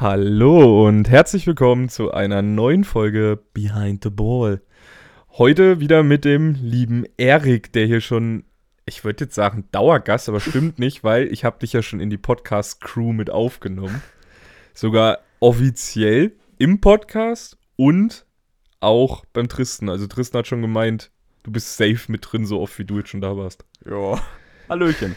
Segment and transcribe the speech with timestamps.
[0.00, 4.62] Hallo und herzlich willkommen zu einer neuen Folge Behind the Ball.
[5.32, 8.44] Heute wieder mit dem lieben Erik, der hier schon,
[8.86, 12.08] ich würde jetzt sagen Dauergast, aber stimmt nicht, weil ich habe dich ja schon in
[12.08, 14.00] die Podcast-Crew mit aufgenommen.
[14.72, 18.24] Sogar offiziell im Podcast und
[18.80, 19.90] auch beim Tristan.
[19.90, 21.10] Also Tristan hat schon gemeint,
[21.42, 23.66] du bist safe mit drin, so oft wie du jetzt schon da warst.
[23.84, 24.18] Ja.
[24.66, 25.14] Hallöchen.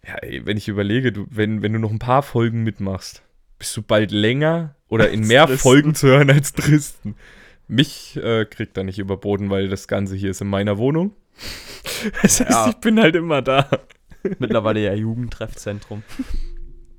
[0.07, 3.21] Ja, ey, wenn ich überlege, du, wenn, wenn du noch ein paar Folgen mitmachst,
[3.59, 5.59] bist du bald länger oder in mehr Tristan.
[5.71, 7.15] Folgen zu hören als Tristan.
[7.67, 11.13] Mich äh, kriegt er nicht überboten, weil das Ganze hier ist in meiner Wohnung.
[12.23, 12.69] Das heißt, Ja.
[12.69, 13.69] ich bin halt immer da.
[14.39, 16.01] Mittlerweile ja Jugendtreffzentrum.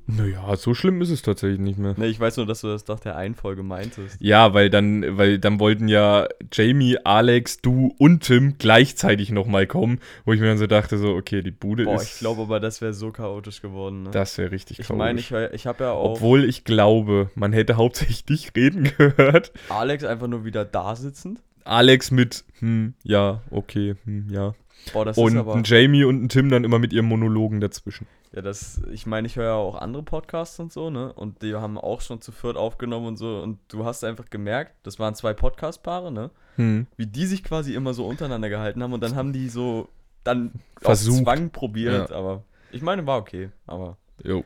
[0.06, 1.94] Naja, so schlimm ist es tatsächlich nicht mehr.
[1.96, 4.16] Ne, ich weiß nur, dass du das nach der einen Folge meintest.
[4.20, 10.00] Ja, weil dann, weil dann wollten ja Jamie, Alex, du und Tim gleichzeitig nochmal kommen,
[10.24, 12.14] wo ich mir dann so dachte, so, okay, die Bude Boah, ist.
[12.14, 14.02] ich glaube aber, das wäre so chaotisch geworden.
[14.04, 14.10] Ne?
[14.10, 14.98] das wäre richtig ich chaotisch.
[14.98, 18.90] meine, ich, hör- ich habe ja auch Obwohl ich glaube, man hätte hauptsächlich dich reden
[18.98, 19.52] gehört.
[19.68, 21.40] Alex einfach nur wieder da sitzend.
[21.64, 24.54] Alex mit, hm, ja, okay, hm, ja.
[24.92, 25.54] Boah, das Und ist aber.
[25.54, 28.06] ein Jamie und ein Tim dann immer mit ihrem Monologen dazwischen.
[28.34, 31.12] Ja, das, ich meine, ich höre ja auch andere Podcasts und so, ne?
[31.12, 33.40] Und die haben auch schon zu viert aufgenommen und so.
[33.42, 36.30] Und du hast einfach gemerkt, das waren zwei Podcast-Paare, ne?
[36.56, 36.86] Hm.
[36.96, 39.88] Wie die sich quasi immer so untereinander gehalten haben und dann haben die so
[40.24, 41.18] dann Versucht.
[41.18, 42.16] auf Zwang probiert, Ja.
[42.16, 44.44] aber ich meine, war okay, aber Jo.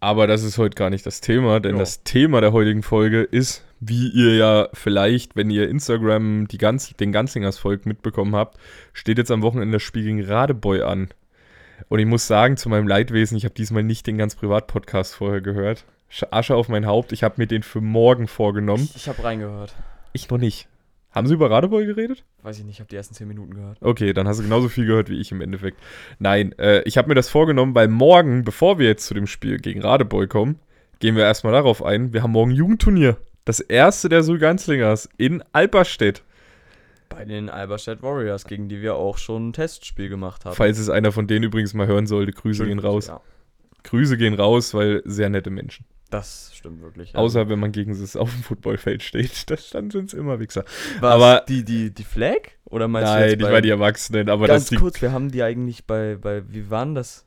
[0.00, 1.78] Aber das ist heute gar nicht das Thema, denn Jo.
[1.78, 6.92] das Thema der heutigen Folge ist, wie ihr ja vielleicht, wenn ihr Instagram die ganz,
[6.96, 8.58] den Ganzlingers Volk mitbekommen habt,
[8.92, 11.08] steht jetzt am Wochenende das Spiel gegen Radeboy an.
[11.92, 15.42] Und ich muss sagen, zu meinem Leidwesen, ich habe diesmal nicht den ganz Privat-Podcast vorher
[15.42, 15.84] gehört.
[16.10, 18.84] Sch- Asche auf mein Haupt, ich habe mir den für morgen vorgenommen.
[18.84, 19.74] ich, ich habe reingehört.
[20.14, 20.68] Ich noch nicht.
[21.10, 22.24] Haben Sie über Radeboy geredet?
[22.42, 23.76] Weiß ich nicht, ich habe die ersten 10 Minuten gehört.
[23.82, 25.76] Okay, dann hast du genauso viel gehört wie ich im Endeffekt.
[26.18, 29.58] Nein, äh, ich habe mir das vorgenommen, weil morgen, bevor wir jetzt zu dem Spiel
[29.58, 30.60] gegen Radebeul kommen,
[30.98, 32.14] gehen wir erstmal darauf ein.
[32.14, 33.18] Wir haben morgen Jugendturnier.
[33.44, 36.22] Das erste der Sulganzlingers in Alperstedt.
[37.22, 40.54] Bei den Alberstadt Warriors, gegen die wir auch schon ein Testspiel gemacht haben.
[40.56, 43.06] Falls es einer von denen übrigens mal hören sollte, Grüße gehen raus.
[43.08, 43.20] Ja,
[43.84, 45.86] Grüße gehen raus, weil sehr nette Menschen.
[46.10, 47.14] das stimmt wirklich.
[47.16, 49.44] Außer wenn man gegen sie auf dem Footballfeld steht.
[49.50, 50.64] Das dann sind es immer Wichser.
[51.00, 52.38] Was, aber- die, die, die Flag?
[52.64, 55.30] Oder meinst du Nein, jetzt ich bei, die Erwachsenen, aber Ganz das kurz, wir haben
[55.30, 57.26] die eigentlich bei, bei, wie waren das?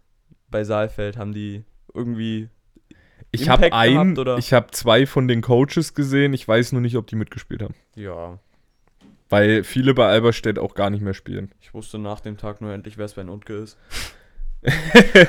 [0.49, 2.49] Bei Saalfeld haben die irgendwie,
[3.31, 6.33] Ich habe ein, gehabt, ich habe zwei von den Coaches gesehen.
[6.33, 7.75] Ich weiß nur nicht, ob die mitgespielt haben.
[7.95, 8.39] ja,
[9.29, 11.51] Weil viele bei Alberstedt auch gar nicht mehr spielen.
[11.59, 13.77] ich wusste nach dem Tag nur endlich, wer es bei Nutke ist.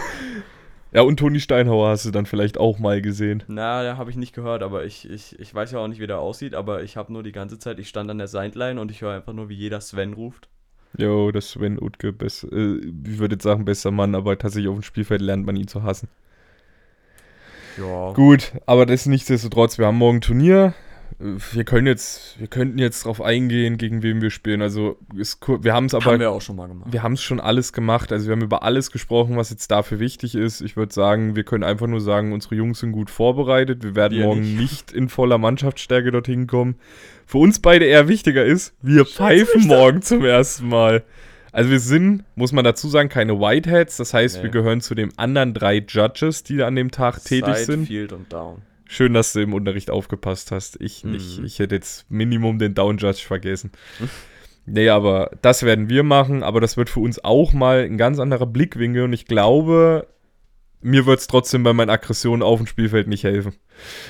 [0.93, 3.43] Ja, und Toni Steinhauer hast du dann vielleicht auch mal gesehen.
[3.49, 6.07] Na, da habe ich nicht gehört, aber ich, ich, ich weiß ja auch nicht, wie
[6.07, 8.91] der aussieht, aber ich habe nur die ganze Zeit, ich stand an der Sideline und
[8.91, 10.49] ich höre einfach nur, wie jeder Sven ruft.
[10.97, 14.77] Jo, das Sven Utke, best, äh, ich würde jetzt sagen, bester Mann, aber tatsächlich auf
[14.77, 16.09] dem Spielfeld lernt man ihn zu hassen.
[17.77, 18.13] Ja.
[18.15, 20.73] Gut, aber das ist nichtsdestotrotz, wir haben morgen Turnier.
[21.19, 24.61] Wir können jetzt, wir könnten jetzt drauf eingehen, gegen wen wir spielen.
[24.61, 26.93] Also ist, wir haben es aber haben wir auch schon mal gemacht.
[26.93, 28.13] Wir haben es schon alles gemacht.
[28.13, 30.61] Also wir haben über alles gesprochen, was jetzt dafür wichtig ist.
[30.61, 33.83] Ich würde sagen, wir können einfach nur sagen, unsere Jungs sind gut vorbereitet.
[33.83, 34.59] Wir werden Wir morgen nicht.
[34.61, 34.93] nicht.
[34.93, 36.77] in voller Mannschaftsstärke dorthin kommen.
[37.25, 41.03] Für uns beide eher wichtiger ist, wir pfeifen morgen zum ersten Mal.
[41.51, 43.97] Also wir sind, muss man dazu sagen, keine Whiteheads.
[43.97, 44.43] Das heißt, Nee.
[44.43, 47.87] wir gehören zu den anderen drei Judges, die an dem Tag tätig Side, sind.
[47.87, 48.61] Field und Down.
[48.89, 50.81] Schön, dass du im Unterricht aufgepasst hast.
[50.81, 51.39] Ich nicht.
[51.39, 51.45] Mhm.
[51.45, 53.73] Ich hätte jetzt Minimum den Down Judge vergessen.
[54.67, 56.43] Nee, aber das werden wir machen.
[56.43, 59.05] Aber das wird für uns auch mal ein ganz anderer Blickwinkel.
[59.05, 60.07] Und ich glaube,
[60.81, 63.55] mir wird es trotzdem bei meinen Aggressionen auf dem Spielfeld nicht helfen.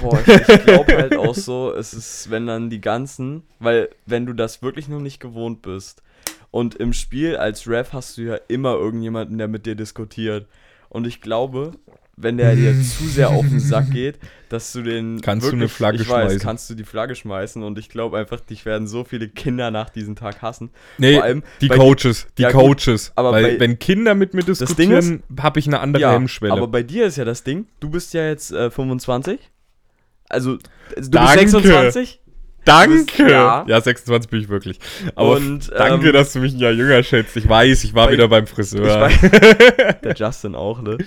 [0.00, 4.26] Boah, ich, ich glaube halt auch so, es ist, wenn dann die ganzen, weil wenn
[4.26, 6.03] du das wirklich noch nicht gewohnt bist
[6.50, 10.48] und im Spiel als Ref hast du ja immer irgendjemanden, der mit dir diskutiert.
[10.88, 11.72] Und ich glaube,
[12.16, 14.19] wenn der dir zu sehr auf den Sack geht,
[14.49, 15.21] dass du den.
[15.21, 16.38] Kannst du eine Flagge ich weiß, schmeißen.
[16.41, 19.91] kannst du die Flagge schmeißen und ich glaube einfach, dich werden so viele Kinder nach
[19.91, 20.71] diesem Tag hassen.
[20.99, 23.12] Nee, Vor allem die Coaches, die Ja, Coaches.
[23.16, 26.53] aber Weil bei- wenn Kinder mit mir Ding diskutieren, habe ich eine andere Ja, Hemmschwelle.
[26.53, 29.38] aber bei dir ist ja das Ding, du bist ja jetzt äh, 25.
[30.29, 30.58] Also,
[30.96, 31.43] also du Danke.
[31.43, 32.20] bist 26.
[32.66, 33.30] Danke!
[33.30, 33.64] ja.
[33.66, 33.80] Ja.
[33.80, 34.78] 26 bin ich wirklich.
[35.14, 37.36] Aber Und, danke, ähm, dass du mich ein Jahr jünger schätzt.
[37.36, 39.00] Ich weiß, ich war wieder beim Friseur.
[39.02, 39.20] weiß,
[40.02, 40.98] der Justin auch, ne?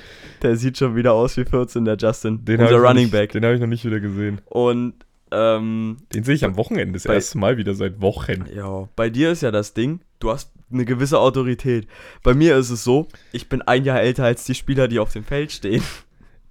[0.42, 2.44] Der sieht schon wieder aus wie 14, der Justin.
[2.46, 3.32] Den unser Running nicht, Back.
[3.34, 4.40] Den habe ich noch nicht wieder gesehen.
[4.46, 4.94] Und,
[5.32, 8.46] ähm, Den sehe ich am Wochenende das Bei- erste Mal wieder seit Wochen.
[8.56, 11.88] ja, bei dir ist ja das Ding, du hast eine gewisse Autorität.
[12.24, 15.12] Bei mir ist es so, ich bin ein Jahr älter als die Spieler, die auf
[15.14, 15.84] dem Feld stehen.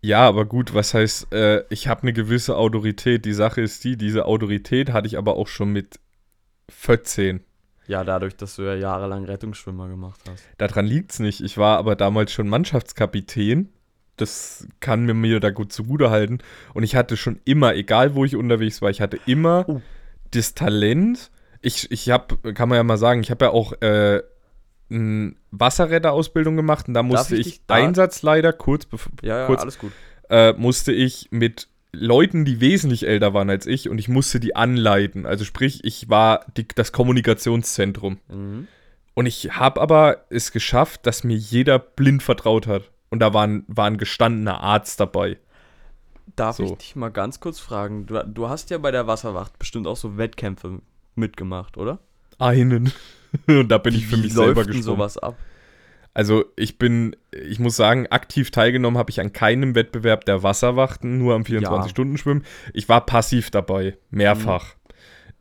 [0.01, 3.25] Ja, aber gut, was heißt, äh, ich habe eine gewisse Autorität.
[3.25, 5.99] Die Sache ist die, diese Autorität hatte ich aber auch schon mit
[6.71, 7.41] 14.
[7.87, 10.45] Ja, dadurch, dass du ja jahrelang Rettungsschwimmer gemacht hast.
[10.59, 11.41] Daran liegt's nicht.
[11.41, 13.71] Ich war aber damals schon Mannschaftskapitän
[14.21, 16.39] das kann mir mir da gut zugute halten.
[16.75, 19.81] Und ich hatte schon immer, egal wo ich unterwegs war, ich hatte immer Oh.
[20.33, 21.31] das Talent.
[21.61, 24.23] Ich, ich habe, kann man ja mal sagen, ich habe ja auch äh,
[24.91, 29.47] eine Wasserretterausbildung gemacht und da musste ich ich, dich da- Einsatzleiter, kurz, bevor, Ja, ja,
[29.47, 29.93] kurz alles gut.
[30.31, 34.55] äh, musste ich mit Leuten, die wesentlich älter waren als ich, und ich musste die
[34.55, 35.25] anleiten.
[35.27, 38.19] Also sprich, ich war die, das Kommunikationszentrum.
[38.29, 38.69] Mhm.
[39.15, 42.91] Und ich habe aber es geschafft, dass mir jeder blind vertraut hat.
[43.11, 45.39] Und da war ein, war ein gestandener Arzt dabei.
[46.37, 46.65] Darf So.
[46.65, 48.05] ich dich mal ganz kurz fragen?
[48.07, 50.81] Du, du hast ja bei der Wasserwacht bestimmt auch so Wettkämpfe
[51.17, 51.99] mitgemacht, oder?
[52.39, 52.93] Einen.
[53.47, 54.83] Und da bin ich für Wie mich selber läuft gesprungen.
[54.83, 55.37] sowas ab?
[56.15, 61.19] Also ich bin, ich muss sagen, aktiv teilgenommen habe ich an keinem Wettbewerb der Wasserwachten,
[61.19, 62.45] nur am 24-Stunden-Schwimmen.
[62.73, 64.75] Ich war passiv dabei, mehrfach.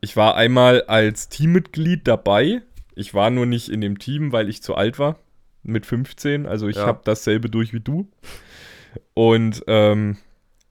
[0.01, 2.61] Ich war einmal als Teammitglied dabei.
[2.93, 5.17] Ich war nur nicht in dem Team, weil ich zu alt war.
[5.63, 6.45] Mit 15.
[6.45, 6.85] Also ich Ja.
[6.85, 8.07] habe dasselbe durch wie du.
[9.15, 10.17] Und ähm,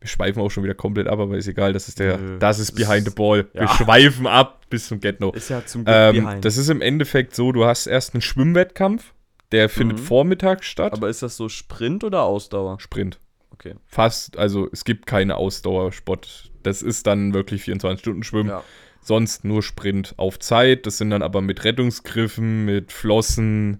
[0.00, 1.72] wir schweifen auch schon wieder komplett ab, aber ist egal.
[1.72, 3.46] Das ist der, Nö, das ist behind the ball.
[3.52, 3.68] Wir ja.
[3.68, 5.32] schweifen ab bis zum Get-No.
[5.32, 6.44] Ist ja zum Glück Ähm, behind.
[6.44, 9.12] das ist im Endeffekt so, du hast erst einen Schwimmwettkampf,
[9.52, 10.02] der findet Mhm.
[10.02, 10.92] vormittags statt.
[10.92, 12.78] Aber ist das so Sprint oder Ausdauer?
[12.80, 13.18] Sprint.
[13.52, 13.74] Okay.
[13.86, 16.50] Fast, also es gibt keine Ausdauersport.
[16.62, 18.48] Das ist dann wirklich 24-Stunden-Schwimmen.
[18.50, 18.62] Ja.
[19.00, 20.84] Sonst nur Sprint auf Zeit.
[20.84, 23.78] Das sind dann aber mit Rettungsgriffen, mit Flossen.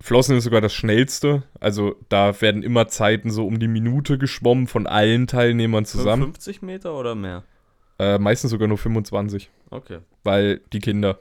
[0.00, 1.42] Flossen ist sogar das schnellste.
[1.60, 6.22] Also da werden immer Zeiten so um die Minute geschwommen von allen Teilnehmern zusammen.
[6.24, 7.44] 50 Meter oder mehr?
[7.98, 9.50] Äh, meistens sogar nur 25.
[9.70, 9.98] Okay.
[10.24, 11.18] Weil die Kinder,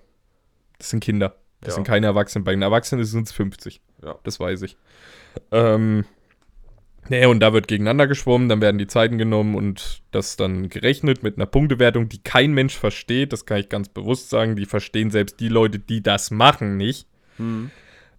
[0.78, 1.36] das sind Kinder.
[1.60, 1.76] Das Ja.
[1.76, 2.46] sind keine Erwachsenen.
[2.46, 3.82] Bei den Erwachsenen sind es 50.
[4.02, 4.16] Ja.
[4.24, 4.78] Das weiß ich.
[5.52, 6.06] Ähm,
[7.10, 11.22] nee, und da wird gegeneinander geschwommen, dann werden die Zeiten genommen und das dann gerechnet
[11.22, 13.34] mit einer Punktewertung, die kein Mensch versteht.
[13.34, 14.56] Das kann ich ganz bewusst sagen.
[14.56, 17.08] Die verstehen selbst die Leute, die das machen, nicht.
[17.36, 17.72] Hm.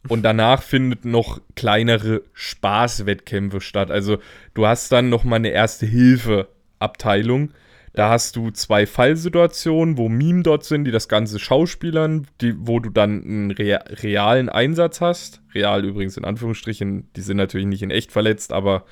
[0.09, 3.91] Und danach findet noch kleinere Spaßwettkämpfe statt.
[3.91, 4.19] Also
[4.55, 7.53] du hast dann noch mal eine Erste-Hilfe-Abteilung.
[7.93, 12.79] Da hast du zwei Fallsituationen, wo Meme dort sind, die das Ganze schauspielern, die, wo
[12.79, 15.43] du dann einen rea realen Einsatz hast.
[15.55, 18.85] Real übrigens in Anführungsstrichen, die sind natürlich nicht in echt verletzt, aber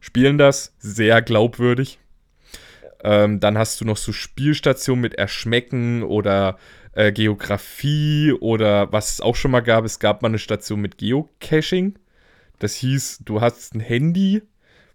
[0.00, 1.98] spielen das sehr glaubwürdig.
[3.02, 6.56] Ähm, dann hast du noch so Spielstationen mit Erschmecken oder
[6.94, 10.98] äh, Geografie oder was es auch schon mal gab, es gab mal eine Station mit
[10.98, 11.98] Geocaching.
[12.58, 14.42] Das hieß, du hast ein Handy,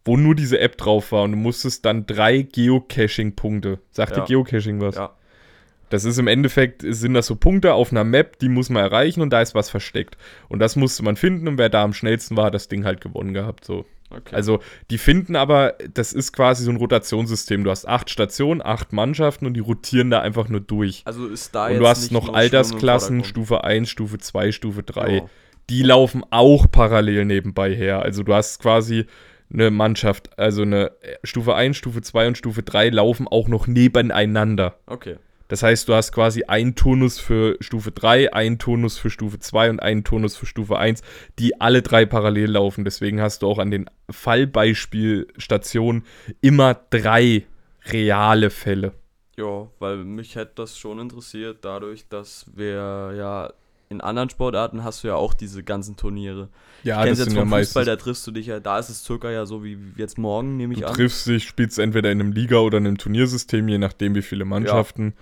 [0.06, 3.80] wo nur diese App drauf war und du musstest dann drei Geocaching-Punkte.
[3.92, 4.26] Sagt dir Ja.
[4.26, 4.96] Geocaching was?
[4.96, 5.14] Ja.
[5.90, 9.22] Das ist im Endeffekt, sind das so Punkte auf einer Map, die muss man erreichen
[9.22, 10.18] und da ist was versteckt.
[10.48, 13.02] Und das musste man finden und wer da am schnellsten war, hat das Ding halt
[13.02, 13.66] gewonnen gehabt.
[13.66, 13.86] So.
[14.12, 14.36] Okay.
[14.36, 14.60] Also
[14.90, 17.64] die finden aber, das ist quasi so ein Rotationssystem.
[17.64, 21.04] Du hast acht Stationen, acht Mannschaften und die rotieren da einfach nur durch.
[21.06, 25.02] Also ist da Und jetzt du hast noch Altersklassen, Stufe 1, Stufe 2, Stufe 3.
[25.02, 25.32] Vordergrund.
[25.70, 28.02] Die laufen auch parallel nebenbei her.
[28.02, 29.06] Also du hast quasi
[29.54, 30.92] eine Mannschaft, also eine
[31.24, 34.76] Stufe 1, Stufe 2 und Stufe 3 laufen auch noch nebeneinander.
[34.88, 35.18] Okay.
[35.50, 39.72] Das heißt, du hast quasi einen Turnus für Stufe 3, einen Turnus für Stufe 2
[39.72, 41.02] und einen Turnus für Stufe 1,
[41.40, 42.86] die alle drei parallel laufen.
[42.86, 46.06] Deswegen hast du auch an den Fallbeispielstationen
[46.40, 47.48] immer drei
[47.88, 48.94] reale Fälle.
[49.38, 53.52] Ja, weil mich hätte das schon interessiert, dadurch, dass wir ja
[53.90, 56.50] in anderen Sportarten hast du ja auch diese ganzen Turniere.
[56.84, 57.86] Ja, ich kenn's jetzt vom Fußball, meistens.
[57.86, 60.74] da triffst du dich ja, da ist es circa ja so wie jetzt morgen, nehme
[60.76, 60.94] ich Du an.
[60.94, 64.46] triffst dich, spielst entweder in einem Liga- oder in einem Turniersystem, je nachdem wie viele
[64.46, 65.14] Mannschaften.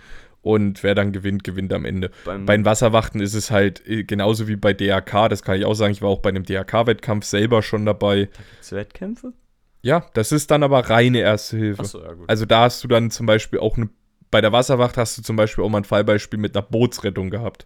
[0.41, 2.11] Und wer dann gewinnt, gewinnt am Ende.
[2.23, 5.65] Beim, Bei den Wasserwachten ist es halt äh, genauso wie bei DRK, das kann ich
[5.65, 5.91] auch sagen.
[5.91, 8.29] Ich war auch bei einem DRK-Wettkampf selber schon dabei.
[8.51, 9.33] Gibt's Wettkämpfe?
[9.81, 11.81] Ja, das ist dann aber reine Erste Hilfe.
[11.81, 12.29] Achso, ja gut.
[12.29, 13.89] Also da hast du dann zum Beispiel auch eine,
[14.31, 17.65] bei der Wasserwacht hast du zum Beispiel auch mal ein Fallbeispiel mit einer Bootsrettung gehabt.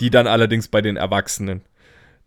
[0.00, 1.62] Die dann allerdings bei den Erwachsenen.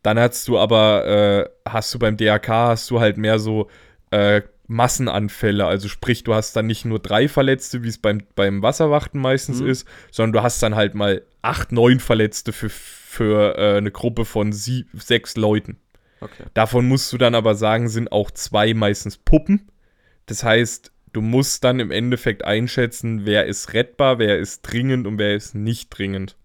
[0.03, 3.69] Dann hast du aber, äh, hast du beim DRK, hast du halt mehr so
[4.11, 5.65] äh, Massenanfälle.
[5.65, 9.61] Also sprich, du hast dann nicht nur drei Verletzte, wie es beim, beim Wasserwachten meistens
[9.61, 9.67] Mhm.
[9.67, 14.25] ist, sondern du hast dann halt mal acht, neun Verletzte für, für äh, eine Gruppe
[14.25, 15.77] von sieb, sechs Leuten.
[16.21, 16.45] okay.
[16.53, 19.69] Davon musst du dann aber sagen, sind auch zwei meistens Puppen.
[20.27, 25.17] Das heißt, du musst dann im Endeffekt einschätzen, wer ist rettbar, wer ist dringend und
[25.19, 26.35] wer ist nicht dringend.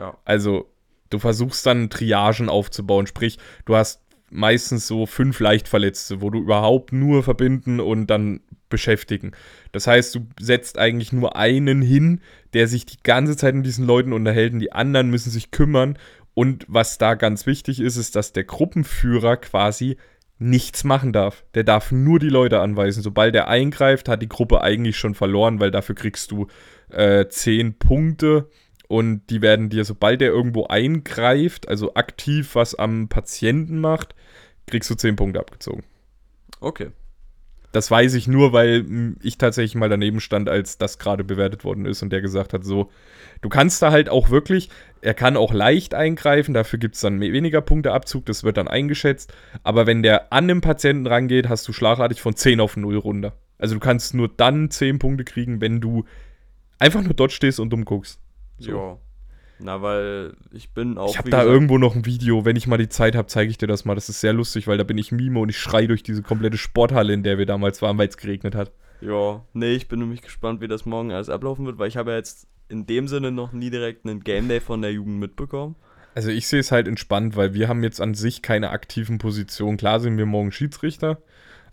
[0.00, 0.16] Ja.
[0.24, 0.68] Also,
[1.10, 3.06] du versuchst dann Triagen aufzubauen.
[3.06, 9.32] Sprich, du hast meistens so fünf Leichtverletzte, wo du überhaupt nur verbinden und dann beschäftigen.
[9.72, 12.20] Das heißt, du setzt eigentlich nur einen hin,
[12.54, 15.98] der sich die ganze Zeit mit diesen Leuten unterhält und die anderen müssen sich kümmern.
[16.34, 19.96] Und was da ganz wichtig ist, ist, dass der Gruppenführer quasi
[20.38, 21.44] nichts machen darf.
[21.54, 23.02] Der darf nur die Leute anweisen.
[23.02, 26.46] Sobald er eingreift, hat die Gruppe eigentlich schon verloren, weil dafür kriegst du
[26.88, 28.48] äh, 10 Punkte
[28.90, 34.16] und die werden dir, sobald er irgendwo eingreift, also aktiv was am Patienten macht,
[34.66, 35.84] kriegst du 10 Punkte abgezogen.
[36.58, 36.88] Okay.
[37.70, 41.62] Das weiß ich nur, weil mh, ich tatsächlich mal daneben stand, als das gerade bewertet
[41.62, 42.90] worden ist und der gesagt hat, so,
[43.42, 44.70] du kannst da halt auch wirklich,
[45.02, 49.32] er kann auch leicht eingreifen, dafür gibt es dann weniger Punkteabzug, das wird dann eingeschätzt,
[49.62, 53.34] aber wenn der an den Patienten rangeht, hast du schlagartig von 10 auf 0 runter.
[53.56, 56.06] Also du kannst nur dann 10 Punkte kriegen, wenn du
[56.80, 58.18] einfach nur dort stehst und dumm guckst.
[58.60, 58.70] So.
[58.70, 58.98] Ja.
[59.62, 61.10] Na, weil ich bin auch.
[61.10, 63.50] ich habe da gesagt- irgendwo noch ein Video, wenn ich mal die Zeit habe, zeige
[63.50, 63.94] ich dir das mal.
[63.94, 66.56] Das ist sehr lustig, weil da bin ich Mime und ich schrei durch diese komplette
[66.56, 68.72] Sporthalle, in der wir damals waren, weil es geregnet hat.
[69.02, 72.12] Ja, nee, ich bin nämlich gespannt, wie das morgen alles ablaufen wird, weil ich habe
[72.12, 75.74] ja jetzt in dem Sinne noch nie direkt einen Game Day von der Jugend mitbekommen.
[76.14, 79.76] Also ich sehe es halt entspannt, weil wir haben jetzt an sich keine aktiven Positionen.
[79.76, 81.18] Klar sind wir morgen Schiedsrichter,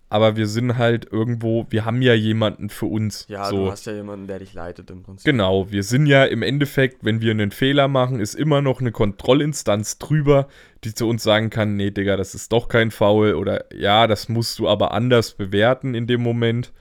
[0.10, 3.26] aber wir sind halt irgendwo, wir haben ja jemanden für uns.
[3.28, 3.66] Ja, so.
[3.66, 5.26] du hast ja jemanden, der dich leitet im Prinzip.
[5.26, 8.92] Genau, wir sind ja im Endeffekt, wenn wir einen Fehler machen, ist immer noch eine
[8.92, 10.48] Kontrollinstanz drüber,
[10.86, 14.30] die zu uns sagen kann, nee, Digga, das ist doch kein Foul oder ja, das
[14.30, 16.72] musst du aber anders bewerten in dem Moment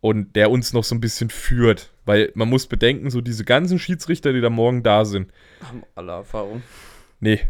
[0.00, 3.78] und der uns noch so ein bisschen führt, weil man muss bedenken, so diese ganzen
[3.78, 5.30] Schiedsrichter, die da morgen da sind,
[5.62, 6.62] Haben alle Erfahrung.
[7.20, 7.40] nee,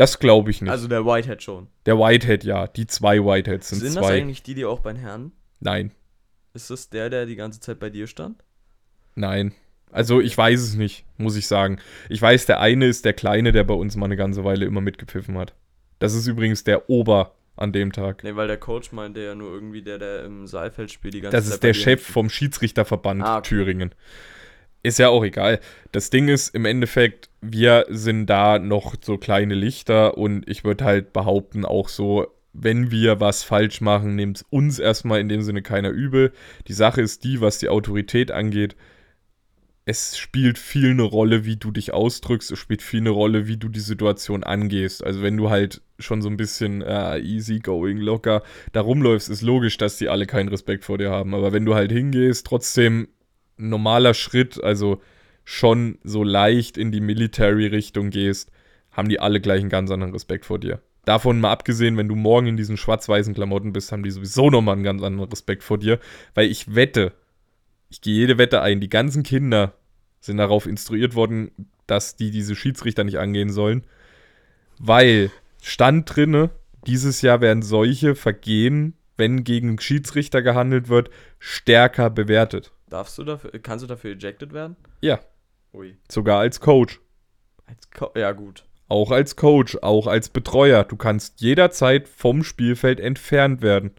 [0.00, 0.70] das glaube ich nicht.
[0.70, 1.68] Also der Whitehead schon.
[1.86, 4.14] Der Whitehead, ja, die zwei Whiteheads sind, Sind das zwei.
[4.18, 5.32] eigentlich die, die auch bei den Herren?
[5.60, 5.92] Nein,
[6.54, 8.42] Ist das der, der die ganze Zeit bei dir stand?
[9.14, 9.52] nein.
[9.92, 11.80] Also ich weiß es nicht, muss ich sagen.
[12.08, 14.80] Ich weiß, der eine ist der Kleine, der bei uns mal eine ganze Weile immer
[14.80, 15.52] mitgepfiffen hat.
[15.98, 18.22] Das ist übrigens der Ober an dem Tag.
[18.22, 21.36] Nee, weil der Coach meinte ja nur irgendwie der, der im Saalfeld spielt die ganze
[21.36, 21.54] Das Zeit.
[21.54, 23.48] ist der Chef vom Schiedsrichterverband Ah, okay.
[23.48, 23.92] Thüringen.
[24.82, 25.60] Ist ja auch egal.
[25.92, 30.84] Das Ding ist im Endeffekt, wir sind da noch so kleine Lichter und ich würde
[30.84, 35.42] halt behaupten, auch so, wenn wir was falsch machen, nimmt es uns erstmal in dem
[35.42, 36.32] Sinne keiner übel.
[36.66, 38.74] Die Sache ist die, was die Autorität angeht,
[39.90, 43.56] es spielt viel eine Rolle, wie du dich ausdrückst, es spielt viel eine Rolle, wie
[43.56, 45.02] du die Situation angehst.
[45.02, 49.42] Also wenn du halt schon so ein bisschen äh, easy going, locker da rumläufst, ist
[49.42, 51.34] logisch, dass die alle keinen Respekt vor dir haben.
[51.34, 53.08] Aber wenn du halt hingehst, trotzdem
[53.68, 55.00] normaler Schritt, also
[55.44, 58.50] schon so leicht in die Military-Richtung gehst,
[58.90, 60.80] haben die alle gleich einen ganz anderen Respekt vor dir.
[61.04, 64.74] Davon mal abgesehen, wenn du morgen in diesen schwarz-weißen Klamotten bist, haben die sowieso nochmal
[64.74, 65.98] einen ganz anderen Respekt vor dir.
[66.34, 67.12] Weil ich wette,
[67.88, 69.74] ich gehe jede Wette ein, die ganzen Kinder
[70.20, 71.50] sind darauf instruiert worden,
[71.86, 73.84] dass die diese Schiedsrichter nicht angehen sollen.
[74.78, 75.30] Weil
[75.62, 76.50] stand drinne,
[76.86, 82.72] dieses Jahr werden solche Vergehen, wenn gegen Schiedsrichter gehandelt wird, stärker bewertet.
[82.90, 84.76] Darfst du dafür, kannst du dafür ejected werden?
[85.00, 85.20] Ja,
[85.72, 85.96] Ui.
[86.10, 87.00] sogar als Coach.
[87.66, 88.64] Als Co ja, gut.
[88.88, 90.82] Auch als Coach, auch als Betreuer.
[90.82, 93.92] Du kannst jederzeit vom Spielfeld entfernt werden.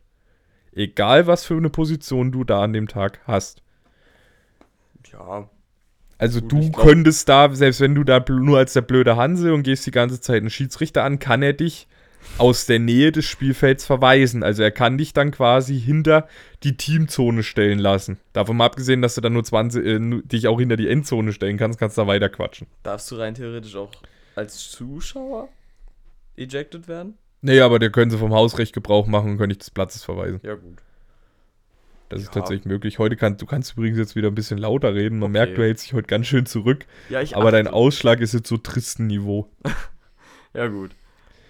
[0.74, 3.64] Egal, was für eine Position du da an dem Tag hast.
[5.12, 5.50] Ja.
[6.18, 9.64] Also Gut, du könntest da, selbst wenn du da nur als der blöde Hanse und
[9.64, 11.88] gehst die ganze Zeit einen Schiedsrichter an, kann er dich
[12.38, 14.44] aus der Nähe des Spielfelds verweisen.
[14.44, 16.28] Also er kann dich dann quasi hinter
[16.64, 18.18] die Teamzone stellen lassen.
[18.34, 21.58] Davon mal abgesehen, dass du dann nur 20, äh, dich auch hinter die Endzone stellen
[21.58, 22.68] kannst, kannst du da weiter quatschen.
[22.84, 23.92] Darfst du rein theoretisch auch
[24.36, 25.50] als Zuschauer
[26.38, 27.18] ejected werden?
[27.42, 30.40] Nee, aber der können sie vom Hausrecht Gebrauch machen und können dich des Platzes verweisen.
[30.44, 30.78] Ja, gut.
[32.10, 32.34] Das ist Ja.
[32.34, 33.00] tatsächlich möglich.
[33.00, 35.18] Heute kannst du kannst übrigens jetzt wieder ein bisschen lauter reden.
[35.20, 35.40] Man Okay.
[35.40, 36.86] merkt, du hältst dich heute ganz schön zurück.
[37.10, 39.50] Ja, ich Aber dein Ausschlag ist jetzt so tristen Niveau.
[40.54, 40.92] Ja, gut.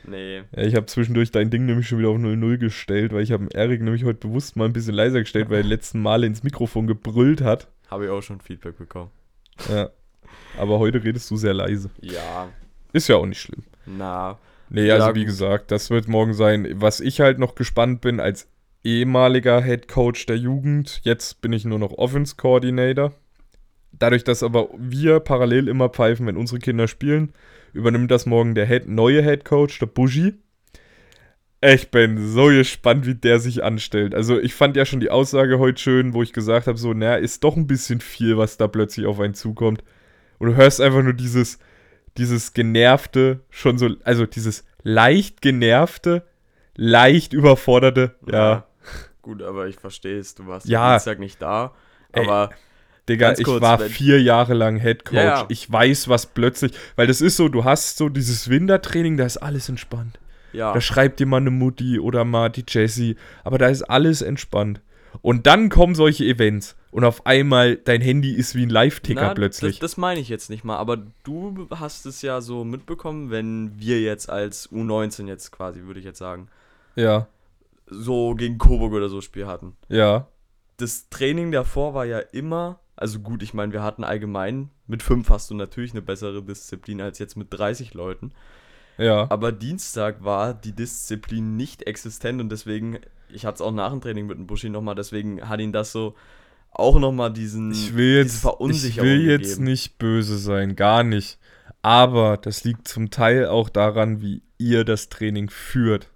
[0.08, 0.38] Nee.
[0.56, 3.48] Ja, ich habe zwischendurch dein Ding nämlich schon wieder auf 0-0 gestellt, weil ich habe
[3.54, 6.88] Erik nämlich heute bewusst mal ein bisschen leiser gestellt, weil er letzten Male ins Mikrofon
[6.88, 7.68] gebrüllt hat.
[7.90, 9.12] Habe ich auch schon Feedback bekommen.
[9.70, 9.90] Ja.
[10.58, 11.90] Aber heute redest du sehr leise.
[12.02, 12.50] Ja.
[12.94, 13.64] Ist ja auch nicht schlimm.
[13.86, 14.38] Na.
[14.70, 15.28] Nee, Ja, also wie gut.
[15.28, 16.68] gesagt, das wird morgen sein.
[16.76, 18.48] Was ich halt noch gespannt bin, als
[18.84, 23.14] ehemaliger Head Coach der Jugend, jetzt bin ich nur noch Offense Coordinator.
[24.02, 27.34] Dadurch, dass aber wir parallel immer pfeifen, wenn unsere Kinder spielen,
[27.74, 30.34] übernimmt das morgen der Head, neue Head Coach, der Bushi.
[31.64, 34.16] Ich bin so gespannt, wie der sich anstellt.
[34.16, 37.16] Also ich fand ja schon die Aussage heute schön, wo ich gesagt habe, so, naja,
[37.16, 39.84] ist doch ein bisschen viel, was da plötzlich auf einen zukommt.
[40.40, 41.60] Und du hörst einfach nur dieses,
[42.18, 46.26] dieses genervte, schon so, also dieses leicht genervte,
[46.76, 48.66] leicht überforderte, ja,
[49.22, 50.34] Gut, aber ich verstehe es.
[50.34, 50.94] Du warst Ja.
[50.94, 51.76] Dienstag nicht da.
[52.12, 52.50] Ey, Aber
[53.10, 55.16] Digga, Ganz ich kurz, war wenn- vier Jahre lang Head Coach.
[55.16, 55.46] Ja, ja.
[55.50, 59.38] Ich weiß, was plötzlich, weil das ist so, du hast so dieses Wintertraining, da ist
[59.38, 60.20] alles entspannt.
[60.54, 60.74] ja.
[60.74, 64.82] Da schreibt dir mal eine Mutti oder mal die Jessie, aber da ist alles entspannt.
[65.22, 69.80] Und dann kommen solche Events und auf einmal dein Handy ist wie ein Live-Ticker plötzlich.
[69.80, 73.74] Das, das meine ich jetzt nicht mal, aber du hast es ja so mitbekommen, wenn
[73.78, 76.48] wir jetzt als U19 jetzt quasi, würde ich jetzt sagen,
[76.96, 77.28] ja,
[77.88, 79.76] so gegen Coburg oder so Spiel hatten.
[79.90, 80.28] ja,
[80.78, 85.30] Das Training davor war ja immer, also gut, ich meine, wir hatten allgemein, mit fünf
[85.32, 88.32] hast du natürlich eine bessere Disziplin als jetzt mit 30 Leuten.
[88.98, 89.26] ja.
[89.30, 94.02] Aber Dienstag war die Disziplin nicht existent und deswegen, ich hatte es auch nach dem
[94.02, 96.16] Training mit dem Buschi nochmal, deswegen hat ihn das so
[96.70, 99.64] auch nochmal diesen ich will diese jetzt, ich Verunsicherung will jetzt gegeben.
[99.64, 101.40] nicht böse sein, gar nicht.
[101.82, 106.08] Aber das liegt zum Teil auch daran, wie ihr das Training führt.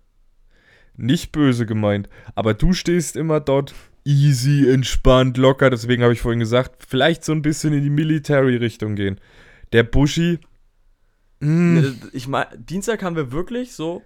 [0.96, 3.74] Nicht böse gemeint, aber du stehst immer dort
[4.06, 5.70] easy, entspannt, locker.
[5.70, 9.20] Deswegen habe ich vorhin gesagt, vielleicht so ein bisschen in die Military-Richtung gehen.
[9.74, 10.40] Der Buschi,
[11.40, 14.02] mm, Ne, Ich meine, Dienstag haben wir wirklich so.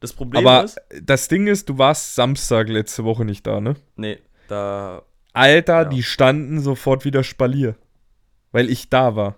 [0.00, 0.78] Das Problem aber ist.
[1.02, 3.74] das Ding ist, du warst Samstag letzte Woche nicht da, ne?
[3.96, 4.18] Nee,
[4.48, 5.02] da.
[5.32, 5.84] Alter, Ja.
[5.84, 7.76] die standen sofort wieder Spalier.
[8.52, 9.36] Weil ich da war.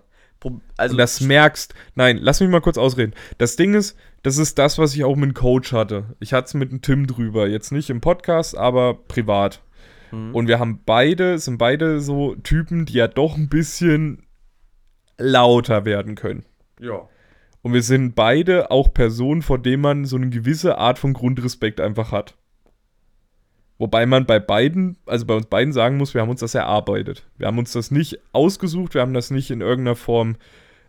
[0.75, 1.73] Also, und das merkst.
[1.95, 3.13] Nein, lass mich mal kurz ausreden.
[3.37, 6.15] Das Ding ist, das ist das, was ich auch mit dem Coach hatte.
[6.19, 7.47] Ich hatte es mit dem Tim drüber.
[7.47, 9.61] Jetzt nicht im Podcast, aber privat.
[10.13, 10.35] Mhm.
[10.35, 14.23] Und wir haben beide, sind beide so Typen, die ja doch ein bisschen
[15.17, 16.45] lauter werden können.
[16.79, 17.07] ja.
[17.61, 21.79] Und wir sind beide auch Personen, vor denen man so eine gewisse Art von Grundrespekt
[21.79, 22.35] einfach hat.
[23.77, 27.25] Wobei man bei beiden, also bei uns beiden sagen muss, wir haben uns das erarbeitet.
[27.37, 30.35] Wir haben uns das nicht ausgesucht, wir haben das nicht in irgendeiner Form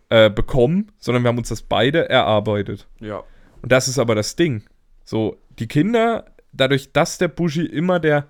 [0.08, 2.88] äh, bekommen, sondern wir haben uns das beide erarbeitet.
[2.98, 3.22] Ja.
[3.62, 4.64] Und das ist aber das Ding.
[5.04, 8.26] So, die Kinder, dadurch, dass der Buschi immer der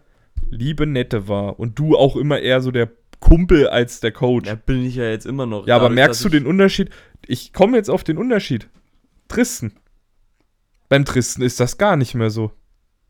[0.54, 4.48] liebe Nette war und du auch immer eher so der Kumpel als der Coach.
[4.48, 5.66] Da bin ich ja jetzt immer noch.
[5.66, 6.90] Ja, aber Dadurch, merkst du den Unterschied?
[7.26, 8.68] Ich komme jetzt auf den Unterschied.
[9.28, 9.72] Tristen.
[10.88, 12.52] Beim Tristen ist das gar nicht mehr so.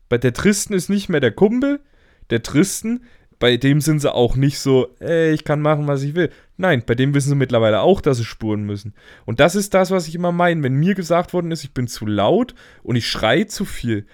[0.09, 1.81] Bei der Tristen ist nicht mehr der Kumpel.
[2.29, 3.03] Der Tristen,
[3.39, 6.29] bei dem sind sie auch nicht so, ey, ich kann machen, was ich will.
[6.57, 8.93] Nein, bei dem wissen sie mittlerweile auch, dass sie spuren müssen.
[9.25, 10.63] Und das ist das, was ich immer meine.
[10.63, 14.05] Wenn mir gesagt worden ist, ich bin zu laut und ich schreie zu viel.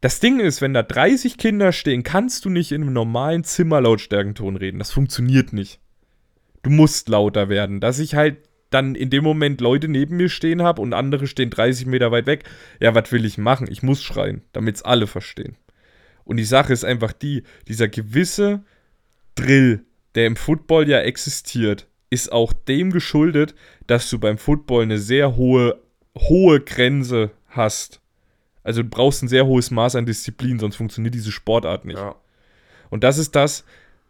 [0.00, 4.56] Das Ding ist, wenn da 30 Kinder stehen, kannst du nicht in einem normalen Zimmerlautstärkenton
[4.56, 4.78] reden.
[4.78, 5.80] Das funktioniert nicht
[6.62, 7.80] du musst lauter werden.
[7.80, 8.38] Dass ich halt
[8.70, 12.26] dann in dem Moment Leute neben mir stehen habe und andere stehen 30 Meter weit
[12.26, 12.44] weg.
[12.78, 13.66] Ja, was will ich machen?
[13.70, 15.56] Ich muss schreien, damit es alle verstehen.
[16.24, 18.62] Und die Sache ist einfach die, dieser gewisse
[19.34, 23.54] Drill, der im Football ja existiert, ist auch dem geschuldet,
[23.86, 25.80] dass du beim Football eine sehr hohe,
[26.16, 28.00] hohe Grenze hast.
[28.62, 31.98] Also du brauchst ein sehr hohes Maß an Disziplin, sonst funktioniert diese Sportart nicht.
[31.98, 32.14] Ja.
[32.90, 33.64] Und das ist das,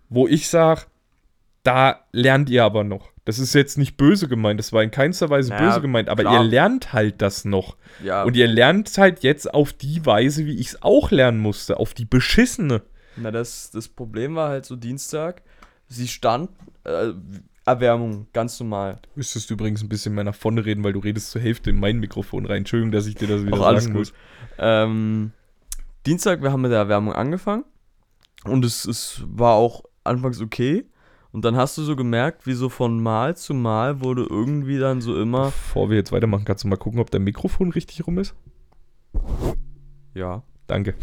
[0.09, 0.83] wo ich sage,
[1.63, 3.11] da lernt ihr aber noch.
[3.25, 6.23] Das ist jetzt nicht böse gemeint, das war in keinster Weise Naja, böse gemeint, aber
[6.23, 6.43] klar.
[6.43, 7.77] ihr lernt halt das noch.
[8.03, 8.25] Ja.
[8.25, 11.95] Und ihr lernt halt jetzt auf die Weise, wie ich es auch lernen musste, auf
[11.95, 12.83] die beschissene.
[13.17, 15.43] Na, das, das Problem war halt so Dienstag.
[15.87, 16.51] Sie stand.
[16.85, 17.13] Äh,
[17.67, 18.99] Erwärmung, ganz normal.
[19.03, 21.79] Du müsstest übrigens ein bisschen mehr nach vorne reden, weil du redest zur Hälfte in
[21.79, 22.59] mein Mikrofon rein.
[22.59, 24.13] Entschuldigung, dass ich dir das wieder Auch alles sagen gut.
[24.59, 25.33] Ähm,
[26.07, 27.65] Dienstag, wir haben mit der Erwärmung angefangen.
[28.45, 30.87] Und es, es war auch anfangs okay.
[31.33, 35.01] Und dann hast du so gemerkt, wie so von Mal zu Mal wurde irgendwie dann
[35.01, 35.47] so immer.
[35.47, 38.35] Bevor wir jetzt weitermachen, kannst du mal gucken, ob dein Mikrofon richtig rum ist?
[40.15, 40.43] Ja.
[40.67, 40.95] Danke.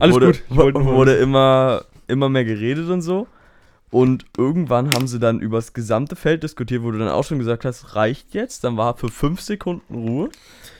[0.00, 0.42] Alles wurde, gut.
[0.48, 3.28] Wollte wurde immer, immer mehr geredet und so.
[3.90, 7.64] Und irgendwann haben sie dann übers gesamte Feld diskutiert, wo du dann auch schon gesagt
[7.64, 8.64] hast, reicht jetzt.
[8.64, 10.28] Dann war für fünf Sekunden Ruhe.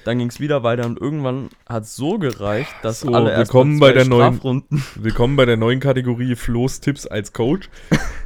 [0.05, 3.38] Dann ging es wieder weiter und irgendwann hat es so gereicht, dass So, alle erst
[3.53, 7.71] willkommen mal bei der neuen- Strafrunden Willkommen bei der neuen Kategorie Flo's Tipps als Coach.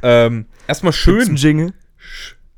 [0.01, 1.35] ähm, erstmal schön.
[1.37, 1.73] Jingle.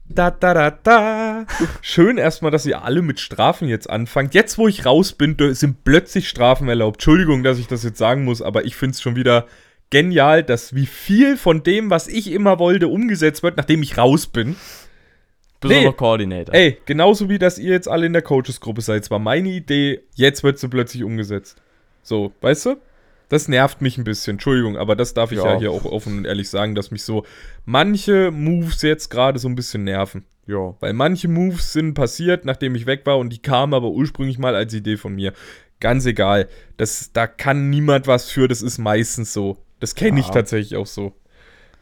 [0.07, 1.45] Da, da, da, da.
[1.81, 4.35] Schön erstmal, dass ihr alle mit Strafen jetzt anfangt.
[4.35, 6.97] Jetzt, wo ich raus bin, sind plötzlich Strafen erlaubt.
[6.97, 9.45] Entschuldigung, dass ich das jetzt sagen muss, aber ich finde es schon wieder
[9.89, 14.27] genial, dass wie viel von dem, was ich immer wollte, umgesetzt wird, nachdem ich raus
[14.27, 14.55] bin.
[15.61, 15.91] Bist Nee.
[15.93, 16.53] Koordinator.
[16.53, 19.03] Ey, genauso wie, dass ihr jetzt alle in der Coaches-Gruppe seid.
[19.03, 21.61] Es war meine Idee, jetzt wird sie plötzlich umgesetzt.
[22.03, 22.75] So, weißt du?
[23.29, 25.59] Das nervt mich ein bisschen, Entschuldigung, aber das darf ich ja, Ja.
[25.59, 27.25] hier auch offen und ehrlich sagen, dass mich so
[27.65, 30.25] manche Moves jetzt gerade so ein bisschen nerven.
[30.45, 30.75] Ja.
[30.79, 34.53] Weil manche Moves sind passiert, nachdem ich weg war und die kamen aber ursprünglich mal
[34.55, 35.33] als Idee von mir.
[35.79, 36.47] Ganz egal.
[36.77, 39.57] Das, da kann niemand was für, das ist meistens so.
[39.79, 40.33] Das kenne ich Ja.
[40.33, 41.13] tatsächlich auch so.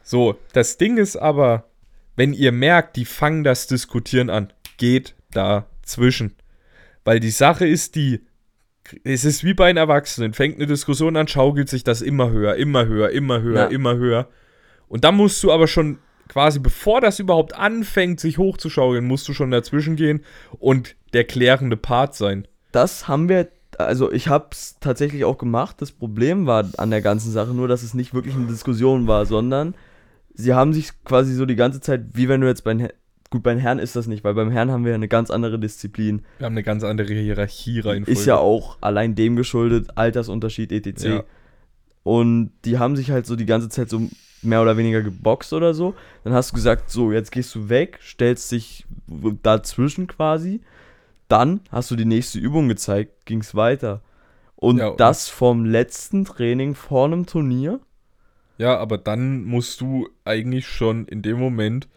[0.02, 1.68] So, das Ding ist aber,
[2.16, 6.34] wenn ihr merkt, die fangen das Diskutieren an, geht dazwischen.
[7.04, 8.20] Weil die Sache ist die,
[9.02, 12.56] es ist wie bei einem Erwachsenen, fängt eine Diskussion an, schaukelt sich das immer höher,
[12.56, 13.66] immer höher, immer höher, Ja.
[13.66, 14.28] immer höher.
[14.88, 19.32] Und dann musst du aber schon quasi, bevor das überhaupt anfängt, sich hochzuschaukeln, musst du
[19.34, 20.24] schon dazwischen gehen
[20.58, 22.46] und der klärende Part sein.
[22.72, 23.48] Das haben wir,
[23.80, 25.76] also ich habe es tatsächlich auch gemacht.
[25.80, 29.26] Das Problem war an der ganzen Sache nur, dass es nicht wirklich eine Diskussion war,
[29.26, 29.74] sondern
[30.34, 32.88] sie haben sich quasi so die ganze Zeit, wie wenn du jetzt beim
[33.30, 36.22] gut beim Herrn ist das nicht, weil beim Herrn haben wir eine ganz andere Disziplin.
[36.38, 38.04] Wir haben eine ganz andere Hierarchie rein.
[38.04, 41.04] Ist ja auch allein dem geschuldet, Altersunterschied etc.
[41.04, 41.24] Ja.
[42.04, 44.08] Und die haben sich halt so die ganze Zeit so
[44.42, 45.94] mehr oder weniger geboxt oder so.
[46.22, 48.86] Dann hast du gesagt, so, jetzt gehst du weg, stellst dich
[49.42, 50.60] dazwischen quasi.
[51.28, 54.02] Dann hast du die nächste Übung gezeigt, ging es weiter.
[54.56, 57.80] Und Ja, das vom letzten Training vor einem Turnier?
[58.58, 61.88] Ja, aber dann musst du eigentlich schon in dem Moment.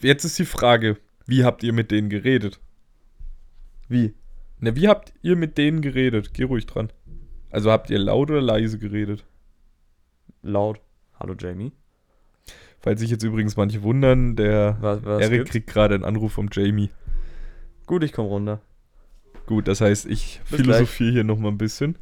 [0.00, 0.96] Jetzt ist die Frage,
[1.26, 2.58] wie habt ihr mit denen geredet?
[3.88, 4.14] Wie?
[4.60, 6.32] Na, wie habt ihr mit denen geredet?
[6.32, 6.90] Geh ruhig dran.
[7.50, 9.24] Also habt ihr laut oder leise geredet?
[10.42, 10.80] Laut.
[11.18, 11.72] Hallo Jamie.
[12.80, 15.50] Falls sich jetzt übrigens manche wundern, der Was, was Erik gibt's?
[15.50, 16.90] kriegt gerade einen Anruf vom Jamie.
[17.88, 18.60] Gut, ich komme runter.
[19.46, 21.96] Gut, das heißt, ich Bis philosophiere hier nochmal ein bisschen.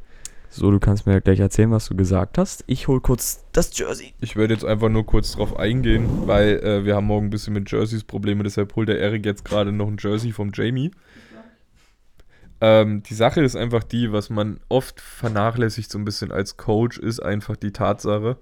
[0.50, 2.64] So, du kannst mir ja gleich erzählen, was du gesagt hast.
[2.66, 4.12] Ich hol kurz das Jersey.
[4.20, 7.54] Ich werde jetzt einfach nur kurz drauf eingehen, weil äh, wir haben morgen ein bisschen
[7.54, 10.90] mit Jerseys Probleme, deshalb holt der Erik jetzt gerade noch ein Jersey vom Jamie.
[12.60, 16.98] Ähm, die Sache ist einfach die, was man oft vernachlässigt so ein bisschen als Coach,
[16.98, 18.38] ist einfach die Tatsache,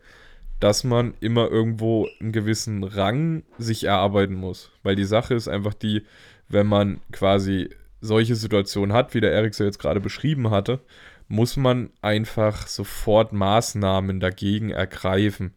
[0.60, 4.70] dass man immer irgendwo einen gewissen Rang sich erarbeiten muss.
[4.82, 6.04] Weil die Sache ist einfach die,
[6.48, 10.80] wenn man quasi solche Situationen hat, wie der Erik so jetzt gerade beschrieben hatte,
[11.28, 15.54] muss man einfach sofort Maßnahmen dagegen ergreifen.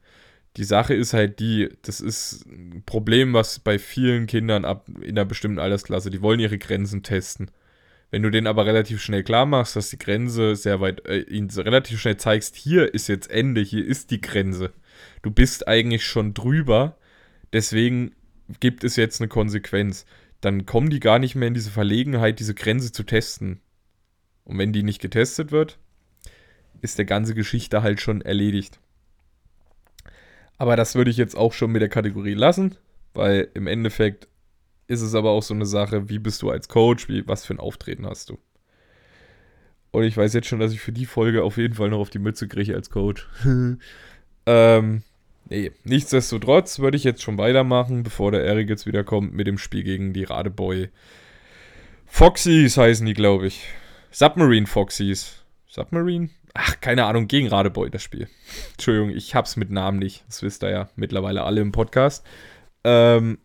[0.55, 5.11] Die Sache ist halt die, das ist ein Problem, was bei vielen Kindern ab in
[5.11, 7.51] einer bestimmten Altersklasse, die wollen ihre Grenzen testen.
[8.09, 11.49] Wenn du denen aber relativ schnell klar machst, dass die Grenze sehr weit, äh, ihnen
[11.49, 14.71] relativ schnell zeigst, hier ist jetzt Ende, hier ist die Grenze.
[15.21, 16.97] Du bist eigentlich schon drüber,
[17.51, 18.13] deswegen
[18.61, 20.05] gibt es jetzt eine Konsequenz.
[20.41, 23.61] Dann kommen die gar nicht mehr in diese Verlegenheit, diese Grenze zu testen.
[24.43, 25.79] Und wenn die nicht getestet wird,
[26.81, 28.79] ist der ganze Geschichte halt schon erledigt.
[30.57, 32.75] Aber das würde ich jetzt auch schon mit der Kategorie lassen,
[33.13, 34.27] weil im Endeffekt
[34.87, 37.53] ist es aber auch so eine Sache, wie bist du als Coach, wie, was für
[37.53, 38.39] ein Auftreten hast du.
[39.91, 42.09] Und ich weiß jetzt schon, dass ich für die Folge auf jeden Fall noch auf
[42.09, 43.27] die Mütze kriege als Coach.
[44.45, 45.03] ähm,
[45.49, 49.57] nee, nichtsdestotrotz würde ich jetzt schon weitermachen, bevor der Erik jetzt wieder kommt mit dem
[49.57, 50.89] Spiel gegen die Radeboy.
[52.05, 53.67] Foxys heißen die, glaube ich.
[54.11, 55.43] Submarine Foxys.
[55.67, 56.29] Submarine?
[56.53, 58.27] Ach, keine Ahnung, gegen Radeboy das Spiel.
[58.71, 60.23] Entschuldigung, ich hab's mit Namen nicht.
[60.27, 62.25] Das wisst ihr ja mittlerweile alle im Podcast.
[62.83, 63.37] Ähm,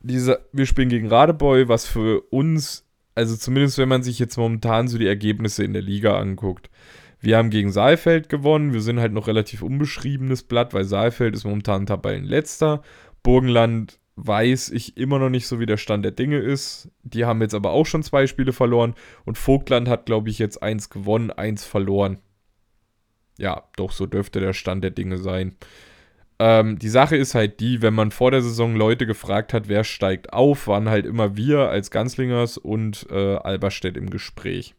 [0.00, 2.84] diese, wir spielen gegen Radeboy, was für uns,
[3.14, 6.70] also zumindest wenn man sich jetzt momentan so die Ergebnisse in der Liga anguckt.
[7.20, 8.72] Wir haben gegen Saalfeld gewonnen.
[8.72, 12.82] Wir sind halt noch relativ unbeschriebenes Blatt, weil Saalfeld ist momentan Tabellenletzter.
[13.22, 16.90] Burgenland weiß ich immer noch nicht so, wie der Stand der Dinge ist.
[17.02, 18.94] Die haben jetzt aber auch schon zwei Spiele verloren.
[19.24, 22.18] Und Vogtland hat, glaube ich, jetzt eins gewonnen, eins verloren.
[23.38, 25.56] Ja, doch, so dürfte der Stand der Dinge sein.
[26.40, 29.84] Ähm, die Sache ist halt die, wenn man vor der Saison Leute gefragt hat, wer
[29.84, 34.74] steigt auf, waren halt immer wir als Ganzlingers und äh, Alberstedt im Gespräch.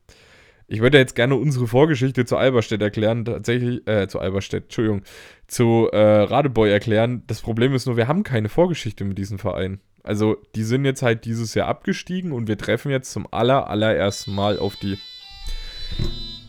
[0.71, 5.01] Ich würde jetzt gerne unsere Vorgeschichte zu Alberstedt erklären, tatsächlich, äh, zu Alberstedt, Entschuldigung,
[5.47, 7.23] zu äh, Radeboy erklären.
[7.25, 9.79] Das Problem ist nur, wir haben keine Vorgeschichte mit diesem Verein.
[10.03, 14.35] Also, die sind jetzt halt dieses Jahr abgestiegen und wir treffen jetzt zum aller, allerersten
[14.35, 14.99] Mal auf die.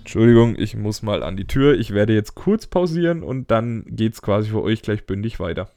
[0.01, 1.79] Entschuldigung, ich muss mal an die Tür.
[1.79, 5.71] Ich werde jetzt kurz pausieren und dann geht's quasi für euch gleich bündig weiter.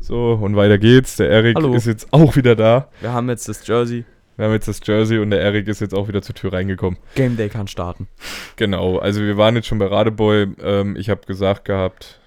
[0.00, 1.16] So, und weiter geht's.
[1.16, 2.88] Der Erik ist jetzt auch wieder da.
[3.00, 4.04] Wir haben jetzt das Jersey.
[4.38, 6.96] Wir haben jetzt das Jersey und der Erik ist jetzt auch wieder zur Tür reingekommen.
[7.16, 8.06] Game Day kann starten.
[8.54, 10.46] Genau, also wir waren jetzt schon bei Radeboy.
[10.62, 12.20] Ähm, ich habe gesagt gehabt,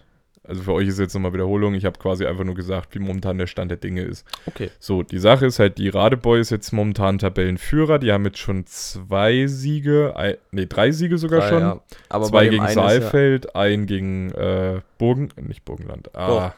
[0.43, 3.37] also für euch ist jetzt nochmal Wiederholung, ich habe quasi einfach nur gesagt, wie momentan
[3.37, 4.25] der Stand der Dinge ist.
[4.45, 4.71] Okay.
[4.77, 7.97] So, die Sache ist halt, die Radeboy ist jetzt momentan Tabellenführer.
[7.97, 11.61] Die haben jetzt schon zwei Siege, ein, nee, drei Siege sogar Drei, schon.
[11.61, 11.79] ja.
[12.09, 16.51] Aber zwei gegen ist ja- Saalfeld, ein gegen äh, Burgen, nicht Burgenland, ah, Doch.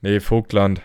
[0.00, 0.82] nee, Vogtland.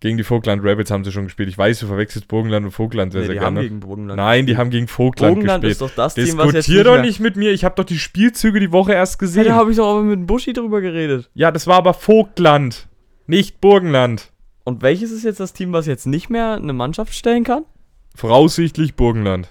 [0.00, 1.48] Gegen die Vogtland Rabbits haben sie schon gespielt.
[1.48, 3.58] Ich weiß, du verwechselst Burgenland und Vogtland sehr, Nee, sehr die gerne.
[3.58, 4.16] haben gegen Burgenland.
[4.16, 5.72] Nein, die haben gegen Vogtland Burgenland gespielt.
[5.72, 7.50] ist doch das Team, was jetzt Diskutier nicht doch nicht mit mir.
[7.50, 9.44] Ich habe doch die Spielzüge die Woche erst Ja, gesehen.
[9.44, 11.28] da Ja, habe ich doch aber mit Buschi drüber geredet.
[11.34, 12.86] das war aber Vogtland,
[13.26, 14.30] nicht Burgenland.
[14.62, 17.64] Und welches ist jetzt das Team, was jetzt nicht mehr eine Mannschaft stellen kann?
[18.14, 19.48] Voraussichtlich Burgenland.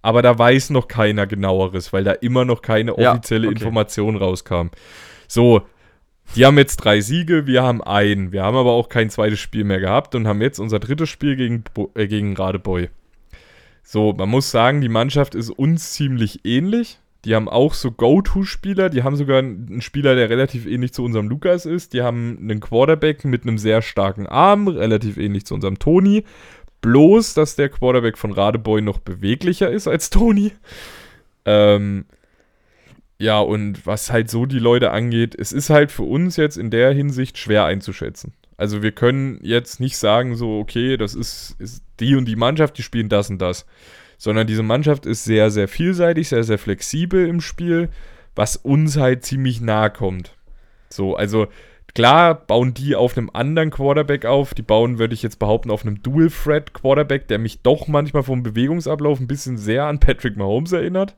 [0.00, 3.56] Aber da weiß noch keiner genaueres, weil da immer noch keine Ja, offizielle okay.
[3.56, 4.68] Information rauskam.
[5.28, 5.62] So,
[6.36, 8.32] die haben jetzt drei Siege, wir haben einen.
[8.32, 11.36] Wir haben aber auch kein zweites Spiel mehr gehabt und haben jetzt unser drittes Spiel
[11.36, 12.88] gegen, äh, gegen Radeboy.
[13.82, 16.98] So, man muss sagen, die Mannschaft ist uns ziemlich ähnlich.
[17.24, 18.90] Die haben auch so Go-To-Spieler.
[18.90, 21.92] Die haben sogar einen Spieler, der relativ ähnlich zu unserem Lukas ist.
[21.92, 26.24] Die haben einen Quarterback mit einem sehr starken Arm, relativ ähnlich zu unserem Toni.
[26.80, 30.52] Bloß, dass der Quarterback von Radeboy noch beweglicher ist als Toni.
[31.46, 32.04] Ähm,
[33.18, 36.70] ja, und was halt so die Leute angeht, es ist halt für uns jetzt in
[36.70, 38.32] der Hinsicht schwer einzuschätzen.
[38.56, 42.78] Also wir können jetzt nicht sagen, so, okay, das ist, ist die und die Mannschaft,
[42.78, 43.66] die spielen das und das.
[44.16, 47.88] Sondern diese Mannschaft ist sehr, sehr vielseitig, sehr, sehr flexibel im Spiel,
[48.34, 50.34] was uns halt ziemlich nahe kommt.
[50.88, 51.48] So, also
[51.94, 54.52] Klar bauen die auf einem anderen Quarterback auf.
[54.52, 59.20] Die bauen, würde ich jetzt behaupten, auf einem Dual-Threat-Quarterback, der mich doch manchmal vom Bewegungsablauf
[59.20, 61.16] ein bisschen sehr an Patrick Mahomes erinnert.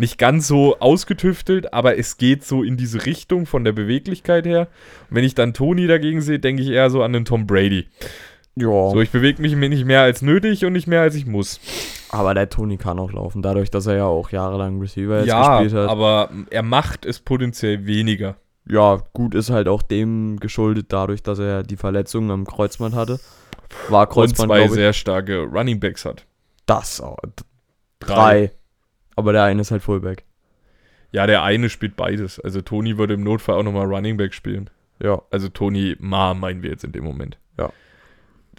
[0.00, 4.68] Nicht ganz so ausgetüftelt, aber es geht so in diese Richtung von der Beweglichkeit her.
[5.10, 7.88] Und wenn ich dann Tony dagegen sehe, denke ich eher so an den Tom Brady.
[8.54, 8.90] Ja.
[8.90, 11.60] So, ich bewege mich nicht mehr als nötig und nicht mehr als ich muss.
[12.10, 15.60] Aber der Tony kann auch laufen, dadurch, dass er ja auch jahrelang Receiver jetzt ja,
[15.60, 15.90] gespielt hat.
[15.90, 18.36] aber er macht es potenziell weniger.
[18.68, 23.18] ja, gut ist halt auch dem geschuldet, dadurch, dass er die Verletzung am Kreuzband hatte.
[23.88, 24.72] War Und Kreuzband, zwei glaube ich.
[24.72, 26.24] sehr starke Running Backs hat.
[26.66, 27.16] Das auch.
[28.00, 28.52] Drei.
[29.18, 30.22] Aber der eine ist halt Fullback.
[31.10, 32.38] Ja, der eine spielt beides.
[32.38, 34.70] Also Tony würde im Notfall auch nochmal Running Back spielen.
[35.02, 35.22] Ja.
[35.32, 37.36] Also Tony Ma meinen wir jetzt in dem Moment.
[37.58, 37.72] Ja.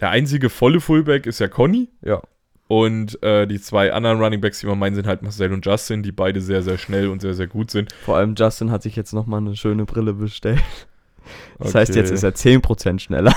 [0.00, 1.88] Der einzige volle Fullback ist ja Conny.
[2.02, 2.20] Ja.
[2.68, 6.02] Und äh, die zwei anderen Running Backs, die wir meinen, sind halt Marcel und Justin,
[6.02, 7.94] die beide sehr, sehr schnell und sehr, sehr gut sind.
[7.94, 10.60] Vor allem Justin hat sich jetzt nochmal eine schöne Brille bestellt.
[11.58, 13.34] Das heißt, jetzt ist er 10% schneller.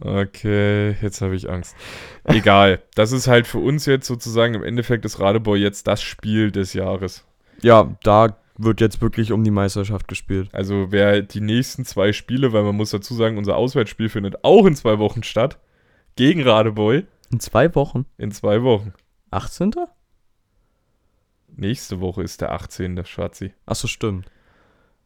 [0.00, 1.74] Okay, jetzt habe ich Angst.
[2.24, 2.82] Egal.
[2.94, 6.74] Das ist halt für uns jetzt sozusagen im Endeffekt das Radebeul jetzt das Spiel des
[6.74, 7.24] Jahres.
[7.62, 10.48] Ja, da wird jetzt wirklich um die Meisterschaft gespielt.
[10.52, 14.66] Also wer die nächsten zwei Spiele, weil man muss dazu sagen, unser Auswärtsspiel findet auch
[14.66, 15.58] in zwei Wochen statt.
[16.16, 18.06] Gegen Radebeul In zwei Wochen.
[18.18, 18.92] in zwei Wochen.
[19.30, 19.72] 18.
[21.54, 23.04] Nächste Woche ist der 18.
[23.04, 23.52] Schwarzi.
[23.66, 24.26] Achso, stimmt.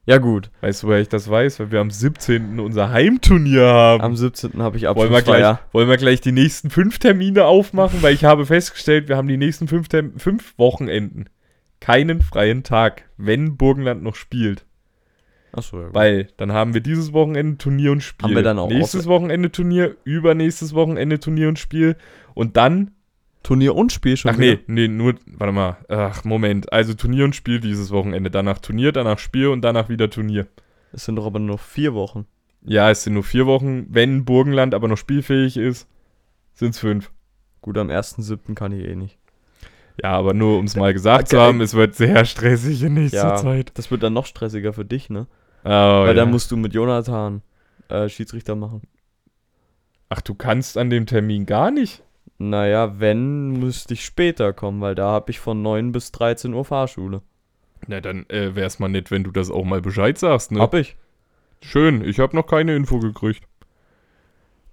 [0.07, 0.51] Ja, gut.
[0.61, 1.61] Weißt du, woher ich das weiß?
[1.61, 2.59] Weil wir am 17.
[2.59, 4.03] unser Heimturnier haben.
[4.03, 4.63] Am 17.
[4.63, 8.03] habe ich wollen, wir gleich, wollen wir gleich die nächsten fünf Termine aufmachen?
[8.03, 11.29] Weil ich habe festgestellt, wir haben die nächsten fünf, fünf Wochenenden
[11.81, 14.67] keinen freien Tag, wenn Burgenland noch spielt.
[15.53, 15.87] Achso, ja.
[15.87, 15.95] gut.
[15.95, 18.29] Weil dann haben wir dieses Wochenende Turnier und Spiel.
[18.29, 21.97] Haben wir dann auch Nächstes Wochenende Turnier, übernächstes Wochenende Turnier und Spiel.
[22.35, 22.93] Und dann
[23.43, 24.63] Turnier und Spiel schon Ach nee, wieder?
[24.67, 25.79] nee, nur, warte mal.
[25.89, 26.73] Ach, Moment.
[26.73, 28.31] Also Turnier und Spiel dieses Wochenende.
[28.31, 30.47] Danach Turnier, danach Spiel und danach wieder Turnier.
[30.93, 32.27] Es sind doch aber nur vier Wochen.
[32.63, 33.87] Ja, es sind nur vier Wochen.
[33.89, 35.89] Wenn Burgenland aber noch spielfähig ist,
[36.53, 37.11] sind es fünf.
[37.63, 38.55] Gut, am 1.7.
[38.55, 39.19] kann ich eh nicht.
[40.03, 41.47] Ja, aber nur um es mal gesagt zu Okay.
[41.47, 43.37] haben, es wird sehr stressig in nächster Ja.
[43.37, 43.73] Zeit.
[43.75, 45.27] Das wird dann noch stressiger für dich, ne?
[45.65, 46.15] Oh, Weil ja.
[46.15, 47.43] dann musst du mit Jonathan
[47.89, 48.83] äh, Schiedsrichter machen.
[50.09, 52.03] Ach, du kannst an dem Termin gar nicht.
[52.43, 56.65] Naja, wenn, müsste ich später kommen, weil da habe ich von 9 bis 13 Uhr
[56.65, 57.21] Fahrschule.
[57.87, 60.59] Na, dann äh, wär's mal nett, wenn du das auch mal Bescheid sagst, ne?
[60.61, 60.97] Hab ich.
[61.61, 63.43] Schön, ich habe noch keine Info gekriegt.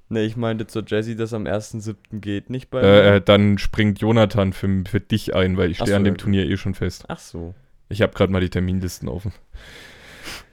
[0.08, 1.96] Ne, ich meinte zur Jessie, dass am 1.7.
[2.14, 3.20] geht nicht bei Äh, äh, mir.
[3.20, 6.16] dann springt Jonathan für, für dich ein, weil ich stehe so, an dem.
[6.16, 7.04] Turnier eh schon fest.
[7.10, 7.54] Ach so.
[7.90, 9.34] Ich habe gerade mal die Terminlisten offen.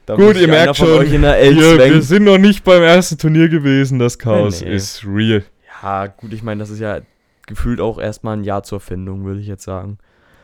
[0.06, 4.00] Da Gut, ihr merkt schon, Wir, wir sind noch nicht beim ersten Turnier gewesen.
[4.00, 4.74] Das Chaos Nee, nee.
[4.74, 5.44] ist real.
[5.84, 7.00] Ja, gut, ich meine, das ist ja
[7.46, 9.98] gefühlt auch erstmal ein Jahr zur Findung, würde ich jetzt sagen.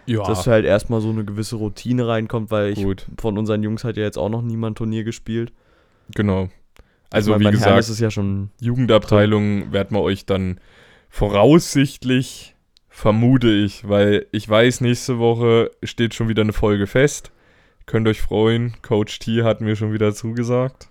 [0.04, 3.84] Ja, Dass halt erstmal so eine gewisse Routine reinkommt, weil ich gut, von unseren Jungs
[3.84, 5.52] hat ja jetzt auch noch niemand Turnier gespielt.
[6.14, 6.48] genau.
[7.12, 8.50] Also meine, wie gesagt, ist es ja schon.
[8.60, 10.60] Jugendabteilung werden wir euch dann
[11.08, 12.54] voraussichtlich,
[12.88, 17.32] vermute ich, weil ich weiß, nächste Woche steht schon wieder eine Folge fest.
[17.86, 18.74] Könnt euch freuen.
[18.82, 20.88] Coach T hat mir schon wieder zugesagt.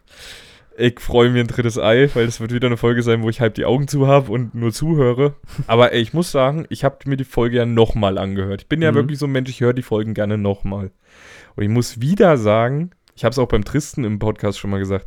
[0.81, 3.41] Ich freue mich ein drittes Ei, weil es wird wieder eine Folge sein, wo ich
[3.41, 5.33] halb die Augen zu habe und nur zuhöre.
[5.67, 8.61] Aber ey, ich muss sagen, ich habe mir die Folge ja nochmal angehört.
[8.61, 8.95] Ich bin ja Mhm.
[8.95, 10.91] wirklich so ein Mensch, ich höre die Folgen gerne nochmal.
[11.57, 14.79] Und ich muss wieder sagen, ich habe es auch beim Tristen im Podcast schon mal
[14.79, 15.05] gesagt,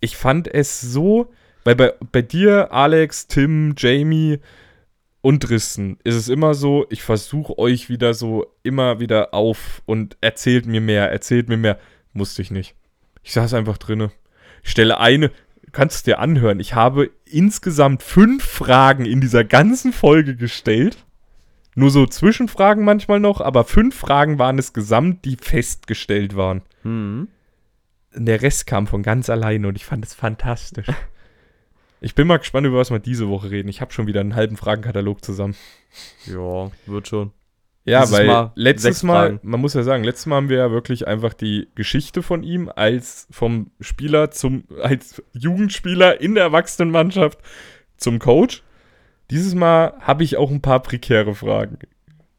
[0.00, 1.30] ich fand es so,
[1.62, 4.40] weil bei, bei dir, Alex, Tim, Jamie
[5.20, 10.16] und Tristan ist es immer so, ich versuche euch wieder so immer wieder auf und
[10.20, 11.78] erzählt mir mehr, erzählt mir mehr.
[12.12, 12.74] Musste ich nicht.
[13.22, 14.10] Ich saß einfach drinne.
[14.62, 19.44] Ich stelle eine, du kannst es dir anhören, ich habe insgesamt fünf Fragen in dieser
[19.44, 20.96] ganzen Folge gestellt.
[21.74, 26.62] Nur so Zwischenfragen manchmal noch, aber fünf Fragen waren es gesamt, die festgestellt waren.
[26.82, 27.28] Hm.
[28.14, 30.86] Der Rest kam von ganz alleine und ich fand es fantastisch.
[32.04, 33.68] Ich bin mal gespannt, über was wir diese Woche reden.
[33.68, 35.54] Ich habe schon wieder einen halben Fragenkatalog zusammen.
[36.26, 37.30] Ja, wird schon.
[37.84, 41.08] Ja, weil Mal letztes Mal, man muss ja sagen, letztes Mal haben wir ja wirklich
[41.08, 47.40] einfach die Geschichte von ihm als vom Spieler zum, als Jugendspieler in der Erwachsenenmannschaft
[47.96, 48.62] zum Coach.
[49.30, 51.78] Dieses Mal habe ich auch ein paar prekäre Fragen.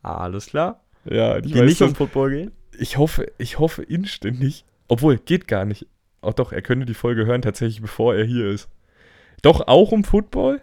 [0.01, 0.81] Alles klar.
[1.05, 2.51] Ja, Die weiß nicht um Football gehen.
[2.77, 4.65] ich hoffe, ich hoffe inständig.
[4.87, 5.87] Obwohl, geht gar nicht.
[6.21, 8.69] Auch doch, er könnte die Folge hören, tatsächlich, bevor er hier ist.
[9.41, 10.61] Doch auch um Football.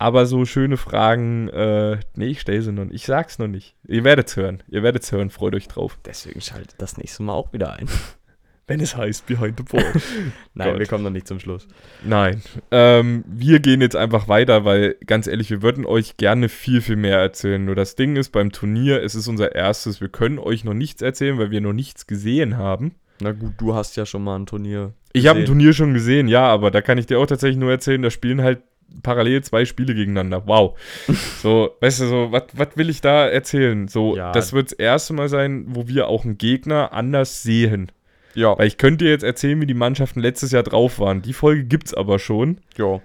[0.00, 2.94] Aber so schöne Fragen, äh, nee, ich stelle sie noch nicht.
[2.94, 3.74] Ich sag's noch nicht.
[3.86, 4.62] Ihr werdet's hören.
[4.68, 5.98] Ihr werdet's hören, freut euch drauf.
[6.06, 7.86] Deswegen schaltet das nächste Mal auch wieder ein.
[8.66, 9.92] Wenn es heißt Behind the Ball.
[10.54, 10.78] Nein, Gott.
[10.78, 11.68] wir kommen noch nicht zum Schluss.
[12.02, 12.40] Nein.
[12.70, 16.96] Ähm, wir gehen jetzt einfach weiter, weil ganz ehrlich, wir würden euch gerne viel, viel
[16.96, 17.62] mehr erzählen.
[17.62, 20.00] Nur das Ding ist, beim Turnier, es ist unser erstes.
[20.00, 22.94] Wir können euch noch nichts erzählen, weil wir noch nichts gesehen haben.
[23.20, 25.58] Na gut, du hast ja schon mal ein Turnier Ich habe ein gesehen.
[25.58, 28.40] Turnier schon gesehen, ja, aber da kann ich dir auch tatsächlich nur erzählen, da spielen
[28.40, 28.62] halt
[29.02, 30.46] parallel zwei Spiele gegeneinander.
[30.46, 30.78] Wow.
[31.42, 33.88] so, weißt du, so, was will ich da erzählen?
[33.88, 34.32] So, Ja.
[34.32, 37.90] das wird das erste Mal sein, wo wir auch einen Gegner anders sehen.
[38.34, 38.56] Ja.
[38.58, 41.20] Weil ich könnte dir jetzt erzählen, wie die Mannschaften letztes Jahr drauf waren.
[41.22, 42.58] Die Folge gibt's aber schon.
[42.76, 43.00] ja.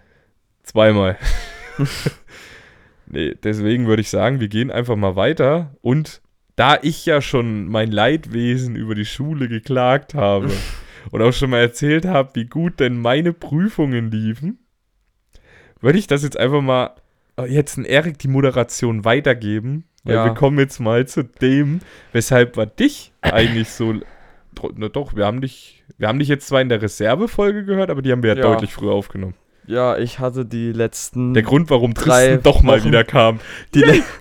[0.63, 1.17] Zweimal.
[3.07, 5.75] nee, deswegen würde ich sagen, wir gehen einfach mal weiter.
[5.81, 6.21] Und
[6.55, 10.49] da ich ja schon mein Leidwesen über die Schule geklagt habe
[11.11, 14.59] und auch schon mal erzählt habe, wie gut denn meine Prüfungen liefen,
[15.85, 16.91] würde ich das jetzt einfach mal
[17.39, 19.85] äh, jetzt in Erik die Moderation weitergeben.
[20.03, 20.25] Weil Ja.
[20.25, 21.79] wir kommen jetzt mal zu dem,
[22.11, 23.95] weshalb wir dich eigentlich so.
[24.75, 28.01] Na doch, wir haben dich, wir haben dich jetzt zwar in der Reservefolge gehört, aber
[28.01, 28.41] die haben wir ja, Ja.
[28.43, 29.33] deutlich früher aufgenommen.
[29.67, 31.33] Ja, ich hatte die letzten.
[31.33, 32.87] Der Grund, warum Drei Tristan doch mal Wochen.
[32.89, 33.39] wieder kam.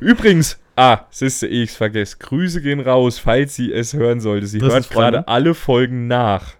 [0.00, 2.16] Übrigens, ah, siehste, ich vergesse.
[2.18, 4.46] Grüße gehen raus, falls sie es hören sollte.
[4.46, 6.55] Sie Tristans hört gerade alle Folgen nach.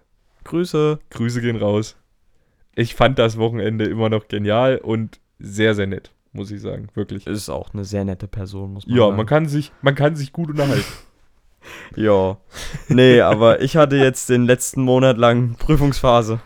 [0.45, 0.99] Grüße.
[1.11, 1.97] Grüße gehen raus.
[2.76, 6.88] Ich fand das Wochenende immer noch genial und sehr, sehr nett, muss ich sagen.
[6.94, 7.26] Wirklich.
[7.26, 9.16] Ist auch eine sehr nette Person, muss man Ja, sagen.
[9.16, 10.84] man kann sich, man kann sich gut unterhalten.
[11.96, 12.37] Ja.
[12.88, 16.40] Nee, aber ich hatte jetzt den letzten Monat lang Prüfungsphase.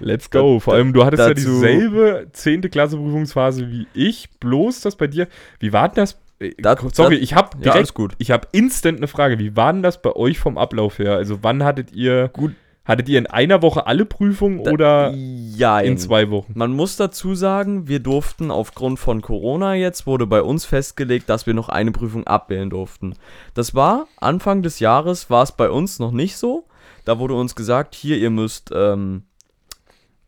[0.00, 0.60] Let's go.
[0.60, 2.62] Vor allem, du hattest ja dazu- dieselbe 10.
[2.70, 5.28] Klasse Prüfungsphase wie ich, bloß das bei dir.
[5.60, 6.18] Wie war denn das?
[6.40, 8.14] Äh, Da- Sorry, da- ich habe Ja, direkt gut.
[8.18, 9.38] Ich habe instant eine Frage.
[9.38, 11.12] Wie war denn das bei euch vom Ablauf her?
[11.16, 12.54] Also wann hattet ihr Gut.
[12.84, 16.52] Hattet ihr in einer Woche alle Prüfungen Da- oder ja, in zwei Wochen?
[16.54, 21.46] Man muss dazu sagen, wir durften aufgrund von Corona jetzt, wurde bei uns festgelegt, dass
[21.46, 23.14] wir noch eine Prüfung abwählen durften.
[23.54, 26.66] Das war Anfang des Jahres, war es bei uns noch nicht so.
[27.04, 29.24] Da wurde uns gesagt, hier, ihr müsst ähm,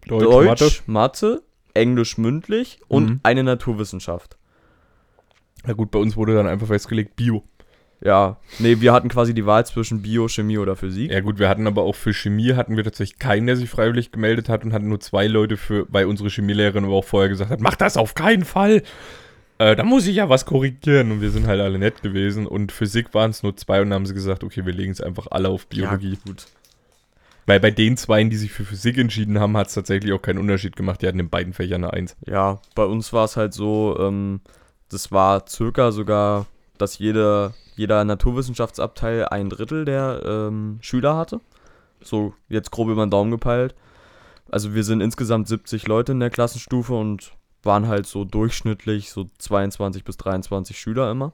[0.06, 1.42] Deutsch, Mathe.
[1.74, 3.20] Englisch mündlich und Mhm.
[3.22, 4.38] eine Naturwissenschaft.
[5.66, 7.42] Na gut, bei uns wurde dann einfach festgelegt Bio.
[8.00, 11.10] Ja, nee, wir hatten quasi die Wahl zwischen Bio, Chemie oder Physik.
[11.10, 14.12] Ja gut, wir hatten aber auch für Chemie hatten wir tatsächlich keinen, der sich freiwillig
[14.12, 17.50] gemeldet hat und hatten nur zwei Leute für, weil unsere Chemielehrerin aber auch vorher gesagt
[17.50, 18.82] hat, mach das auf keinen Fall.
[19.58, 22.72] Äh, da muss ich ja was korrigieren und wir sind halt alle nett gewesen und
[22.72, 25.28] Physik waren es nur zwei und dann haben sie gesagt, okay, wir legen es einfach
[25.30, 26.10] alle auf Biologie.
[26.12, 26.46] Ja, gut.
[27.46, 30.38] Weil bei den Zweien, die sich für Physik entschieden haben, hat es tatsächlich auch keinen
[30.38, 31.00] Unterschied gemacht.
[31.00, 32.16] Die hatten in beiden Fächern eine Eins.
[32.26, 34.40] Ja, bei uns war es halt so, ähm,
[34.90, 41.40] das war circa sogar, dass jeder, jeder Naturwissenschaftsabteil ein Drittel der ähm, Schüler hatte.
[42.00, 43.74] So jetzt grob über den Daumen gepeilt.
[44.50, 49.28] Also wir sind insgesamt 70 Leute in der Klassenstufe und waren halt so durchschnittlich so
[49.38, 51.32] 22 bis 23 Schüler immer.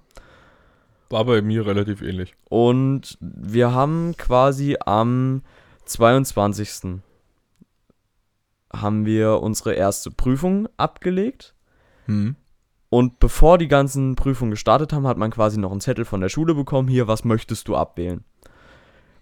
[1.11, 2.35] War bei mir relativ ähnlich.
[2.49, 5.43] Und wir haben quasi am
[5.85, 7.01] 22.
[8.73, 11.55] haben wir unsere erste Prüfung abgelegt.
[12.07, 12.37] Hm.
[12.93, 16.29] Und bevor die ganzen Prüfungen gestartet haben, hat man quasi noch einen Zettel von der
[16.29, 18.23] Schule bekommen, hier, was möchtest du abwählen?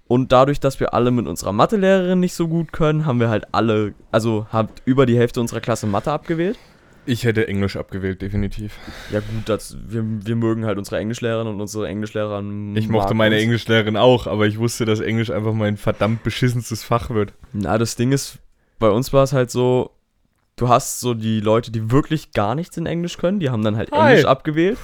[0.09, 3.55] Und dadurch, dass wir alle mit unserer Mathelehrerin nicht so gut können, haben wir halt
[3.55, 6.59] alle, also hat über die Hälfte unserer Klasse Mathe abgewählt.
[7.07, 8.77] Ich hätte Englisch abgewählt, definitiv.
[9.13, 12.75] Ja gut, das, wir, wir mögen halt unsere Englischlehrerin und unsere Englischlehrerin.
[12.75, 13.45] Ich mochte meine uns.
[13.45, 17.35] Englischlehrerin auch, aber ich wusste, dass Englisch einfach mein verdammt beschissenstes Fach wird.
[17.53, 18.41] Na, das Ding ist,
[18.81, 19.93] bei uns war es halt so,
[20.61, 23.77] du hast so die Leute, die wirklich gar nichts in Englisch können, die haben dann
[23.77, 24.11] halt Hi.
[24.11, 24.79] Englisch abgewählt.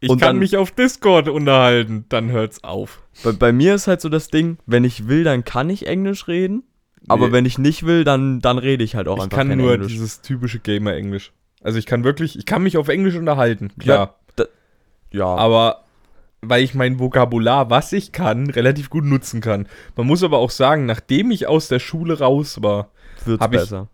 [0.00, 3.02] Ich Und kann dann- mich auf Discord unterhalten, dann hört's auf.
[3.22, 6.26] Bei, bei mir ist halt so das Ding, wenn ich will, dann kann ich Englisch
[6.28, 6.64] reden.
[7.08, 7.32] Aber Nee.
[7.32, 9.74] wenn ich nicht will, dann, dann rede ich halt auch ich einfach kann kein nur
[9.74, 9.92] Englisch.
[9.92, 11.32] dieses typische Gamer-Englisch.
[11.62, 14.18] Also ich kann wirklich, ich kann mich auf Englisch unterhalten, klar.
[15.10, 15.84] Ja, Aber
[16.42, 19.66] weil ich mein Vokabular, was ich kann, relativ gut nutzen kann.
[19.96, 22.90] Man muss aber auch sagen, nachdem ich aus der Schule raus war,
[23.24, 23.88] wird's hab ich- besser.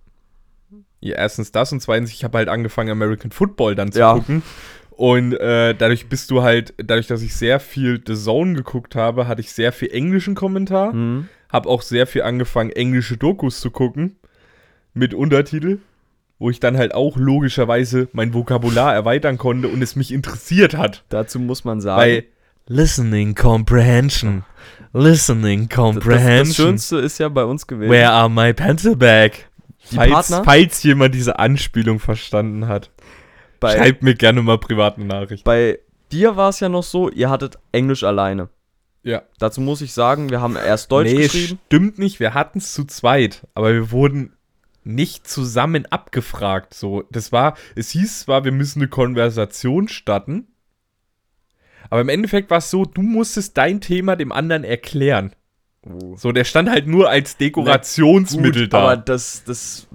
[1.01, 4.15] Ja, erstens das und zweitens, ich habe halt angefangen, American Football dann zu Ja.
[4.15, 4.43] gucken.
[4.91, 9.27] Und äh, dadurch bist du halt, dadurch, dass ich sehr viel The Zone geguckt habe,
[9.27, 10.93] hatte ich sehr viel englischen Kommentar.
[10.93, 11.29] Mhm.
[11.51, 14.17] Habe auch sehr viel angefangen, englische Dokus zu gucken.
[14.93, 15.79] Mit Untertitel.
[16.39, 21.05] Wo ich dann halt auch logischerweise mein Vokabular erweitern konnte und es mich interessiert hat.
[21.11, 22.25] Dazu muss man sagen, Weil
[22.67, 24.45] Listening Comprehension.
[24.93, 26.67] Listening das, das Comprehension.
[26.69, 27.91] Schönste ist ja bei uns gewesen.
[27.91, 29.33] Where are my pencil bag?
[29.91, 30.45] Die Falls, Partner?
[30.45, 32.91] falls jemand diese Anspielung verstanden hat,
[33.59, 35.45] bei, schreibt mir gerne mal private Nachricht.
[35.45, 35.79] bei
[36.13, 38.49] dir war es ja noch so, ihr hattet Englisch alleine.
[39.03, 39.23] Ja.
[39.39, 41.59] Dazu muss ich sagen, wir haben erst Deutsch nee, geschrieben.
[41.67, 42.21] stimmt nicht.
[42.21, 44.35] Wir hatten es zu zweit, aber wir wurden
[44.85, 46.75] nicht zusammen abgefragt.
[46.75, 50.49] So, das war, es hieß zwar, wir müssen eine Konversation starten,
[51.89, 55.35] aber im Endeffekt war es so, du musstest dein Thema dem anderen erklären.
[56.17, 58.79] So, der stand halt nur als Dekorationsmittel Gut, da.
[58.81, 59.89] aber das, das,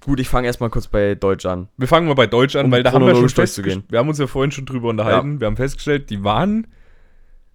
[0.00, 1.68] gut, ich fange erstmal kurz bei Deutsch an.
[1.76, 4.08] wir fangen mal bei Deutsch an, Um weil da haben wir schon festgestellt, wir haben
[4.08, 6.68] uns ja vorhin schon drüber unterhalten, wir haben festgestellt, die waren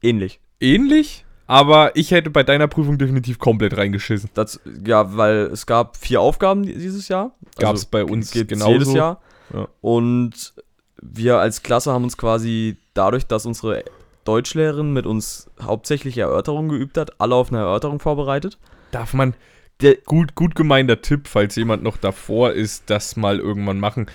[0.01, 0.41] Ähnlich.
[0.59, 4.29] ähnlich, aber ich hätte bei deiner Prüfung definitiv komplett reingeschissen.
[4.33, 7.31] Das, ja, weil es gab vier Aufgaben dieses Jahr.
[7.57, 8.71] Gab es bei uns genauso.
[8.73, 9.21] jedes Jahr.
[9.53, 9.67] Ja.
[9.79, 10.53] Und
[11.01, 13.85] wir als Klasse haben uns quasi dadurch, dass unsere
[14.27, 18.57] Deutschlehrerin mit uns hauptsächlich Erörterungen geübt hat, alle auf eine Erörterung vorbereitet.
[18.91, 19.33] Darf man,
[19.81, 24.07] Der, gut, gut gemeinter Tipp, falls jemand noch davor ist, das mal irgendwann machen.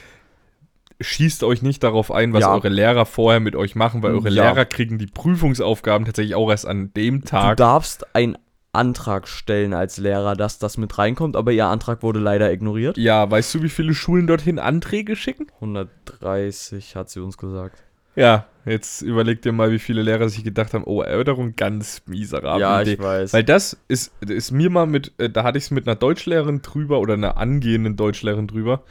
[1.00, 2.52] Schießt euch nicht darauf ein, was Ja.
[2.54, 4.50] eure Lehrer vorher mit euch machen, weil eure Ja.
[4.50, 7.56] Lehrer kriegen die Prüfungsaufgaben tatsächlich auch erst an dem du Tag.
[7.58, 8.36] darfst einen
[8.72, 12.96] Antrag stellen als Lehrer, dass das mit reinkommt, aber ihr Antrag wurde leider ignoriert.
[12.96, 15.46] Ja, weißt du, wie viele Schulen dorthin Anträge schicken?
[15.60, 17.82] 130 hat sie uns gesagt.
[18.14, 22.60] Ja, jetzt überleg dir mal, wie viele Lehrer sich gedacht haben, oh, Erörterung, ganz miserable
[22.60, 22.94] ja, Idee.
[22.94, 23.32] ich weiß.
[23.32, 26.62] Weil das ist, ist mir mal mit, äh, da hatte ich es mit einer Deutschlehrerin
[26.62, 28.84] drüber oder einer angehenden Deutschlehrerin drüber.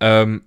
[0.00, 0.42] Ähm,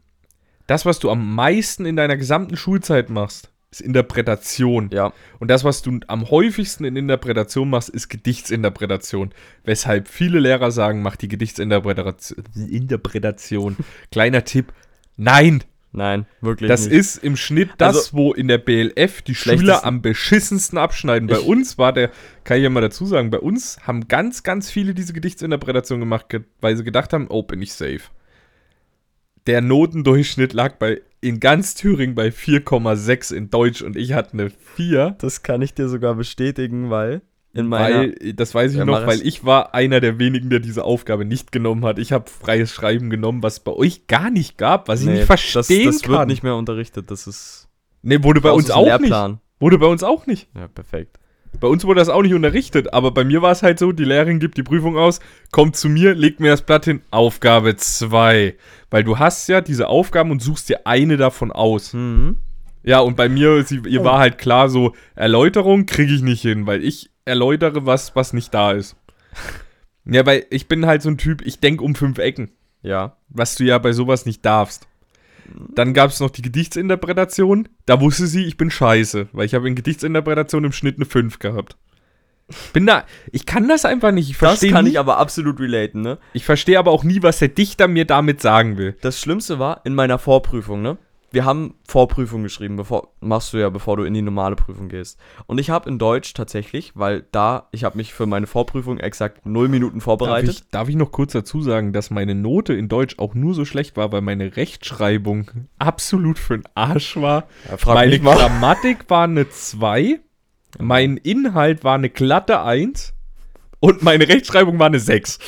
[0.68, 4.90] das, was du am meisten in deiner gesamten Schulzeit machst, ist Interpretation.
[4.92, 9.32] ja, Und das, was du am häufigsten in Interpretation machst, ist Gedichtsinterpretation.
[9.64, 12.46] Weshalb viele Lehrer sagen, mach die Gedichtsinterpretation.
[12.56, 13.78] Interpretation.
[14.12, 14.74] Kleiner Tipp.
[15.18, 15.64] Nein,
[15.96, 16.94] nein, wirklich das nicht.
[16.98, 21.28] ist im Schnitt das, Also- wo in der BLF die Schüler am beschissensten abschneiden.
[21.28, 22.12] Bei Ich- uns war der,
[22.44, 26.30] kann ich ja mal dazu sagen, bei uns haben ganz, ganz viele diese Gedichtsinterpretation gemacht,
[26.30, 28.02] ge- weil sie gedacht haben, oh, bin ich safe.
[29.48, 34.50] Der Notendurchschnitt lag bei in ganz Thüringen bei 4,6 in Deutsch und ich hatte eine
[34.50, 35.16] 4.
[35.20, 37.22] Das kann ich dir sogar bestätigen, weil
[37.56, 40.84] in meiner Weil, das weiß ich noch, weil ich war einer der wenigen, der diese
[40.84, 41.98] Aufgabe nicht genommen hat.
[41.98, 45.86] Ich habe freies Schreiben genommen, was bei euch gar nicht gab, was ich nicht verstehen
[45.88, 46.28] das, das wird kann.
[46.28, 47.68] nicht mehr unterrichtet, das ist
[48.04, 49.32] nee, wurde bei uns auch Lehrplan.
[49.32, 49.42] nicht.
[49.60, 50.50] Wurde bei uns auch nicht.
[50.54, 51.18] Ja, perfekt.
[51.62, 54.04] Bei uns wurde das auch nicht unterrichtet, aber bei mir war es halt so, die
[54.04, 55.22] Lehrerin gibt die Prüfung aus,
[55.54, 58.56] kommt zu mir, legt mir das Blatt hin, Aufgabe 2.
[58.92, 61.94] Weil du hast ja diese Aufgaben und suchst dir eine davon aus.
[61.94, 62.40] Mhm.
[62.84, 64.04] Ja, und bei mir, sie, ihr Oh.
[64.04, 68.54] war halt klar so, Erläuterung kriege ich nicht hin, weil ich erläutere was, was nicht
[68.54, 68.96] da ist.
[70.06, 72.52] Ja, weil ich bin halt so ein Typ, ich denke um fünf Ecken,
[72.84, 73.18] Ja.
[73.30, 74.88] was du ja bei sowas nicht darfst.
[75.76, 77.70] Dann gab es noch die Gedichtsinterpretation.
[77.86, 81.38] Da wusste sie, ich bin scheiße, weil ich habe in Gedichtsinterpretation im Schnitt eine 5
[81.40, 81.78] gehabt.
[82.74, 84.30] Bin da, ich kann das einfach nicht.
[84.30, 86.20] Ich Das kann nie- ich aber absolut relaten, ne?
[86.34, 88.96] ich verstehe aber auch nie, was der Dichter mir damit sagen will.
[89.02, 90.98] Das Schlimmste war in meiner Vorprüfung, ne?
[91.36, 95.20] Wir haben Vorprüfung geschrieben, bevor machst du ja, bevor du in die normale Prüfung gehst.
[95.48, 99.46] Und ich habe in Deutsch tatsächlich, weil da ich habe mich für meine Vorprüfung exakt
[99.46, 100.50] null Minuten Darf vorbereitet.
[100.50, 103.66] ich, darf ich noch kurz dazu sagen, dass meine Note in Deutsch auch nur so
[103.66, 107.50] schlecht war, weil meine Rechtschreibung absolut für den Arsch war.
[107.70, 108.18] Ja, meine.
[108.18, 110.22] Grammatik war eine 2,
[110.80, 113.14] mein Inhalt war eine glatte 1
[113.82, 115.40] und meine Rechtschreibung war eine 6.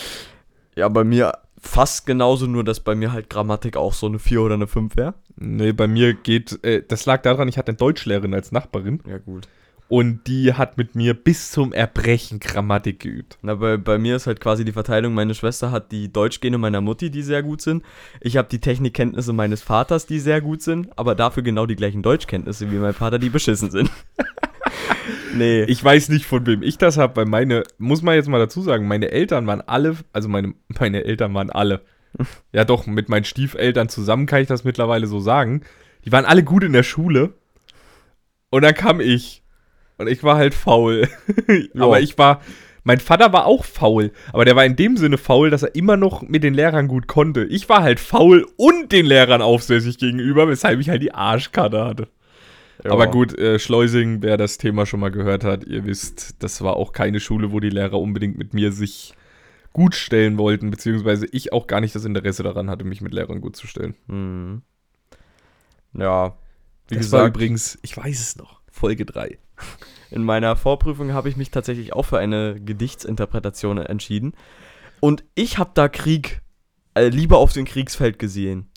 [0.75, 4.41] Ja, bei mir fast genauso, nur dass bei mir halt Grammatik auch so eine 4
[4.41, 5.15] oder eine 5 wäre.
[5.35, 9.17] Nee, bei mir geht, äh, das lag daran, ich hatte eine Deutschlehrerin als Nachbarin Ja,
[9.17, 9.47] gut.
[9.89, 13.37] Und die hat mit mir bis zum Erbrechen Grammatik geübt.
[13.41, 16.81] Na, bei, bei mir ist halt quasi die Verteilung, meine Schwester hat die Deutschgene meiner
[16.81, 17.83] Mutti, die sehr gut sind.
[18.19, 22.03] Ich habe die Technikkenntnisse meines Vaters, die sehr gut sind, aber dafür genau die gleichen
[22.03, 23.89] Deutschkenntnisse wie mein Vater, die beschissen sind.
[25.33, 25.63] nee.
[25.63, 28.61] Ich weiß nicht, von wem ich das habe, weil meine, muss man jetzt mal dazu
[28.61, 31.81] sagen, meine Eltern waren alle, also meine, meine Eltern waren alle,
[32.51, 35.61] ja doch, mit meinen Stiefeltern zusammen kann ich das mittlerweile so sagen,
[36.03, 37.35] die waren alle gut in der Schule
[38.49, 39.43] und dann kam ich
[39.97, 41.07] und ich war halt faul.
[41.77, 42.41] aber ich war,
[42.83, 45.97] mein Vater war auch faul, aber der war in dem Sinne faul, dass er immer
[45.97, 47.43] noch mit den Lehrern gut konnte.
[47.45, 52.07] Ich war halt faul und den Lehrern aufsässig gegenüber, weshalb ich halt die Arschkarte hatte.
[52.83, 52.91] Ja.
[52.91, 56.75] Aber gut, äh, Schleusing, wer das Thema schon mal gehört hat, ihr wisst, das war
[56.75, 59.13] auch keine Schule, wo die Lehrer unbedingt mit mir sich
[59.73, 63.41] gut stellen wollten, beziehungsweise ich auch gar nicht das Interesse daran hatte, mich mit Lehrern
[63.41, 63.95] gut zu stellen.
[64.07, 64.61] Hm.
[65.93, 66.37] Ja.
[66.87, 69.37] Wie das war gesagt, übrigens, ich weiß es noch, Folge 3.
[70.11, 74.33] in meiner Vorprüfung habe ich mich tatsächlich auch für eine Gedichtsinterpretation entschieden.
[74.99, 76.41] Und ich habe da Krieg,
[76.95, 78.67] äh, Liebe auf dem Kriegsfeld gesehen.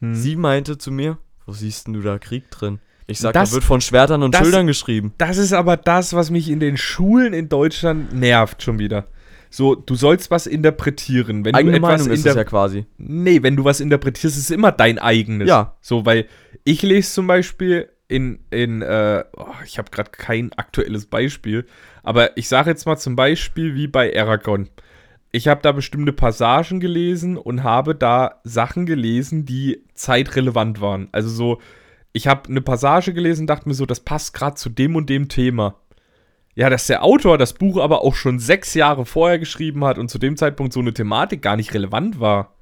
[0.00, 0.14] Hm.
[0.14, 2.78] Sie meinte zu mir, wo siehst denn du da Krieg drin?
[3.06, 5.12] Ich sag, Das- da wird von Schwertern und das- Schildern geschrieben.
[5.18, 9.08] Das ist aber das, was mich in den Schulen in Deutschland nervt schon wieder.
[9.52, 11.44] So, du sollst was interpretieren.
[11.44, 12.86] Wenn Eigene du etwas Meinung ist es ja quasi.
[12.98, 15.48] Nee, wenn du was interpretierst, ist es immer dein eigenes.
[15.48, 15.76] Ja.
[15.80, 16.26] So, weil
[16.62, 21.64] ich lese zum Beispiel in, in äh, oh, ich habe gerade kein aktuelles Beispiel,
[22.02, 24.68] aber ich sage jetzt mal zum Beispiel wie bei Aragon.
[25.30, 31.08] Ich habe da bestimmte Passagen gelesen und habe da Sachen gelesen, die zeitrelevant waren.
[31.12, 31.60] Also so,
[32.12, 35.08] ich habe eine Passage gelesen und dachte mir so, das passt gerade zu dem und
[35.08, 35.76] dem Thema.
[36.56, 40.10] Ja, dass der Autor das Buch aber auch schon sechs Jahre vorher geschrieben hat und
[40.10, 42.56] zu dem Zeitpunkt so eine Thematik gar nicht relevant war.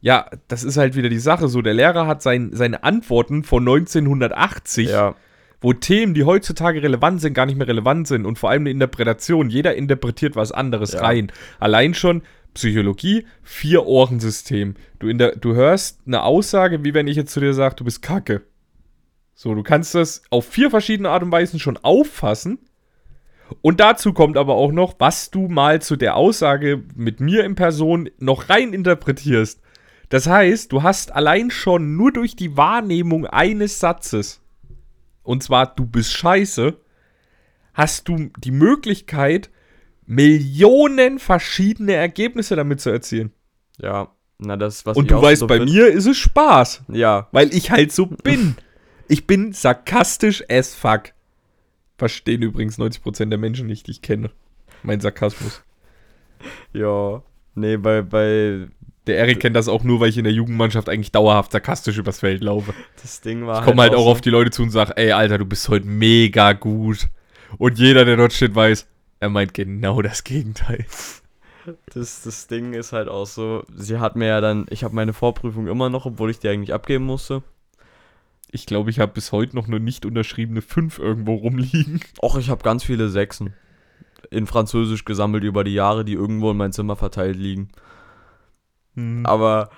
[0.00, 1.48] Ja, das ist halt wieder die Sache.
[1.48, 5.14] So, der Lehrer hat sein, seine Antworten von 1980 Ja.
[5.60, 8.70] wo Themen, die heutzutage relevant sind, gar nicht mehr relevant sind und vor allem eine
[8.70, 9.50] Interpretation.
[9.50, 11.00] Jeder interpretiert was anderes Ja.
[11.00, 11.32] rein.
[11.58, 12.22] Allein schon
[12.54, 14.74] Psychologie, Vier-Ohren-System.
[14.98, 17.84] Du, in der, du hörst eine Aussage, wie wenn ich jetzt zu dir sage, du
[17.84, 18.42] bist kacke.
[19.34, 22.58] So, du kannst das auf vier verschiedene Art und Weisen schon auffassen.
[23.62, 27.54] Und dazu kommt aber auch noch, was du mal zu der Aussage mit mir in
[27.54, 29.60] Person noch rein interpretierst.
[30.08, 34.40] Das heißt, du hast allein schon nur durch die Wahrnehmung eines Satzes,
[35.22, 36.76] und zwar du bist scheiße,
[37.74, 39.50] hast du die Möglichkeit,
[40.06, 43.32] Millionen verschiedene Ergebnisse damit zu erzielen.
[43.76, 47.52] Ja, na das, was und du weißt, so bei mir ist es Spaß, Ja, weil
[47.52, 48.56] ich halt so bin.
[49.08, 51.12] Ich bin sarkastisch as fuck.
[51.98, 54.30] Verstehen übrigens 90% der Menschen nicht, die ich kenne.
[54.82, 55.62] Mein Sarkasmus.
[56.72, 57.22] ja.
[57.54, 58.68] Nee, bei, bei
[59.08, 62.20] Der Erik kennt das auch nur, weil ich in der Jugendmannschaft eigentlich dauerhaft sarkastisch übers
[62.20, 62.72] Feld laufe.
[63.02, 65.12] das Ding war Ich komme halt auch so- auf die Leute zu und sage, ey,
[65.12, 67.08] Alter, du bist heute mega gut.
[67.56, 68.86] Und jeder, der dort steht, weiß,
[69.20, 70.84] er meint genau das Gegenteil.
[71.92, 75.12] Das, das Ding ist halt auch so, sie hat mir ja dann, ich habe meine
[75.12, 77.42] Vorprüfung immer noch, obwohl ich die eigentlich abgeben musste.
[78.50, 82.00] Ich glaube, ich habe bis heute noch eine nicht unterschriebene 5 irgendwo rumliegen.
[82.22, 83.52] Och, ich habe ganz viele Sechsen
[84.30, 87.68] in Französisch gesammelt über die Jahre, die irgendwo in mein Zimmer verteilt liegen.
[88.98, 89.26] Hm.
[89.26, 89.70] Aber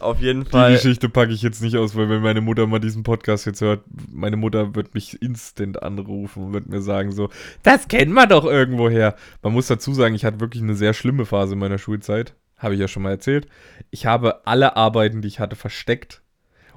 [0.00, 0.72] auf jeden Die Fall.
[0.74, 3.82] Geschichte packe ich jetzt nicht aus, weil wenn meine Mutter mal diesen Podcast jetzt hört,
[4.12, 7.30] meine Mutter wird mich instant anrufen und wird mir sagen so,
[7.62, 9.16] das kennen wir doch irgendwoher.
[9.42, 12.34] Man muss dazu sagen, ich hatte wirklich eine sehr schlimme Phase in meiner Schulzeit.
[12.58, 13.48] Habe ich ja schon mal erzählt.
[13.90, 16.22] Ich habe alle Arbeiten, die ich hatte, versteckt.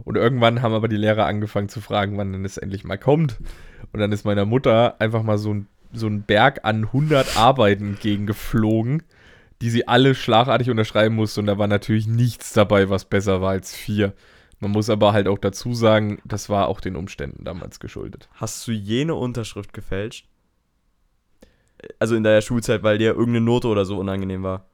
[0.06, 3.38] Und irgendwann haben aber die Lehrer angefangen zu fragen, wann denn es endlich mal kommt.
[3.92, 7.86] Und dann ist meiner Mutter einfach mal so ein, so ein Berg an 100 Arbeiten
[7.90, 9.04] entgegengeflogen,
[9.62, 11.42] die sie alle schlagartig unterschreiben musste.
[11.42, 14.14] Und da war natürlich nichts dabei, was besser war als vier.
[14.60, 18.30] Man muss aber halt auch dazu sagen, das war auch den Umständen damals geschuldet.
[18.34, 20.28] Hast du jene Unterschrift gefälscht?
[21.98, 24.66] Also in der Schulzeit, weil dir irgendeine Note oder so unangenehm war.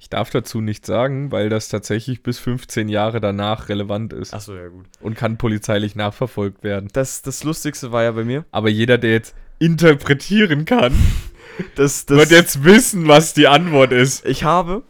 [0.00, 4.54] Ich darf dazu nichts sagen, weil das tatsächlich bis 15 Jahre danach relevant ist Achso,
[4.54, 4.86] ja gut.
[5.00, 6.88] und kann polizeilich nachverfolgt werden.
[6.94, 8.46] Das, das Lustigste war ja bei mir.
[8.50, 10.94] Aber jeder, der jetzt interpretieren kann,
[11.76, 14.24] Das, wird jetzt wissen, was die Antwort ist.
[14.26, 14.82] Ich habe,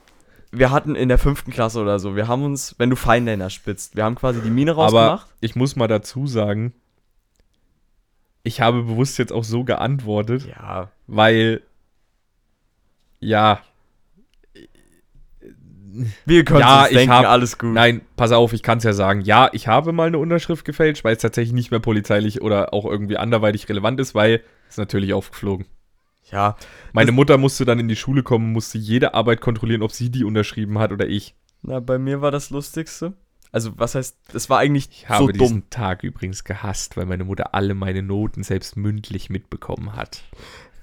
[0.53, 3.97] wir hatten in der fünften Klasse oder so, wir haben uns, wenn du Feinliner spitzt,
[3.97, 5.27] wir haben quasi die Mine Aber rausgemacht.
[5.41, 6.73] ich muss mal dazu sagen,
[8.43, 11.61] ich habe bewusst jetzt auch so geantwortet, ja, weil,
[13.21, 13.61] ja,
[16.25, 17.73] wir können Ja, ich denken, hab- alles gut.
[17.75, 19.23] nein, pass auf, ich kann es ja sagen.
[19.23, 22.85] Ja, ich habe mal eine Unterschrift gefälscht, weil es tatsächlich nicht mehr polizeilich oder auch
[22.85, 25.67] irgendwie anderweitig relevant ist, weil es natürlich aufgeflogen.
[26.33, 26.57] Ja,
[26.93, 30.25] Meine Mutter musste dann in die Schule kommen, musste jede Arbeit kontrollieren, ob sie die
[30.25, 31.35] unterschrieben hat oder ich.
[31.63, 33.15] na, bei mir war das Lustigste.
[33.53, 35.71] Also, was heißt, das war eigentlich Ich habe so diesen dumm.
[35.71, 40.23] Tag übrigens gehasst, weil meine Mutter alle meine Noten selbst mündlich mitbekommen hat.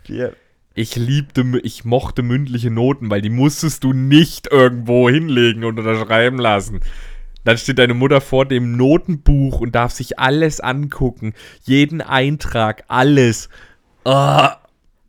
[0.05, 0.35] Wir,
[0.73, 6.37] Ich liebte, ich mochte mündliche Noten, weil die musstest du nicht irgendwo hinlegen und unterschreiben
[6.39, 6.81] lassen.
[7.45, 11.33] Dann steht deine Mutter vor dem Notenbuch und darf sich alles angucken.
[11.63, 13.49] Jeden Eintrag, alles.
[14.05, 14.57] Ah,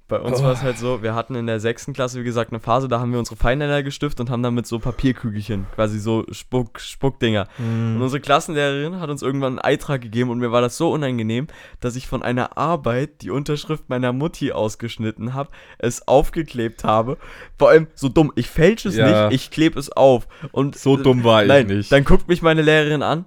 [0.08, 2.60] bei uns war es halt so, wir hatten in der sechsten Klasse, wie gesagt, eine
[2.60, 6.24] Phase, da haben wir unsere Feinliner gestiftet und haben dann mit so Papierkügelchen, quasi so
[6.32, 7.46] Spuck, Spuckdinger.
[7.58, 11.46] Und unsere Klassenlehrerin hat uns irgendwann einen Eintrag gegeben und mir war das so unangenehm,
[11.80, 17.18] dass ich von einer Arbeit die Unterschrift meiner Mutti ausgeschnitten habe, es aufgeklebt habe.
[17.58, 19.28] Vor allem so dumm, ich fälsche es Ja.
[19.28, 20.26] nicht, ich klebe es auf.
[20.52, 21.92] Und So dumm war ich nein, nicht.
[21.92, 23.26] Dann guckt mich meine Lehrerin an.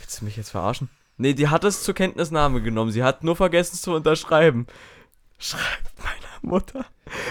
[0.00, 0.88] Willst du mich jetzt verarschen?
[1.18, 2.90] Nee, die hat es zur Kenntnisnahme genommen.
[2.90, 4.66] Sie hat nur vergessen zu unterschreiben.
[5.38, 6.86] Schreibt meiner Mutter.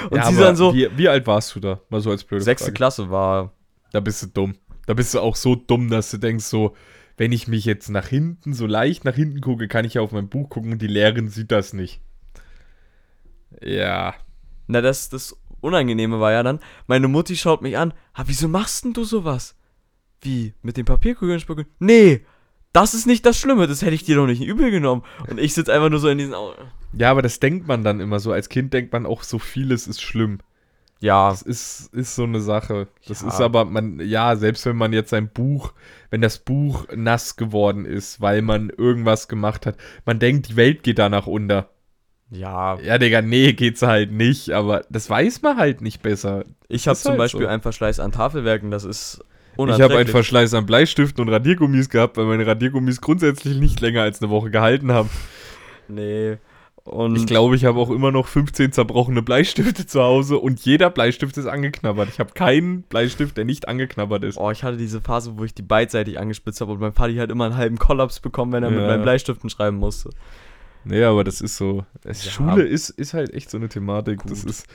[0.10, 1.82] Und ja, sie dann so, Wie, wie alt warst du da?
[1.89, 2.76] Mal so als blöde sechste Frage.
[2.76, 3.53] Klasse war
[3.91, 4.56] Da bist du dumm.
[4.86, 6.76] Da bist du auch so dumm, dass du denkst so,
[7.18, 10.12] wenn ich mich jetzt nach hinten, so leicht nach hinten gucke, kann ich ja auf
[10.12, 12.01] mein Buch gucken und die Lehrerin sieht das nicht.
[13.62, 14.14] Ja.
[14.68, 17.93] Na, das, das Unangenehme war ja dann, meine Mutti schaut mich an.
[18.14, 19.56] Ah, wieso machst denn du sowas?
[20.22, 20.53] Wie?
[20.62, 21.66] Mit den Papierkugeln spucken?
[21.80, 22.26] Nee,
[22.76, 25.04] das ist nicht das Schlimme, das hätte ich dir doch nicht übel genommen.
[25.30, 26.56] Und ich sitze einfach nur so in diesen Augen.
[26.94, 28.32] Ja, aber das denkt man dann immer so.
[28.32, 30.40] Als Kind denkt man auch, so vieles ist schlimm.
[31.02, 32.88] Ja, Das ist, ist so eine Sache.
[33.08, 33.28] Das Ja.
[33.28, 35.74] ist aber, man, ja, selbst wenn man jetzt sein Buch,
[36.10, 40.84] wenn das Buch nass geworden ist, weil man irgendwas gemacht hat, man denkt, die Welt
[40.84, 41.70] geht danach unter.
[42.32, 42.80] ja.
[42.80, 46.46] Ja, Digga, nee, geht's halt nicht, aber das weiß man halt nicht besser.
[46.70, 47.48] Ich habe zum halt Beispiel so.
[47.48, 49.22] einen Verschleiß an Tafelwerken, das ist
[49.58, 50.08] Ich habe einen.
[50.08, 54.49] Verschleiß an Bleistiften und Radiergummis gehabt, weil meine Radiergummis grundsätzlich nicht länger als eine Woche
[54.51, 55.10] gehalten haben.
[55.88, 56.38] Nee.
[56.84, 60.91] Und Ich glaube, ich habe auch immer noch 15 zerbrochene Bleistifte zu Hause und jeder
[60.91, 62.10] Bleistift ist angeknabbert.
[62.10, 64.38] Ich habe keinen Bleistift, der nicht angeknabbert ist.
[64.38, 67.32] Oh, ich hatte diese Phase, wo ich die beidseitig angespitzt habe und mein Vati hat
[67.32, 68.88] immer einen halben Kollaps bekommen, wenn er mit Ja.
[68.88, 70.12] meinen Bleistiften schreiben musste.
[70.84, 71.86] Nee, aber das ist so.
[72.03, 72.32] Es, Ja.
[72.32, 74.22] Schule ist, ist halt echt so eine Thematik.
[74.28, 74.51] Das Gut.
[74.51, 74.68] ist.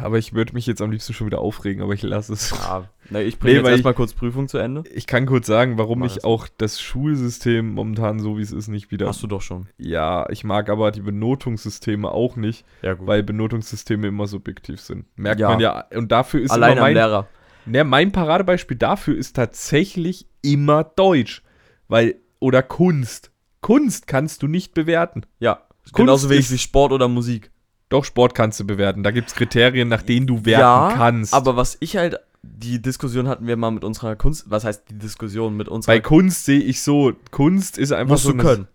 [0.00, 2.50] Aber ich würde mich jetzt am liebsten schon wieder aufregen, aber ich lasse es.
[2.50, 4.82] Ja, na, ich bringe Nee, jetzt erstmal kurz Prüfung zu Ende.
[4.94, 8.90] Ich kann kurz sagen, warum ich auch das Schulsystem momentan so wie es ist nicht
[8.90, 9.06] wieder.
[9.06, 9.68] Hast du doch schon.
[9.76, 15.04] Ja, ich mag aber die Benotungssysteme auch nicht, Ja, weil Benotungssysteme immer subjektiv sind.
[15.16, 15.50] Merkt Ja.
[15.50, 15.84] man ja.
[15.94, 17.28] Und dafür ist Allein immer am mein, Lehrer.
[17.66, 21.42] Ne, mein Paradebeispiel dafür ist tatsächlich immer Deutsch.
[21.88, 23.32] Weil, oder Kunst.
[23.60, 25.24] Kunst kannst du nicht bewerten.
[25.40, 25.56] Ja.
[25.82, 27.50] Kunst Genauso wenig wie Sport oder Musik.
[27.88, 29.02] Doch, Sport kannst du bewerten.
[29.02, 31.32] Da gibt es Kriterien, nach denen du werten ja, kannst.
[31.34, 34.98] aber was ich halt, die Diskussion hatten wir mal mit unserer Kunst, was heißt die
[34.98, 38.42] Diskussion mit unserer bei Kunst sehe ich so, Kunst ist einfach musst so du eine-
[38.48, 38.68] können.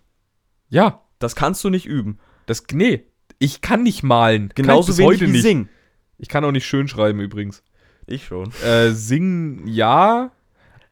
[0.70, 2.18] Ja, Das kannst du nicht üben.
[2.47, 3.03] das, nee,
[3.39, 4.49] ich kann nicht malen.
[4.55, 5.41] Genauso wenig heute wie nicht.
[5.43, 5.70] singen.
[6.18, 7.64] Ich kann auch nicht schön schreiben übrigens.
[8.07, 8.51] Ich schon.
[8.66, 10.32] Äh, singen ja,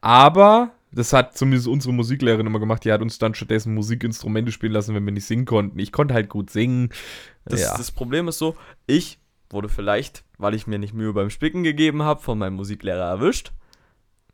[0.00, 2.84] aber das hat zumindest unsere Musiklehrerin immer gemacht.
[2.84, 5.78] Die hat uns dann stattdessen Musikinstrumente spielen lassen, wenn wir nicht singen konnten.
[5.78, 6.90] Ich konnte halt gut singen.
[7.44, 7.76] Das, ja.
[7.76, 9.18] das Problem ist so, ich
[9.50, 13.52] wurde vielleicht, weil ich mir nicht Mühe beim Spicken gegeben habe, von meinem Musiklehrer erwischt.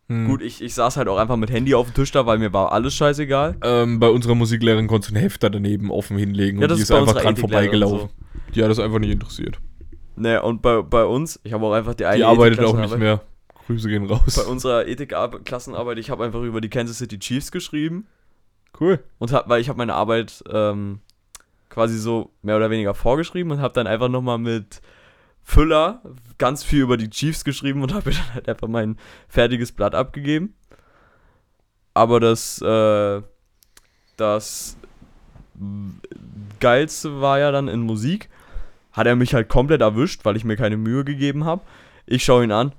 [0.09, 0.27] Hm.
[0.27, 2.53] Gut, ich, ich saß halt auch einfach mit Handy auf dem Tisch da, weil mir
[2.53, 3.57] war alles scheißegal.
[3.63, 7.21] Ähm, bei unserer Musiklehrerin konntest du einen Hefter daneben offen hinlegen und die ist einfach
[7.21, 8.09] dran vorbeigelaufen.
[8.55, 9.59] Die hat das einfach nicht interessiert.
[10.17, 10.23] So.
[10.23, 12.97] Ne, und bei, bei uns, ich habe auch einfach die eine Die arbeitet auch nicht
[12.97, 13.21] mehr.
[13.67, 14.35] Grüße gehen raus.
[14.35, 18.07] Bei unserer Ethik-Klassenarbeit, ich habe einfach über die Kansas City Chiefs geschrieben.
[18.81, 19.01] Cool.
[19.19, 21.01] Und hab, weil ich habe meine Arbeit ähm,
[21.69, 24.81] quasi so mehr oder weniger vorgeschrieben und habe dann einfach nochmal mit
[25.43, 26.03] Füller
[26.37, 28.97] ganz viel über die Chiefs geschrieben und habe mir dann halt einfach mein
[29.29, 30.55] fertiges Blatt abgegeben.
[31.95, 33.23] Aber das, äh,
[34.17, 34.77] das
[36.61, 38.29] Geilste war ja dann in Musik,
[38.93, 41.63] hat er mich halt komplett erwischt, weil ich mir keine Mühe gegeben habe.
[42.07, 42.73] Ich schaue ihn an.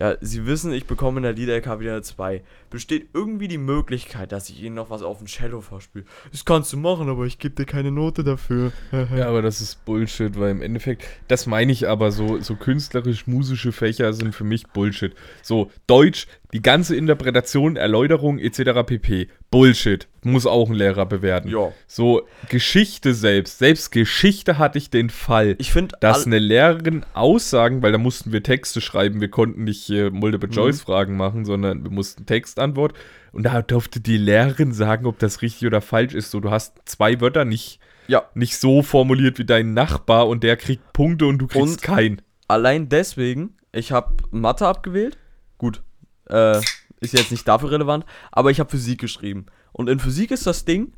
[0.00, 2.42] Ja, Sie wissen, ich bekomme in der Lieder-LK wieder eine 2.
[2.70, 6.04] Besteht irgendwie die Möglichkeit, dass ich Ihnen noch was auf dem Cello vorspiele?
[6.30, 8.72] Das kannst du machen, aber ich gebe dir keine Note dafür.
[9.16, 13.72] Ja, aber das ist Bullshit, weil im Endeffekt, das meine ich aber so, so künstlerisch-musische
[13.72, 15.14] Fächer sind für mich Bullshit.
[15.42, 18.86] So, Deutsch, die ganze Interpretation, Erläuterung etc.
[18.86, 19.28] pp.
[19.50, 20.08] Bullshit.
[20.24, 21.48] Muss auch ein Lehrer bewerten.
[21.48, 21.72] Ja.
[21.86, 23.58] So, Geschichte selbst.
[23.58, 25.54] Selbst Geschichte hatte ich den Fall.
[25.58, 29.88] Ich finde, dass eine Lehrerin Aussagen, weil da mussten wir Texte schreiben, wir konnten nicht
[29.88, 30.10] Mhm.
[30.12, 32.92] Multiple-Choice-Fragen machen, sondern wir mussten Textantwort.
[33.32, 36.30] Und da durfte die Lehrerin sagen, ob das richtig oder falsch ist.
[36.30, 40.56] So, du hast zwei Wörter nicht, ja, nicht so formuliert wie dein Nachbar und der
[40.56, 42.22] kriegt Punkte und du kriegst Und- keinen.
[42.48, 45.16] allein deswegen, ich habe Mathe abgewählt.
[45.56, 45.82] Gut,
[46.28, 46.60] äh,
[47.00, 49.46] ist jetzt nicht dafür relevant, aber ich habe Physik geschrieben.
[49.72, 50.92] Und in Physik ist das Ding,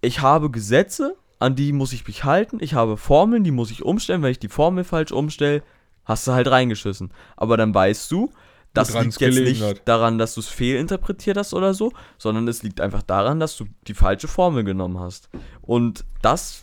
[0.00, 2.58] ich habe Gesetze, an die muss ich mich halten.
[2.60, 4.22] Ich habe Formeln, die muss ich umstellen.
[4.22, 5.62] Wenn ich die Formel falsch umstelle,
[6.04, 7.12] hast du halt reingeschissen.
[7.36, 8.30] Aber dann weißt du,
[8.72, 9.88] das liegt jetzt nicht hat.
[9.88, 13.64] daran, dass du es fehlinterpretiert hast oder so, sondern es liegt einfach daran, dass du
[13.86, 15.28] die falsche Formel genommen hast.
[15.62, 16.60] Und das,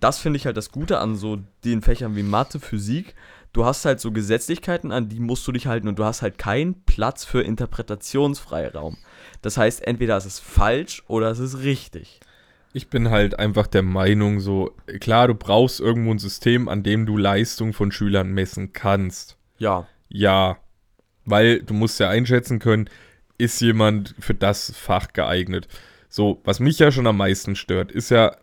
[0.00, 3.14] das finde ich halt das Gute an so den Fächern wie Mathe, Physik.
[3.52, 6.38] Du hast halt so Gesetzlichkeiten, an die musst du dich halten und du hast halt
[6.38, 8.96] keinen Platz für Interpretationsfreiraum.
[9.42, 12.20] Das heißt, entweder ist es falsch oder es ist richtig.
[12.72, 17.04] Ich bin halt einfach der Meinung, so, klar, du brauchst irgendwo ein System, an dem
[17.04, 19.36] du Leistung von Schülern messen kannst.
[19.58, 20.56] Ja, Ja,
[21.24, 22.88] weil du musst ja einschätzen können,
[23.38, 25.68] ist jemand für das Fach geeignet.
[26.08, 28.36] So, was mich ja schon am meisten stört, ist ja.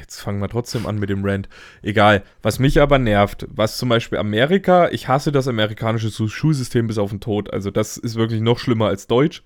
[0.00, 1.48] Jetzt fangen wir trotzdem an mit dem Rant.
[1.82, 2.22] Egal.
[2.42, 6.98] Was mich aber nervt, was zum Beispiel Amerika, ich hasse das amerikanische Schu- Schulsystem bis
[6.98, 7.52] auf den Tod.
[7.52, 9.42] Also, das ist wirklich noch schlimmer als Deutsch.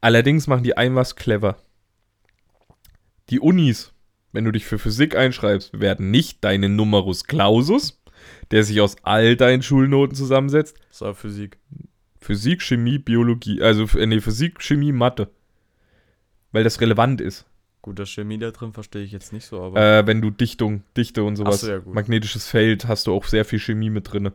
[0.00, 1.56] Allerdings machen die ein was clever.
[3.28, 3.92] Die Unis,
[4.32, 8.02] wenn du dich für Physik einschreibst, bewerten nicht deinen Numerus Clausus,
[8.50, 11.58] der sich aus all deinen Schulnoten zusammensetzt, das war Physik.
[12.20, 15.30] Physik, Chemie, Biologie, also nee, Physik, Chemie, Mathe.
[16.52, 17.46] Weil das relevant ist.
[17.82, 19.80] Gut, das Chemie da drin verstehe ich jetzt nicht so, aber.
[19.80, 23.44] Äh, wenn du Dichtung, Dichte und sowas, so, ja, magnetisches Feld, hast du auch sehr
[23.44, 24.30] viel Chemie mit drin.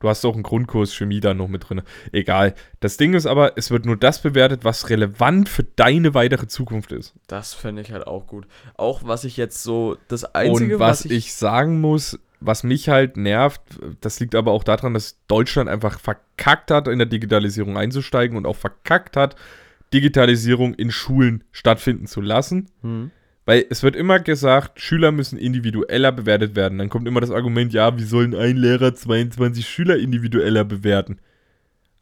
[0.00, 1.82] Du hast auch einen Grundkurs Chemie da noch mit drin.
[2.12, 2.54] Egal.
[2.80, 6.92] Das Ding ist aber, es wird nur das bewertet, was relevant für deine weitere Zukunft
[6.92, 7.14] ist.
[7.26, 8.46] Das fände ich halt auch gut.
[8.76, 13.16] Auch was ich jetzt so, das Einzige, und was, ich, sagen muss, was mich halt
[13.16, 13.60] nervt,
[14.00, 18.46] das liegt aber auch daran, dass Deutschland einfach verkackt hat, in der Digitalisierung einzusteigen und
[18.46, 19.34] auch verkackt hat,
[19.92, 22.68] Digitalisierung in Schulen stattfinden zu lassen.
[22.82, 23.10] Hm.
[23.44, 26.78] Weil es wird immer gesagt, Schüler müssen individueller bewertet werden.
[26.78, 31.18] Dann kommt immer das Argument, ja, wie sollen ein Lehrer 22 Schüler individueller bewerten?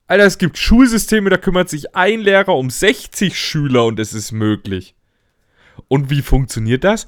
[0.08, 4.32] Alter, es gibt Schulsysteme, da kümmert sich ein Lehrer um 60 Schüler und es ist
[4.32, 4.94] möglich.
[5.88, 7.06] Und wie funktioniert das?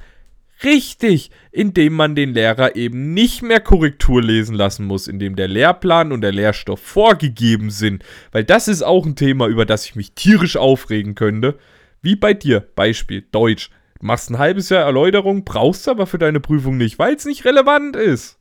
[0.65, 6.11] Richtig, indem man den Lehrer eben nicht mehr Korrektur lesen lassen muss, indem der Lehrplan
[6.11, 8.03] und der Lehrstoff vorgegeben sind.
[8.33, 11.59] Weil das ist auch ein Thema, über das ich mich tierisch aufregen könnte.
[12.03, 13.71] Wie bei dir, Beispiel Deutsch.
[14.01, 17.45] Du machst ein halbes Jahr Erläuterung, brauchst aber für deine Prüfung nicht, weil es nicht
[17.45, 18.38] relevant ist.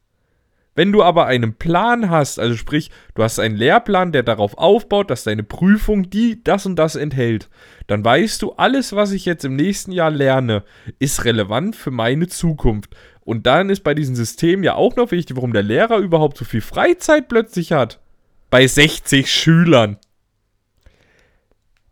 [0.77, 5.09] Wenn du aber einen Plan hast, also sprich, du hast einen Lehrplan, der darauf aufbaut,
[5.09, 7.49] dass deine Prüfung die das und das enthält,
[7.87, 10.63] dann weißt du, alles, was ich jetzt im nächsten Jahr lerne,
[10.99, 12.95] ist relevant für meine Zukunft.
[13.21, 16.45] Und dann ist bei diesem System ja auch noch wichtig, warum der Lehrer überhaupt so
[16.45, 17.99] viel Freizeit plötzlich hat.
[18.51, 19.97] Bei 60 Schülern.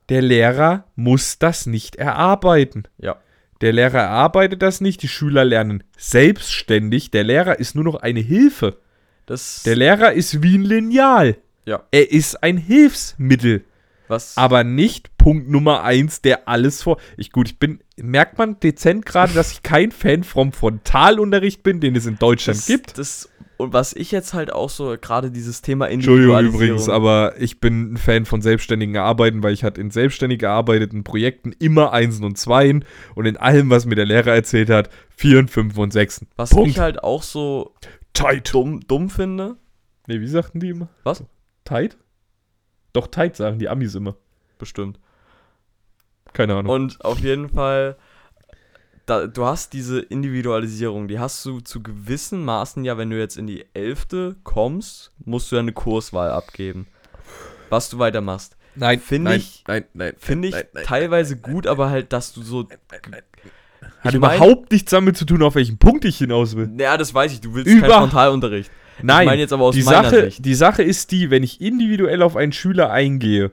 [0.09, 2.83] Der Lehrer muss das nicht erarbeiten.
[2.99, 3.17] Ja.
[3.61, 7.11] Der Lehrer erarbeitet das nicht, die Schüler lernen selbstständig.
[7.11, 8.77] Der Lehrer ist nur noch eine Hilfe.
[9.25, 11.37] Das, Der Lehrer ist wie ein Lineal.
[11.65, 11.83] ja.
[11.91, 13.63] Er ist ein Hilfsmittel,
[14.07, 16.99] Was, aber nicht Punkt Nummer eins, der alles vor.
[17.17, 21.79] Ich gut, ich bin, merkt man dezent gerade, dass ich kein Fan vom Frontalunterricht bin,
[21.79, 22.97] den es in Deutschland das, gibt.
[22.99, 27.59] Das, und was ich jetzt halt auch so, gerade dieses Thema Entschuldigung übrigens, aber ich
[27.59, 32.25] bin ein Fan von selbstständigen Arbeiten, weil ich hatte in selbstständig gearbeiteten Projekten immer Einsen
[32.25, 32.85] und Zweien
[33.15, 36.27] und in allem, was mir der Lehrer erzählt hat, Vieren, Fünfen und Sechsen.
[36.35, 36.69] Was Punkt.
[36.69, 37.73] ich halt auch so
[38.13, 38.53] Tight.
[38.53, 39.55] dumm, dumm finde.
[40.07, 40.89] Nee, wie sagten die immer?
[41.03, 41.23] Was?
[41.63, 41.97] Tight?
[42.93, 44.15] Doch, tight sagen die Amis immer.
[44.57, 44.99] Bestimmt.
[46.33, 46.71] Keine Ahnung.
[46.71, 47.97] Und auf jeden Fall,
[49.05, 53.37] da, du hast diese Individualisierung, die hast du zu gewissen Maßen ja, wenn du jetzt
[53.37, 56.87] in die Elfte kommst, musst du ja eine Kurswahl abgeben.
[57.69, 58.55] Was du weitermachst.
[58.75, 62.33] nein, finde nein, ich- nein, nein, Finde ich nein, nein, teilweise gut, aber halt, dass
[62.33, 62.67] du so.
[62.69, 66.69] Hat Ich mein- überhaupt nichts damit zu tun, auf welchen Punkt ich hinaus will.
[66.77, 68.71] Ja, das weiß ich, du willst Über- keinen Frontalunterricht.
[69.01, 70.45] Nein, meine jetzt aber aus die, meiner Sache, Sicht.
[70.45, 73.51] die Sache ist die, wenn ich individuell auf einen Schüler eingehe,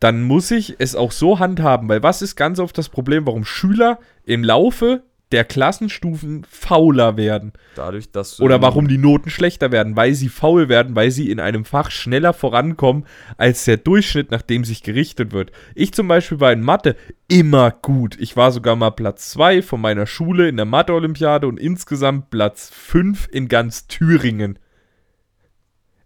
[0.00, 3.44] dann muss ich es auch so handhaben, weil was ist ganz oft das Problem, warum
[3.44, 9.94] Schüler im Laufe der Klassenstufen fauler werden Dadurch, dass oder warum die Noten schlechter werden,
[9.94, 14.42] weil sie faul werden, weil sie in einem Fach schneller vorankommen als der Durchschnitt, nach
[14.42, 15.52] dem sich gerichtet wird.
[15.74, 16.96] Ich zum Beispiel war in Mathe
[17.28, 18.16] immer gut.
[18.18, 22.70] Ich war sogar mal Platz 2 von meiner Schule in der Mathe-Olympiade und insgesamt Platz
[22.74, 24.58] 5 in ganz Thüringen.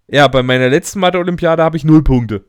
[0.06, 2.44] Ja, bei meiner letzten Mathe-Olympiade habe ich null Punkte.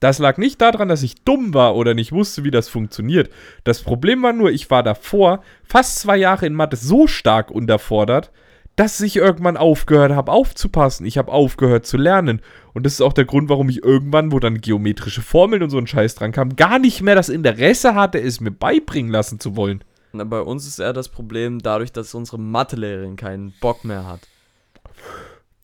[0.00, 3.30] Das lag nicht daran, dass ich dumm war oder nicht wusste, wie das funktioniert.
[3.64, 8.30] Das Problem war nur, ich war davor fast zwei Jahre in Mathe so stark unterfordert,
[8.76, 11.06] dass ich irgendwann aufgehört habe aufzupassen.
[11.06, 12.42] Ich habe aufgehört zu lernen.
[12.74, 15.78] Und das ist auch der Grund, warum ich irgendwann, wo dann geometrische Formeln und so
[15.78, 19.56] ein Scheiß dran kam, gar nicht mehr das Interesse hatte, es mir beibringen lassen zu
[19.56, 19.82] wollen.
[20.12, 24.20] Na, bei uns ist eher das Problem, dadurch, dass unsere Mathelehrerin keinen Bock mehr hat.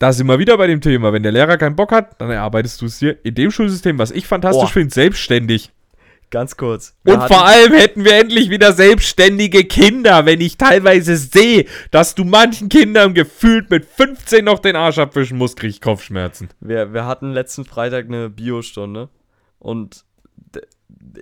[0.03, 1.13] Da sind wir wieder bei dem Thema.
[1.13, 4.11] Wenn der Lehrer keinen Bock hat, dann erarbeitest du es dir in dem Schulsystem, was
[4.11, 5.71] ich fantastisch finde, selbstständig.
[6.29, 6.97] Ganz kurz.
[7.05, 12.15] Wir Und vor allem hätten wir endlich wieder selbstständige Kinder, wenn ich teilweise sehe, dass
[12.15, 16.49] du manchen Kindern gefühlt mit 15 noch den Arsch abwischen musst, krieg ich Kopfschmerzen.
[16.59, 19.07] Wir, wir hatten letzten Freitag eine Biostunde
[19.57, 20.03] und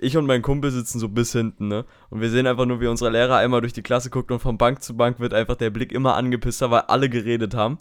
[0.00, 1.84] ich und mein Kumpel sitzen so bis hinten, ne?
[2.10, 4.58] Und wir sehen einfach nur, wie unser Lehrer einmal durch die Klasse guckt und von
[4.58, 7.78] Bank zu Bank wird einfach der Blick immer angepisster, weil alle geredet haben.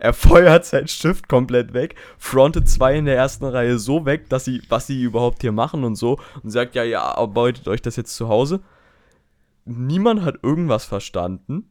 [0.00, 4.44] Er feuert seinen Stift komplett weg, frontet zwei in der ersten Reihe so weg, dass
[4.44, 7.96] sie, was sie überhaupt hier machen und so, und sagt, ja, ja, arbeitet euch das
[7.96, 8.60] jetzt zu Hause.
[9.64, 11.68] Niemand hat irgendwas verstanden.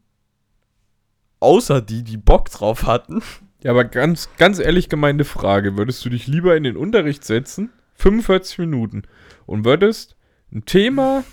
[1.39, 3.23] Außer die, die Bock drauf hatten.
[3.63, 5.77] Ja, aber ganz, ganz ehrlich gemeinte Frage.
[5.77, 9.03] Würdest du dich lieber in den Unterricht setzen, 45 Minuten,
[9.45, 10.17] und würdest
[10.51, 11.23] ein Thema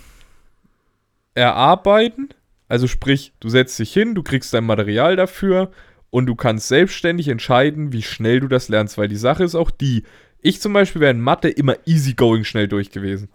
[1.33, 2.29] erarbeiten,
[2.69, 5.71] also sprich, du setzt dich hin, du kriegst dein Material dafür
[6.15, 9.69] und du kannst selbstständig entscheiden, wie schnell du das lernst, weil die Sache ist auch
[9.69, 10.03] die,
[10.41, 13.27] ich zum Beispiel wäre in Mathe immer easygoing schnell durch gewesen.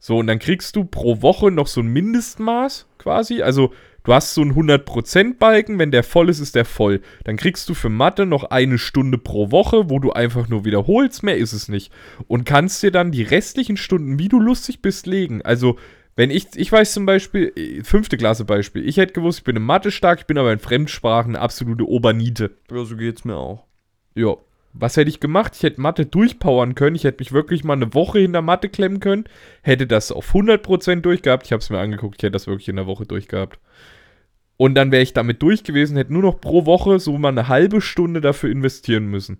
[0.00, 3.42] So, und dann kriegst du pro Woche noch so ein Mindestmaß quasi.
[3.42, 7.02] Also, du hast so einen 100%-Balken, wenn der voll ist, ist der voll.
[7.22, 11.22] Dann kriegst du für Mathe noch eine Stunde pro Woche, wo du einfach nur wiederholst,
[11.22, 11.92] mehr ist es nicht.
[12.26, 15.42] Und kannst dir dann die restlichen Stunden, wie du lustig bist, legen.
[15.42, 15.78] Also,
[16.18, 19.54] wenn ich, ich weiß zum Beispiel, äh, fünfte Klasse Beispiel, ich hätte gewusst, ich bin
[19.54, 22.56] in Mathe stark, ich bin aber in Fremdsprachen eine absolute Oberniete.
[22.72, 23.66] Ja, so geht's mir auch.
[24.16, 24.34] Ja.
[24.72, 25.52] Was hätte ich gemacht?
[25.54, 26.96] Ich hätte Mathe durchpowern können.
[26.96, 29.26] Ich hätte mich wirklich mal eine Woche hinter Mathe klemmen können.
[29.62, 31.46] Hätte das auf 100% durchgehabt.
[31.46, 32.16] Ich habe es mir angeguckt.
[32.18, 33.60] Ich hätte das wirklich in der Woche durchgehabt.
[34.56, 37.46] Und dann wäre ich damit durch gewesen, hätte nur noch pro Woche so mal eine
[37.46, 39.38] halbe Stunde dafür investieren müssen.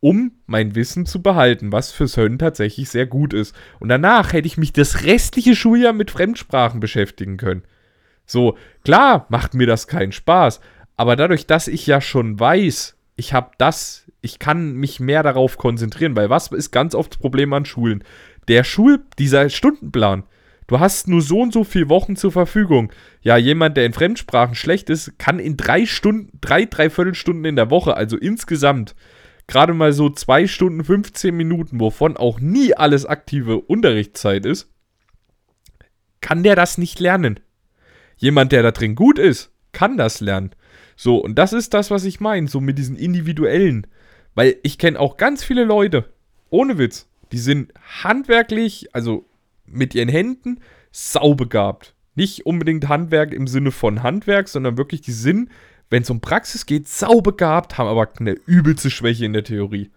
[0.00, 3.54] Um mein Wissen zu behalten, was fürs Hören tatsächlich sehr gut ist.
[3.80, 7.62] Und danach hätte ich mich das restliche Schuljahr mit Fremdsprachen beschäftigen können.
[8.26, 10.60] So, klar macht mir das keinen Spaß.
[10.96, 15.56] Aber dadurch, dass ich ja schon weiß, ich habe das, ich kann mich mehr darauf
[15.56, 18.04] konzentrieren, weil was ist ganz oft das Problem an Schulen?
[18.48, 20.24] Der Schul, dieser Stundenplan,
[20.66, 22.92] Du hast nur so und so viele Wochen zur Verfügung.
[23.22, 27.54] Ja, jemand, der in Fremdsprachen schlecht ist, kann in drei Stunden, drei, dreiviertel Stunden in
[27.56, 28.96] der Woche, also insgesamt,
[29.46, 34.68] gerade mal so zwei Stunden, 15 Minuten, wovon auch nie alles aktive Unterrichtszeit ist,
[36.20, 37.40] kann der das nicht lernen.
[38.16, 40.50] Jemand, der da drin gut ist, kann das lernen.
[40.96, 43.86] So, und das ist das, was ich meine, so mit diesen individuellen.
[44.34, 46.10] Weil ich kenne auch ganz viele Leute,
[46.50, 47.72] ohne Witz, die sind
[48.02, 49.28] handwerklich, also
[49.66, 50.60] mit ihren Händen,
[50.92, 51.94] saubegabt.
[52.14, 55.50] Nicht unbedingt Handwerk im Sinne von Handwerk, sondern wirklich die sind,
[55.90, 59.90] wenn es um Praxis geht, saubegabt, haben aber eine übelste Schwäche in der Theorie.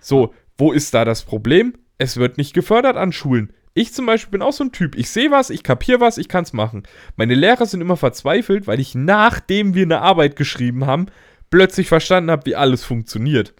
[0.00, 1.74] So, wo ist da das Problem?
[1.98, 3.52] Es wird nicht gefördert an Schulen.
[3.74, 4.96] Ich zum Beispiel bin auch so ein Typ.
[4.96, 6.82] Ich sehe was, ich kapiere was, ich kann es machen.
[7.16, 11.06] Meine Lehrer sind immer verzweifelt, weil ich nachdem wir eine Arbeit geschrieben haben,
[11.50, 13.54] plötzlich verstanden habe, wie alles funktioniert.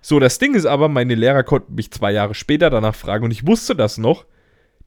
[0.00, 3.30] So, das Ding ist aber, meine Lehrer konnten mich zwei Jahre später danach fragen und
[3.32, 4.24] ich wusste das noch.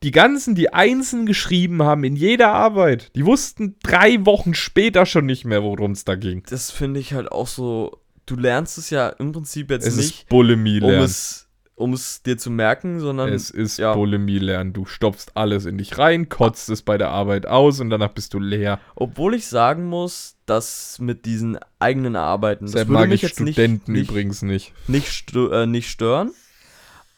[0.04, 5.26] Die ganzen, die einzeln geschrieben haben in jeder Arbeit, die wussten drei Wochen später schon
[5.26, 6.44] nicht mehr, worum es da ging.
[6.50, 8.00] Das finde ich halt auch so.
[8.26, 11.06] Du lernst es ja im Prinzip jetzt Es nicht, ist Bulimie um lernen.
[11.06, 13.94] es, um es dir zu merken, sondern Es ist ja.
[13.94, 14.72] Bulimie lernen.
[14.74, 18.34] Du stopfst alles in dich rein, kotzt es bei der Arbeit aus und danach bist
[18.34, 18.80] du leer.
[18.96, 23.30] Obwohl ich sagen muss, dass mit diesen eigenen Arbeiten, das Deshalb würde mag mich ich
[23.30, 24.74] jetzt nicht, Studenten nicht, übrigens nicht.
[24.88, 26.32] nicht, stö äh, nicht stören.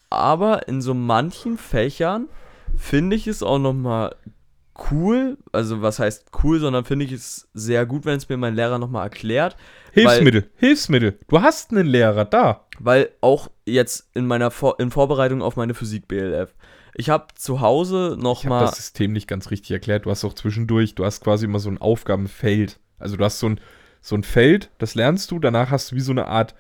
[0.10, 2.28] Aber in so manchen Fächern
[2.78, 4.16] finde ich es auch nochmal
[4.92, 5.38] cool.
[5.52, 8.78] Also was heißt cool, sondern finde ich es sehr gut, wenn es mir mein Lehrer
[8.78, 9.56] nochmal erklärt.
[9.92, 11.18] Hilfsmittel, Hilfsmittel.
[11.28, 12.66] Du hast einen Lehrer da.
[12.80, 16.54] Weil auch jetzt in meiner Vor in Vorbereitung auf meine Physik BLF.
[16.98, 18.66] Ich habe zu Hause Ich habe nochmal.
[18.66, 20.06] das System nicht ganz richtig erklärt.
[20.06, 22.80] Du hast auch zwischendurch, du hast quasi immer so ein Aufgabenfeld.
[23.00, 23.60] Also du hast so ein,
[24.02, 26.56] so ein Feld, das lernst du, danach hast du wie so eine Art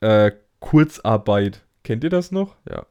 [0.00, 0.30] äh,
[0.60, 1.64] Kurzarbeit.
[1.82, 2.56] Kennt ihr das noch?
[2.68, 2.86] Ja.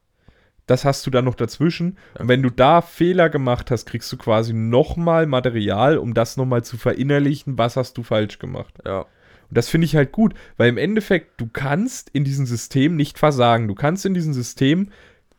[0.67, 1.97] Das hast du dann noch dazwischen.
[2.15, 2.21] Ja.
[2.21, 6.63] Und wenn du da Fehler gemacht hast, kriegst du quasi nochmal Material, um das nochmal
[6.63, 8.73] zu verinnerlichen, was hast du falsch gemacht.
[8.85, 9.01] Ja.
[9.01, 13.19] Und das finde ich halt gut, weil im Endeffekt, du kannst in diesem System nicht
[13.19, 13.67] versagen.
[13.67, 14.89] Du kannst in diesem System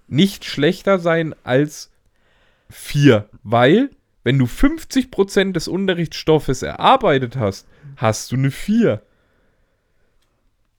[0.06, 1.90] nicht schlechter sein als
[2.70, 3.90] vier, weil
[4.22, 9.02] wenn du 50% des Unterrichtsstoffes erarbeitet hast, hast du eine 4.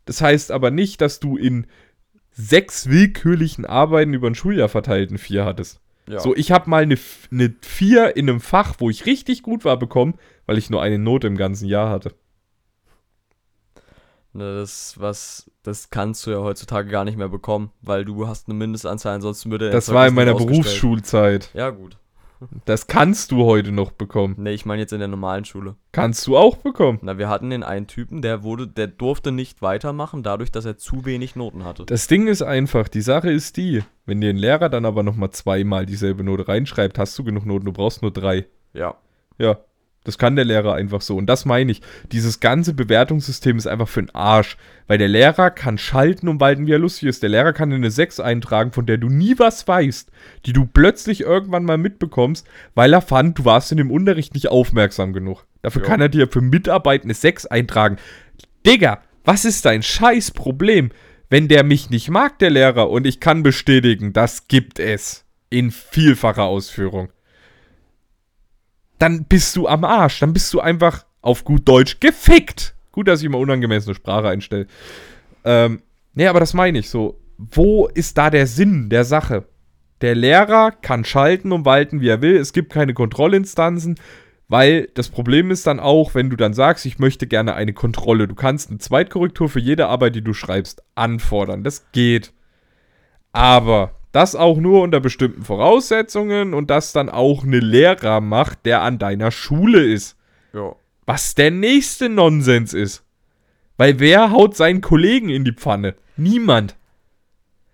[0.05, 1.67] Das heißt aber nicht, dass du in
[2.37, 5.81] sechs willkürlichen Arbeiten über ein Schuljahr verteilt eine 4 hattest.
[6.07, 6.19] ja.
[6.19, 6.97] So, ich habe mal eine,
[7.31, 10.13] eine 4 in einem Fach, wo ich richtig gut war, bekommen,
[10.45, 12.13] weil ich nur eine Note im ganzen Jahr hatte.
[14.33, 18.47] Ne, das, was, das kannst du ja heutzutage gar nicht mehr bekommen, weil du hast
[18.47, 20.35] eine Mindestanzahl, ansonsten würde Das war in meiner.
[20.35, 21.49] Berufsschulzeit.
[21.55, 21.97] Ja, gut.
[22.65, 24.35] Das kannst du heute noch bekommen.
[24.37, 25.75] Ne, ich meine jetzt in der normalen Schule.
[25.91, 26.99] Kannst du auch bekommen.
[27.01, 30.77] Na, wir hatten den einen Typen, der wurde, der durfte nicht weitermachen, dadurch, dass er
[30.77, 31.85] zu wenig Noten hatte.
[31.85, 35.31] Das Ding ist einfach, die Sache ist die, wenn dir ein Lehrer dann aber nochmal
[35.31, 38.45] zweimal dieselbe Note reinschreibt, hast du genug Noten, du brauchst nur drei.
[38.73, 38.95] Ja.
[39.39, 39.59] Ja,
[40.07, 41.17] das kann der Lehrer einfach so.
[41.17, 41.81] Und das meine ich.
[42.11, 44.57] Dieses ganze Bewertungssystem ist einfach für den Arsch.
[44.87, 47.21] Weil der Lehrer kann schalten und walten, wie er lustig ist.
[47.21, 50.09] Der Lehrer kann dir eine 6 eintragen, von der du nie was weißt,
[50.45, 54.47] die du plötzlich irgendwann mal mitbekommst, weil er fand, du warst in dem Unterricht nicht
[54.47, 55.45] aufmerksam genug.
[55.61, 55.87] Dafür Ja.
[55.89, 57.97] kann er dir für Mitarbeit eine 6 eintragen.
[58.65, 60.91] Digga, was ist dein scheiß Problem?
[61.29, 65.25] Wenn der mich nicht mag, der Lehrer, und ich kann bestätigen, das gibt es.
[65.49, 67.09] In vielfacher Ausführung
[68.99, 70.19] dann bist du am Arsch.
[70.19, 72.75] Dann bist du einfach auf gut Deutsch gefickt.
[72.91, 74.67] Gut, dass ich immer unangemessene Sprache einstelle.
[75.43, 75.81] Ähm,
[76.13, 77.19] nee, aber das meine ich so.
[77.37, 79.45] Wo ist da der Sinn der Sache?
[80.01, 82.35] Der Lehrer kann schalten und walten, wie er will.
[82.37, 83.99] Es gibt keine Kontrollinstanzen,
[84.47, 88.27] weil das Problem ist dann auch, wenn du dann sagst, ich möchte gerne eine Kontrolle.
[88.27, 91.63] Du kannst eine Zweitkorrektur für jede Arbeit, die du schreibst, anfordern.
[91.63, 92.33] Das geht.
[93.31, 98.81] Aber das auch nur unter bestimmten Voraussetzungen und das dann auch eine Lehrer macht, der
[98.81, 100.17] an deiner Schule ist.
[100.53, 100.75] Ja.
[101.05, 103.03] Was der nächste Nonsens ist.
[103.77, 105.93] Weil wer haut seinen Kollegen in die Pfanne?
[106.15, 106.75] Niemand.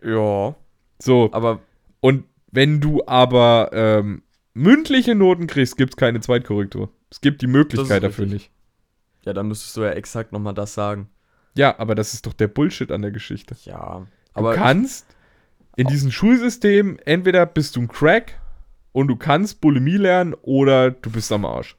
[0.03, 0.53] Ja.
[0.99, 1.61] So, Aber
[2.01, 4.23] und wenn du aber ähm,
[4.53, 6.89] mündliche Noten kriegst, gibt es keine Zweitkorrektur.
[7.09, 8.51] Es gibt die Möglichkeit dafür nicht.
[9.23, 11.09] ja, dann müsstest du ja exakt nochmal das sagen.
[11.55, 13.55] Ja, aber das ist doch der Bullshit an der Geschichte.
[13.63, 13.99] Ja.
[13.99, 15.05] Du Aber kannst
[15.75, 18.39] in diesem Schulsystem entweder bist du ein Crack
[18.91, 21.75] und du kannst Bulimie lernen oder du bist am Arsch.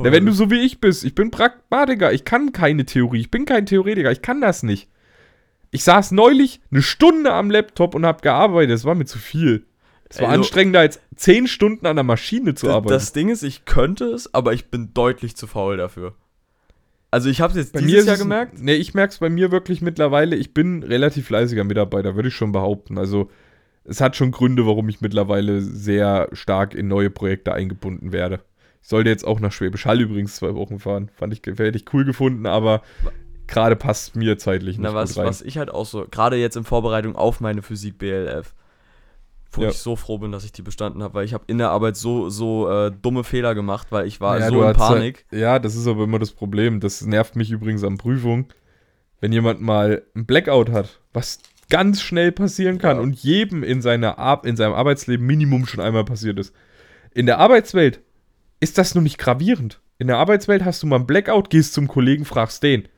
[0.00, 3.30] Ja, wenn du so wie ich bist, ich bin Pragmatiker, ich kann keine Theorie, ich
[3.30, 4.88] bin kein Theoretiker, ich kann das nicht.
[5.70, 9.66] Ich saß neulich eine Stunde am Laptop und habe gearbeitet, das war mir zu viel.
[10.08, 12.88] Es war Ey, anstrengender als zehn Stunden an der Maschine zu arbeiten.
[12.88, 16.14] Das Ding ist, ich könnte es, aber ich bin deutlich zu faul dafür.
[17.12, 18.60] Also ich habe es jetzt bei mir dieses Jahr gemerkt.
[18.62, 20.34] Nee, ich merke es bei mir wirklich mittlerweile.
[20.34, 22.96] Ich bin relativ fleißiger Mitarbeiter, würde ich schon behaupten.
[22.96, 23.30] Also,
[23.84, 28.40] es hat schon Gründe, warum ich mittlerweile sehr stark in neue Projekte eingebunden werde.
[28.80, 31.10] Ich sollte jetzt auch nach Schwäbisch Hall übrigens zwei Wochen fahren.
[31.14, 32.80] Fand ich, hätte ich cool gefunden, aber
[33.46, 35.26] gerade passt mir zeitlich nicht Na, was, rein.
[35.26, 38.54] was ich halt auch so, gerade jetzt in Vorbereitung auf meine Physik BLF,
[39.52, 39.68] wo Ja.
[39.68, 41.96] ich so froh bin, dass ich die bestanden habe, weil ich habe in der Arbeit
[41.96, 45.24] so, so äh, dumme Fehler gemacht, weil ich war Ja, so du in hast Panik.
[45.30, 46.80] Halt, ja, das ist aber immer das Problem.
[46.80, 48.46] Das nervt mich übrigens an Prüfungen.
[49.20, 51.38] Wenn jemand mal ein Blackout hat, was
[51.70, 53.02] ganz schnell passieren kann Ja.
[53.02, 56.54] und jedem in, seiner Ar in seinem Arbeitsleben Minimum schon einmal passiert ist.
[57.14, 58.00] In der Arbeitswelt
[58.60, 59.80] ist das nur nicht gravierend.
[59.98, 62.88] In der Arbeitswelt hast du mal ein Blackout, gehst zum Kollegen, fragst den.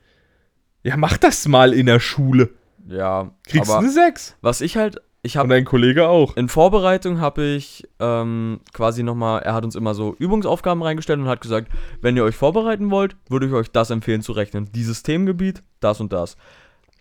[0.83, 2.51] Ja, mach das mal in der Schule.
[2.87, 4.35] Ja, Kriegst aber eine 6.
[4.41, 6.37] was ich halt, ich Und habe dein Kollege auch.
[6.37, 11.27] in Vorbereitung habe ich ähm, quasi nochmal, er hat uns immer so Übungsaufgaben reingestellt und
[11.27, 11.71] hat gesagt,
[12.01, 14.69] wenn ihr euch vorbereiten wollt, würde ich euch das empfehlen zu rechnen.
[14.73, 16.37] Dieses Themengebiet, das und das.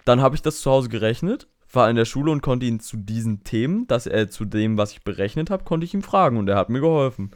[0.05, 2.97] Dann habe ich das zu Hause gerechnet, war in der Schule und konnte ihn zu
[2.97, 6.49] diesen Themen, dass er zu dem, was ich berechnet habe, konnte ich ihn fragen und
[6.49, 7.31] er hat mir geholfen.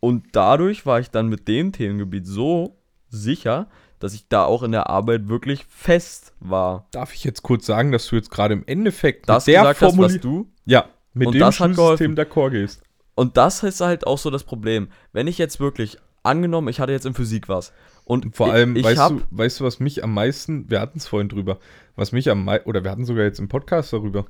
[0.00, 2.76] Und dadurch war ich dann mit dem Themengebiet so
[3.08, 3.68] sicher,
[3.98, 6.86] dass ich da auch in der Arbeit wirklich fest war.
[6.92, 9.80] Darf ich jetzt kurz sagen, dass du jetzt gerade im Endeffekt Das mit der gesagt
[9.82, 12.82] hast, was du Ja, mit Und dem Schulsystem d'accord gehst.
[13.14, 14.88] Und das ist halt auch so das Problem.
[15.12, 17.72] Wenn ich jetzt wirklich, angenommen, ich hatte jetzt in Physik was.
[18.04, 20.80] Und Vor ich- allem, ich weißt, hab, du, weißt du, was mich am meisten, wir
[20.80, 21.58] hatten es vorhin drüber,
[21.96, 24.26] was mich am meisten, oder wir hatten sogar jetzt im Podcast darüber,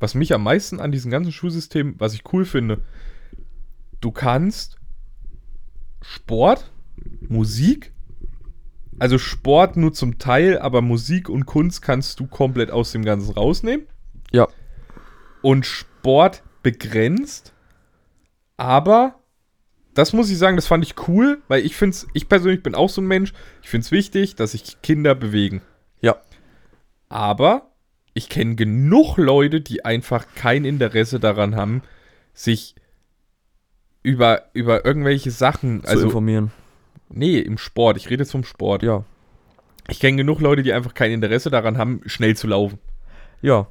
[0.00, 2.80] was mich am meisten an diesem ganzen Schulsystem, was ich cool finde,
[4.00, 4.76] du kannst
[6.00, 6.70] Sport,
[7.28, 7.92] Musik,
[9.02, 13.34] also Sport nur zum Teil, aber Musik und Kunst kannst du komplett aus dem Ganzen
[13.34, 13.88] rausnehmen.
[14.30, 14.46] Ja.
[15.40, 17.52] Und Sport begrenzt,
[18.56, 19.16] aber
[19.92, 22.88] das muss ich sagen, das fand ich cool, weil ich finde ich persönlich bin auch
[22.88, 25.62] so ein Mensch, ich finde es wichtig, dass sich Kinder bewegen.
[26.00, 26.18] Ja.
[27.08, 27.72] Aber
[28.14, 31.82] ich kenne genug Leute, die einfach kein Interesse daran haben,
[32.34, 32.76] sich
[34.04, 36.52] über, über irgendwelche Sachen, zu also informieren.
[37.08, 38.82] Nee, im Sport, ich rede jetzt vom Sport.
[38.82, 39.04] Ja.
[39.88, 42.78] Ich kenne genug Leute, die einfach kein Interesse daran haben, schnell zu laufen.
[43.40, 43.66] Ja.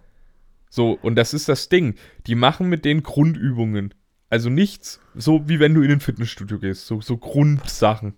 [0.70, 1.96] So, und das ist das Ding.
[2.28, 3.94] Die machen mit den Grundübungen.
[4.30, 6.88] Also nichts, so wie wenn du in ein Fitnessstudio gehst.
[6.88, 8.14] So, so Grundsachen.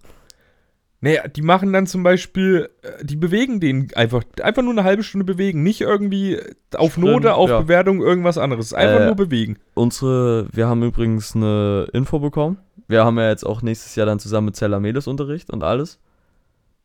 [1.04, 5.04] Naja, die machen dann zum Beispiel, äh, die bewegen den einfach, einfach nur eine halbe
[5.04, 5.62] Stunde bewegen.
[5.62, 6.40] Nicht irgendwie
[6.74, 7.60] auf Sprint, Note, auf ja.
[7.60, 8.74] Bewertung, irgendwas anderes.
[8.74, 9.58] Einfach Äh, nur bewegen.
[9.74, 12.58] Unsere, wir haben übrigens eine Info bekommen.
[12.88, 16.00] Wir haben ja jetzt auch nächstes Jahr dann zusammen mit Zella Medes Unterricht und alles.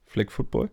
[0.07, 0.69] Flag Football?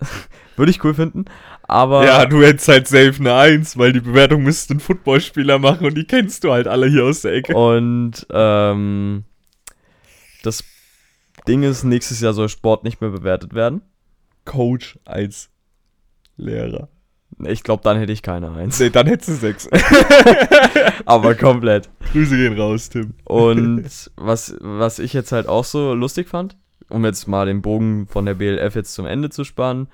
[0.56, 1.26] Würde ich cool finden.
[1.68, 5.86] Aber Ja, du hättest halt safe eine Eins, weil die Bewertung müsste ein Footballspieler machen
[5.86, 7.54] und die kennst du halt alle hier aus der Ecke.
[7.54, 9.22] Und ähm,
[10.42, 10.64] das
[11.48, 13.82] Ding ist, nächstes Jahr soll Sport nicht mehr bewertet werden.
[14.44, 15.50] Coach als
[16.36, 16.88] Lehrer.
[17.44, 18.78] Ich glaube, dann hätte ich keine Eins.
[18.78, 19.68] Nee, dann hättest du sechs.
[21.04, 21.90] Aber komplett.
[22.12, 23.14] Grüße gehen raus, Tim.
[23.24, 23.84] Und
[24.16, 26.56] was, was ich jetzt halt auch so lustig fand,
[26.88, 29.88] um jetzt mal den Bogen von der BLF jetzt zum Ende zu spannen,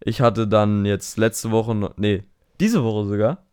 [0.00, 2.22] ich hatte dann jetzt letzte Woche, nee,
[2.60, 3.46] diese Woche sogar,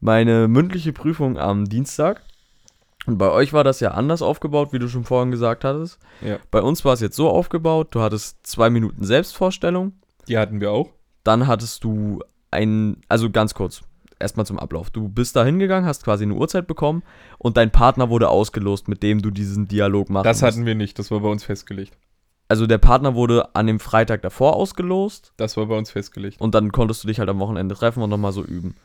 [0.00, 2.22] meine mündliche Prüfung am Dienstag.
[3.06, 5.98] Und bei euch war das ja anders aufgebaut, wie du schon vorhin gesagt hattest.
[6.22, 6.38] Ja.
[6.50, 9.92] Bei uns war es jetzt so aufgebaut, du hattest zwei Minuten Selbstvorstellung,
[10.28, 10.88] Die hatten wir auch.
[11.22, 13.82] dann hattest du ein, also ganz kurz,
[14.18, 14.88] erstmal zum Ablauf.
[14.90, 17.02] Du bist da hingegangen, hast quasi eine Uhrzeit bekommen
[17.38, 20.54] und dein Partner wurde ausgelost, mit dem du diesen Dialog machen Das musst.
[20.56, 21.98] hatten wir nicht, das war bei uns festgelegt.
[22.48, 26.40] Also der Partner wurde an dem Freitag davor ausgelost Das war bei uns festgelegt.
[26.40, 28.76] und dann konntest du dich halt am Wochenende treffen und nochmal so üben.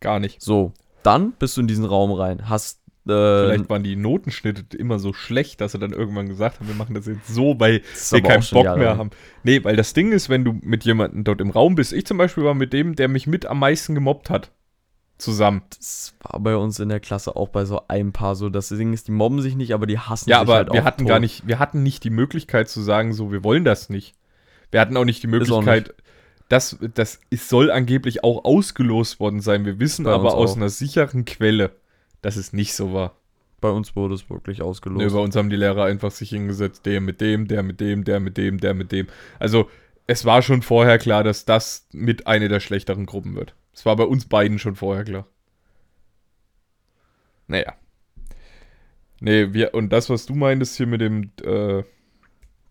[0.00, 0.40] Gar nicht.
[0.42, 2.80] So, dann bist du in diesen Raum rein, hast
[3.16, 6.94] Vielleicht waren die Notenschnitte immer so schlecht, dass sie dann irgendwann gesagt haben, wir machen
[6.94, 9.10] das jetzt so, weil wir aber keinen Bock Jahre mehr haben.
[9.44, 12.18] Nee, weil das Ding ist, wenn du mit jemandem dort im Raum bist, ich zum
[12.18, 14.50] Beispiel war mit dem, der mich mit am meisten gemobbt hat,
[15.18, 15.62] zusammen.
[15.76, 18.50] Das war bei uns in der Klasse auch bei so einem Paar so.
[18.50, 20.82] Das Ding ist, die mobben sich nicht, aber die hassen Ja, sich aber halt wir
[20.82, 21.08] auch hatten tot.
[21.08, 24.14] gar nicht, wir hatten nicht die Möglichkeit zu sagen, so, wir wollen das nicht.
[24.70, 25.94] Wir hatten auch nicht die Möglichkeit,
[26.48, 29.64] das, das ist, soll angeblich auch ausgelost worden sein.
[29.64, 30.56] Wir wissen Bei aber aus auch.
[30.56, 31.72] einer sicheren Quelle,
[32.22, 33.16] dass es nicht so war.
[33.60, 35.04] Bei uns wurde es wirklich ausgelost.
[35.04, 38.04] Nee, bei uns haben die Lehrer einfach sich hingesetzt, der mit dem, der mit dem,
[38.04, 39.08] der mit dem, der mit dem.
[39.38, 39.68] Also
[40.06, 43.54] es war schon vorher klar, dass das mit eine der schlechteren Gruppen wird.
[43.72, 45.26] Es war bei uns beiden schon vorher klar.
[47.48, 47.74] Naja.
[49.20, 51.82] Nee, wir, und das, was du meintest hier mit dem, äh,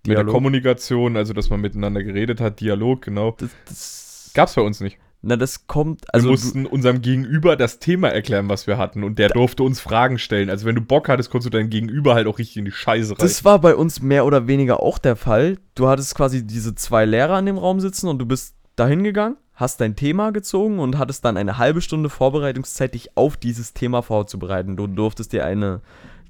[0.07, 0.25] mit der.
[0.25, 3.31] Kommunikation, also dass man miteinander geredet hat, Dialog, genau.
[3.37, 4.97] Das, das, Gab's bei uns nicht.
[5.27, 9.03] Na, das kommt, Wir also du, mussten unserem Gegenüber das Thema erklären, was wir hatten.
[9.03, 10.49] Und der durfte uns Fragen stellen.
[10.49, 13.11] Also wenn du Bock hattest, konntest du dein Gegenüber halt auch richtig in die Scheiße
[13.11, 13.27] reißen.
[13.27, 15.57] das war bei uns mehr oder weniger auch der Fall.
[15.75, 19.35] Du hattest quasi diese zwei Lehrer in dem Raum sitzen und du bist dahin gegangen,
[19.53, 24.03] hast dein Thema gezogen und hattest dann eine halbe Stunde Vorbereitungszeit, dich auf dieses Thema
[24.03, 24.77] vorzubereiten.
[24.77, 25.81] Du durftest dir eine,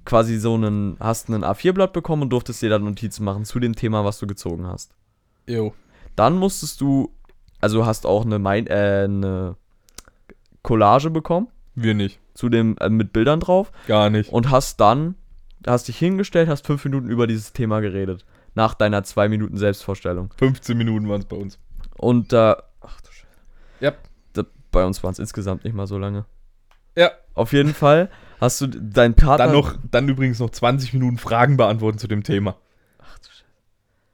[0.05, 3.75] quasi so einen, hast einen A4-Blatt bekommen und durftest dir dann Notizen machen zu dem
[3.75, 4.95] Thema, was du gezogen hast.
[5.45, 5.75] Jo.
[6.15, 7.11] Dann musstest du,
[7.61, 9.55] also hast auch eine, Mein- äh, eine
[10.63, 12.19] Collage bekommen Wir nicht.
[12.33, 14.31] zu dem, äh, mit Bildern drauf Gar nicht.
[14.31, 15.15] und hast dann,
[15.65, 18.25] hast dich hingestellt, hast fünf Minuten über dieses Thema geredet.
[18.55, 20.33] Nach deiner zwei Minuten Selbstvorstellung.
[20.37, 21.59] 15 Minuten waren es bei uns.
[21.97, 23.27] Und da, ach du Scheiße.
[23.81, 23.93] Ja.
[24.33, 26.25] Da, bei uns waren es insgesamt nicht mal so lange.
[26.95, 27.11] Ja.
[27.35, 28.09] Auf jeden Fall
[28.41, 29.45] hast du dein Partner.
[29.45, 32.55] Dann noch, dann übrigens noch 20 Minuten Fragen beantworten zu dem Thema.
[32.97, 33.43] Ach du Scheiße.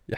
[0.07, 0.17] Ja.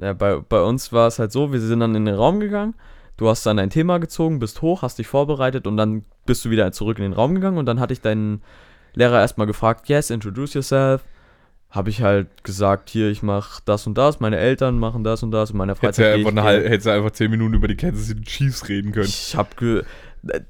[0.00, 2.74] Ja, bei, bei uns war es halt so, wir sind dann in den Raum gegangen,
[3.16, 6.50] du hast dann dein Thema gezogen, bist hoch, hast dich vorbereitet und dann bist du
[6.50, 8.42] wieder zurück in den Raum gegangen und dann hatte ich deinen
[8.94, 11.04] Lehrer erstmal gefragt, yes, introduce yourself.
[11.70, 15.30] Habe ich halt gesagt, hier, ich mache das und das, meine Eltern machen das und
[15.30, 16.24] das, in meiner Hättest du Freizeit.
[16.24, 19.06] ja geh einfach, 10 Minuten über die Kansas City Chiefs reden können.
[19.06, 19.84] Ich hab ge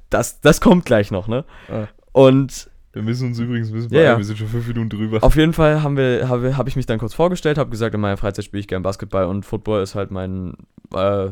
[0.09, 1.45] das, das kommt gleich noch, ne?
[1.69, 1.87] Ah.
[2.13, 2.71] Und
[3.01, 4.19] Wir müssen uns übrigens ein bisschen Ja, ja.
[4.19, 5.25] wir sind schon 5 Minuten drüber.
[5.25, 8.01] auf jeden Fall haben wir, habe hab ich mich dann kurz vorgestellt, habe gesagt, in
[8.01, 10.53] meiner Freizeit spiele ich gern Basketball und Football ist halt mein,
[10.95, 11.29] äh,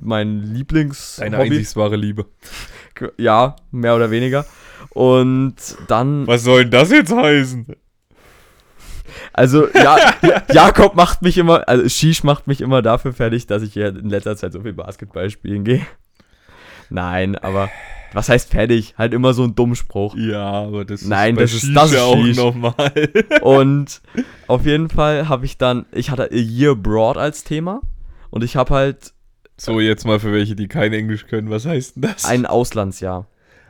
[0.00, 1.58] mein Lieblings Deine Hobby.
[1.58, 2.24] einzig wahre Liebe.
[3.18, 4.46] Ja, mehr oder weniger.
[4.90, 5.56] Und
[5.88, 7.66] dann, Was soll denn das jetzt heißen?
[9.34, 9.98] also ja,
[10.52, 14.08] Jakob macht mich immer, also Shish macht mich immer dafür fertig, dass ich hier in
[14.08, 15.84] letzter Zeit so viel Basketball spielen gehe.
[16.88, 17.68] Nein, aber
[18.14, 18.94] was heißt fertig?
[18.96, 20.16] Halt immer so ein Dummspruch.
[20.16, 22.74] Ja, aber das Nein, bei das ist- Shish das ist auch normal.
[23.42, 24.00] Und
[24.46, 27.80] auf jeden Fall habe ich dann, ich hatte A Year Abroad als Thema
[28.30, 29.12] und ich habe halt
[29.56, 32.24] So, jetzt mal für welche, die kein Englisch können, was heißt denn das?
[32.24, 33.26] ein Auslandsjahr.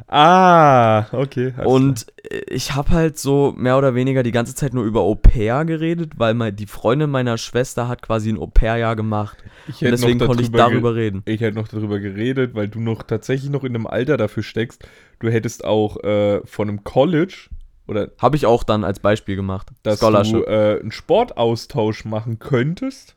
[0.08, 1.54] Ah, okay.
[1.64, 2.06] Und
[2.48, 6.12] ich habe halt so mehr oder weniger die ganze Zeit nur über Au pair geredet,
[6.16, 9.38] weil mal die Freundin meiner Schwester hat quasi ein Au pair-Jahr gemacht.
[9.66, 11.22] ich Und hätte deswegen noch konnte ich darüber darüber reden.
[11.26, 14.86] Ich hätte noch darüber geredet, weil du noch tatsächlich noch in einem Alter dafür steckst.
[15.20, 17.48] Du hättest auch äh, von einem College
[17.86, 19.68] oder Habe ich auch dann als Beispiel gemacht.
[19.82, 23.16] dass du äh, einen Sportaustausch machen könntest,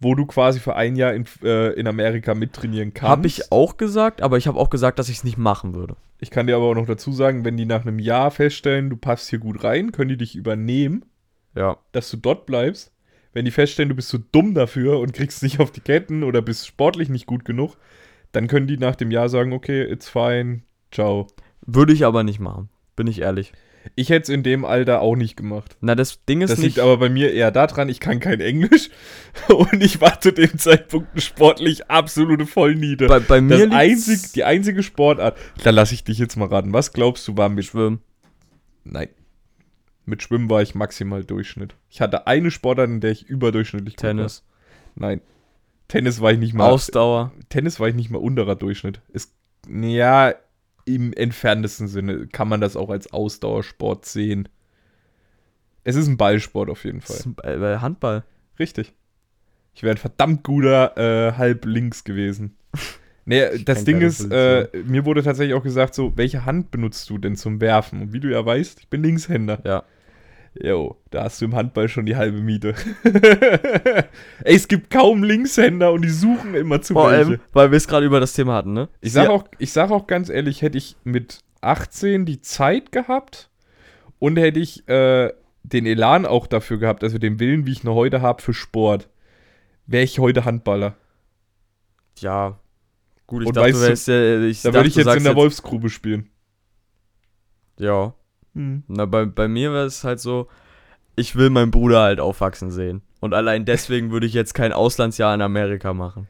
[0.00, 3.10] wo du quasi für ein Jahr in, äh, in Amerika mittrainieren kannst.
[3.10, 5.96] Habe ich auch gesagt, aber ich habe auch gesagt, dass ich es nicht machen würde.
[6.20, 8.96] Ich kann dir aber auch noch dazu sagen, wenn die nach einem Jahr feststellen, du
[8.96, 11.04] passt hier gut rein, können die dich übernehmen,
[11.54, 11.78] Ja.
[11.92, 12.92] dass du dort bleibst.
[13.32, 16.40] Wenn die feststellen, du bist zu dumm dafür und kriegst nicht auf die Ketten oder
[16.42, 17.76] bist sportlich nicht gut genug,
[18.32, 21.26] dann können die nach dem Jahr sagen, okay, it's fine, ciao.
[21.66, 22.68] Würde ich aber nicht machen.
[22.96, 23.52] Bin ich ehrlich.
[23.96, 25.76] Ich hätte es in dem Alter auch nicht gemacht.
[25.80, 26.76] Na, das Ding ist Das nicht.
[26.76, 28.90] liegt aber bei mir eher daran, ich kann kein Englisch
[29.48, 33.06] und ich war zu dem Zeitpunkt sportlich absolute Vollniete.
[33.06, 36.72] bei, bei mir das einzig, die einzige Sportart, da lasse ich dich jetzt mal raten.
[36.72, 38.00] Was glaubst du war mit Schwimmen.
[38.84, 39.08] Nein.
[40.06, 41.74] Mit Schwimmen war ich maximal Durchschnitt.
[41.88, 44.44] Ich hatte eine Sportart, in der ich überdurchschnittlich Tennis.
[44.96, 45.08] war.
[45.08, 45.20] Nein.
[45.88, 46.70] Tennis war ich nicht mal.
[46.70, 47.32] Ausdauer.
[47.48, 49.00] Tennis war ich nicht mal unterer Durchschnitt.
[49.12, 49.32] Es,
[49.70, 50.34] ja,
[50.84, 54.48] im entferntesten Sinne kann man das auch als Ausdauersport sehen.
[55.82, 57.18] Es ist ein Ballsport auf jeden Fall.
[57.42, 58.24] Äh, äh, Handball.
[58.58, 58.92] Richtig.
[59.74, 62.56] Ich wäre ein verdammt guter äh, halb links gewesen.
[63.26, 67.08] Nee, das kenn Ding ist, äh, mir wurde tatsächlich auch gesagt, so, welche Hand benutzt
[67.08, 68.02] du denn zum Werfen?
[68.02, 69.62] Und wie du ja weißt, ich bin Linkshänder.
[69.64, 69.84] Ja.
[70.60, 72.74] Jo, da hast du im Handball schon die halbe Miete.
[74.44, 77.88] Ey, es gibt kaum Linkshänder und die suchen immer zu Vor allem, weil wir es
[77.88, 78.88] gerade über das Thema hatten, ne?
[79.00, 82.92] Ich sag, Sie- auch, ich sag auch ganz ehrlich, hätte ich mit 18 die Zeit
[82.92, 83.50] gehabt
[84.20, 85.32] und hätte ich äh,
[85.64, 89.08] den Elan auch dafür gehabt, also den Willen, wie ich noch heute habe für Sport,
[89.86, 90.94] wäre ich heute Handballer.
[92.20, 92.60] Ja.
[93.26, 94.42] Gut, ich Und dachte, weißt du du, wärst ja.
[94.48, 96.30] Ich Da würde ich jetzt in der Wolfsgrube spielen.
[97.78, 98.14] Ja.
[98.54, 100.48] Na, bei, bei mir wäre es halt so,
[101.16, 103.02] ich will meinen Bruder halt aufwachsen sehen.
[103.20, 106.28] Und allein deswegen würde ich jetzt kein Auslandsjahr in Amerika machen.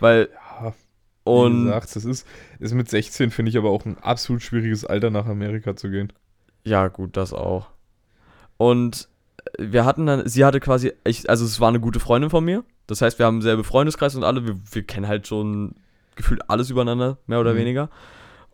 [0.00, 0.28] Weil,
[0.60, 2.26] Ja, wie und gesagt, das ist,
[2.58, 6.12] ist mit 16, finde ich aber auch ein absolut schwieriges Alter, nach Amerika zu gehen.
[6.64, 7.68] ja, gut, das auch.
[8.56, 9.08] Und
[9.58, 12.64] wir hatten dann, sie hatte quasi, ich, also es war eine gute Freundin von mir.
[12.86, 15.74] Das heißt, wir haben selbe Freundeskreis und alle, wir, wir kennen halt schon
[16.14, 17.58] gefühlt alles übereinander, mehr oder Mhm.
[17.58, 17.90] weniger.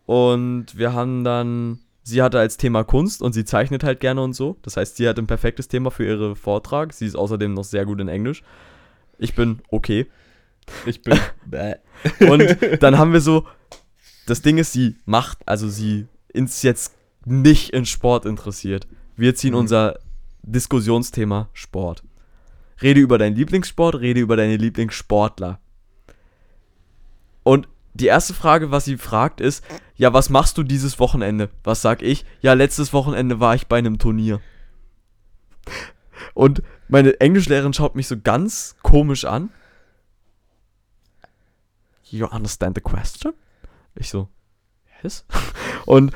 [0.06, 4.34] Und wir haben dann, sie hatte als Thema Kunst und sie zeichnet halt gerne und
[4.34, 4.56] so.
[4.62, 6.92] Das heißt, sie hat ein perfektes Thema für ihre Vortrag.
[6.92, 8.42] Sie ist außerdem noch sehr gut in Englisch.
[9.18, 10.06] Ich bin okay.
[10.86, 11.18] Ich bin.
[12.28, 13.46] Und dann haben wir so,
[14.26, 18.86] das Ding ist, sie macht, also sie ist jetzt nicht in Sport interessiert.
[19.16, 19.58] Wir ziehen Mhm.
[19.60, 19.98] unser
[20.42, 22.02] Diskussionsthema Sport.
[22.80, 25.60] Rede über deinen Lieblingssport, rede über deine Lieblingssportler.
[27.44, 29.64] Und die erste Frage, was sie fragt, ist:
[29.96, 31.50] Ja, was machst du dieses Wochenende?
[31.64, 32.24] Was sag ich?
[32.40, 34.40] Ja, letztes Wochenende war ich bei einem Turnier.
[36.34, 39.50] Und meine Englischlehrerin schaut mich so ganz komisch an.
[42.04, 43.32] you understand the question?
[43.94, 44.28] Ich so,
[45.02, 45.24] yes.
[45.86, 46.12] Und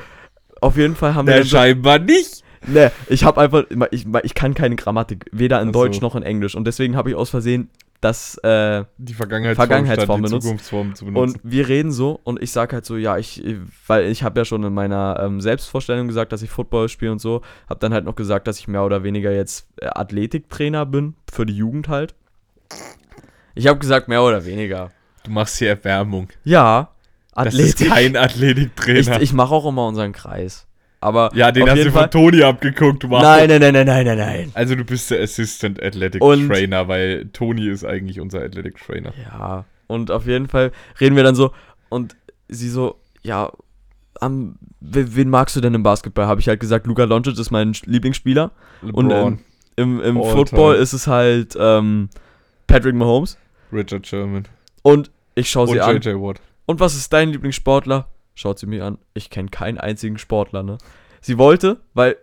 [0.61, 2.43] auf jeden Fall haben wir Der dann so, scheinbar nicht.
[2.65, 5.83] Ne, ich habe einfach, ich, ich kann keine Grammatik, weder in Ach so.
[5.83, 6.55] Deutsch noch in Englisch.
[6.55, 7.69] Und deswegen habe ich aus Versehen
[8.01, 10.43] das, äh, Die Vergangenheitsform, Vergangenheitsform benutzt.
[10.43, 11.35] Zukunftsform zu benutzen.
[11.35, 13.43] und wir reden so und ich sag halt so, ja, ich,
[13.87, 17.19] weil ich habe ja schon in meiner ähm, Selbstvorstellung gesagt, dass ich Football spiele und
[17.19, 21.15] so, habe dann halt noch gesagt, dass ich mehr oder weniger jetzt äh, Athletiktrainer bin,
[21.31, 22.13] für die Jugend halt.
[23.55, 24.91] Ich habe gesagt, mehr oder weniger.
[25.23, 26.29] du machst hier Erwärmung.
[26.43, 26.91] Ja,
[27.33, 27.81] Das Athletik.
[27.87, 29.21] ist kein ich Athletiktrainer.
[29.21, 30.66] ich mache auch immer unseren Kreis.
[31.07, 33.09] Aber ja, den hast du Fall, von Toni abgeguckt.
[33.09, 33.21] Wow.
[33.21, 34.51] Nein, nein, nein, nein, nein, nein, nein.
[34.53, 39.13] Also du bist der Assistant Athletic Und- Trainer, weil Toni ist eigentlich unser Athletic Trainer.
[39.23, 41.51] Ja, und auf jeden Fall reden wir dann so
[41.89, 42.15] und
[42.49, 43.51] sie so, ja,
[44.19, 46.25] am, we- wen magst du denn im Basketball?
[46.27, 48.51] Habe ich halt gesagt, Luka Doncic ist mein Lieblingsspieler.
[48.81, 49.39] Und LeBron,
[49.75, 50.83] im, im All Football time.
[50.83, 52.09] ist es halt ähm,
[52.67, 53.37] Patrick Mahomes.
[53.71, 54.47] Richard Sherman
[54.81, 55.95] Und ich schaue und sie an.
[56.01, 56.41] JJ Watt.
[56.65, 58.07] Und was ist dein Lieblingssportler?
[58.37, 58.99] Schaut sie mir an.
[59.15, 60.77] Ich kenne keinen einzigen Sportler, ne?
[61.21, 62.17] Sie wollte, weil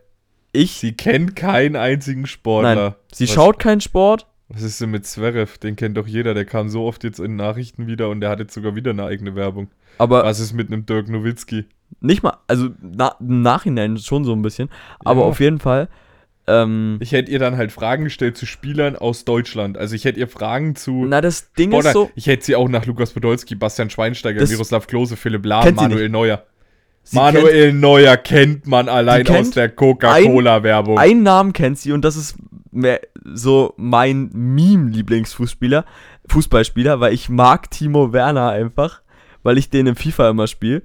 [0.52, 0.74] ich.
[0.74, 2.74] Sie kennt keinen einzigen Sportler.
[2.76, 4.28] Nein, sie was, schaut keinen Sport.
[4.48, 5.58] Was ist denn mit Zverev?
[5.58, 6.32] Den kennt doch jeder.
[6.32, 9.04] Der kam so oft jetzt in Nachrichten wieder und der hat jetzt sogar wieder eine
[9.04, 9.70] eigene Werbung.
[9.98, 11.64] Aber Was ist mit einem Dirk Nowitzki?
[12.00, 14.68] nicht mal, also na, im Nachhinein schon so ein bisschen.
[15.00, 15.26] Aber Ja.
[15.26, 15.88] auf jeden Fall.
[16.46, 19.78] Ähm, Ich hätte ihr dann halt Fragen gestellt zu Spielern aus Deutschland.
[19.78, 22.10] Also ich hätte ihr Fragen zu na, das Ding Sportler- ist so.
[22.14, 26.08] Ich hätte sie auch nach Lukas Podolski, Bastian Schweinsteiger, Miroslav Klose, Philipp Lahm, Kennt Manuel
[26.10, 26.44] Neuer.
[27.02, 30.98] sie Manuel Neuer kennt man allein kennt aus der Coca-Cola-Werbung.
[30.98, 32.36] Einen Namen kennt sie und das ist
[32.70, 35.84] mehr so mein Meme-Lieblingsfußspieler,
[36.28, 39.00] Fußballspieler, weil ich mag Timo Werner einfach,
[39.42, 40.82] weil ich den im FIFA immer spiele.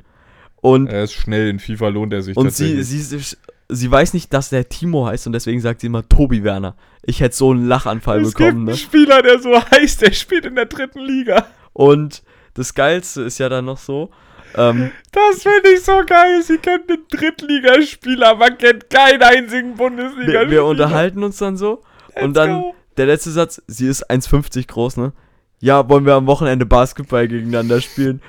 [0.61, 2.87] Und, Er ist schnell, in FIFA lohnt er sich und sie, tatsächlich.
[3.09, 3.37] sie, sie
[3.69, 6.75] weiß nicht, dass der Timo heißt und deswegen sagt sie immer Tobi Werner.
[7.03, 8.77] Ich hätte so einen Lachanfall es bekommen, gibt einen ne?
[8.77, 11.45] Spieler, der so heißt, der spielt in der dritten Liga.
[11.73, 12.23] Und
[12.55, 14.09] das Geilste ist ja dann noch so,
[14.55, 16.41] ähm, Das finde ich so geil.
[16.41, 20.41] Sie kennt einen Drittligaspieler, man kennt keinen einzigen Bundesligaspieler.
[20.41, 21.83] wir, wir unterhalten uns dann so
[22.15, 22.75] und Let's dann go.
[22.97, 25.13] der letzte Satz, sie ist 1,50 groß, ne?
[25.59, 28.21] Ja, wollen wir am Wochenende Basketball gegeneinander spielen?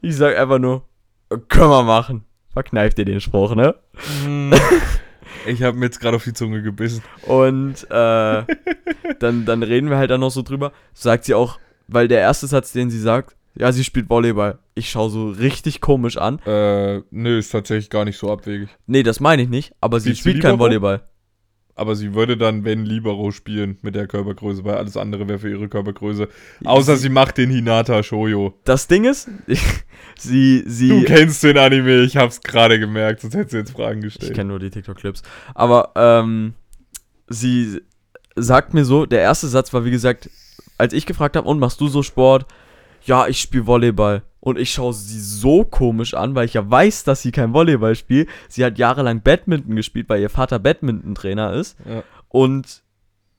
[0.00, 0.84] Ich sag einfach nur,
[1.48, 2.24] können wir machen.
[2.52, 3.74] Verkneift ihr den Spruch, ne?
[5.46, 7.02] Ich habe mir jetzt gerade auf die Zunge gebissen.
[7.26, 8.44] Und äh,
[9.18, 10.72] dann, dann reden wir halt dann noch so drüber.
[10.92, 11.58] Sagt sie auch,
[11.88, 14.58] weil der erste Satz, den sie sagt, ja, sie spielt Volleyball.
[14.74, 16.38] Ich schaue so richtig komisch an.
[16.46, 18.68] Äh, nö, ist tatsächlich gar nicht so abwegig.
[18.86, 20.64] Nee, das meine ich nicht, aber sie Spielt sie spielt kein Libero?
[20.68, 21.02] Volleyball.
[21.74, 25.48] Aber sie würde dann, wenn Libero spielen mit der Körpergröße, weil alles andere wäre für
[25.50, 26.28] ihre Körpergröße.
[26.64, 28.54] Außer sie macht den Hinata Shoyo.
[28.64, 29.28] Das Ding ist,
[30.18, 30.88] sie, sie.
[30.90, 34.34] Du kennst den Anime, ich hab's gerade gemerkt, sonst hättest du jetzt Fragen Ich gestellt.
[34.34, 35.22] kenne nur die TikTok-Clips.
[35.54, 36.52] Aber ähm,
[37.28, 37.80] sie
[38.36, 40.28] sagt mir so, der erste Satz war wie gesagt,
[40.76, 42.46] als ich gefragt habe, und machst du so Sport?
[43.04, 44.22] Ja, ich spiele Volleyball.
[44.44, 47.94] Und ich schaue sie so komisch an, weil ich ja weiß, dass sie kein Volleyball
[47.94, 48.28] spielt.
[48.48, 51.78] Sie hat jahrelang Badminton gespielt, weil ihr Vater Badminton-Trainer ist.
[51.88, 52.02] Ja.
[52.28, 52.82] Und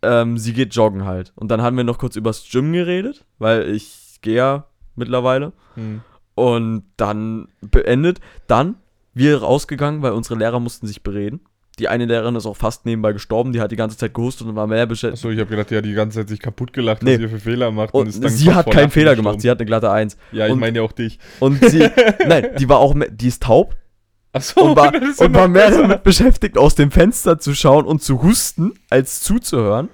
[0.02, 1.34] ähm, sie geht joggen halt.
[1.36, 5.52] Und dann haben wir noch kurz übers Gym geredet, weil ich gehe ja mittlerweile.
[5.76, 6.04] Hm.
[6.36, 8.22] Und dann beendet.
[8.48, 8.76] Dann
[9.14, 11.42] wir rausgegangen, weil unsere Lehrer mussten sich bereden.
[11.80, 14.56] Die eine Lehrerin ist auch fast nebenbei gestorben, die hat die ganze Zeit gehustet und
[14.56, 15.18] war mehr beschäftigt.
[15.24, 17.16] Achso, ich habe gedacht, die hat die ganze Zeit sich kaputt gelacht, Nee.
[17.16, 17.94] was ihr für Fehler macht.
[17.96, 19.24] Und dann sie hat keinen Fehler gestorben.
[19.30, 20.16] gemacht, sie hat eine glatte Eins.
[20.32, 21.18] Ja, ich und- meine ja auch dich.
[21.40, 21.90] Und sie,
[22.28, 23.76] nein, die war auch, die ist taub
[24.34, 25.82] Achso, und war, das ist und war mehr besser.
[25.82, 29.90] damit beschäftigt, aus dem Fenster zu schauen und zu husten, als zuzuhören.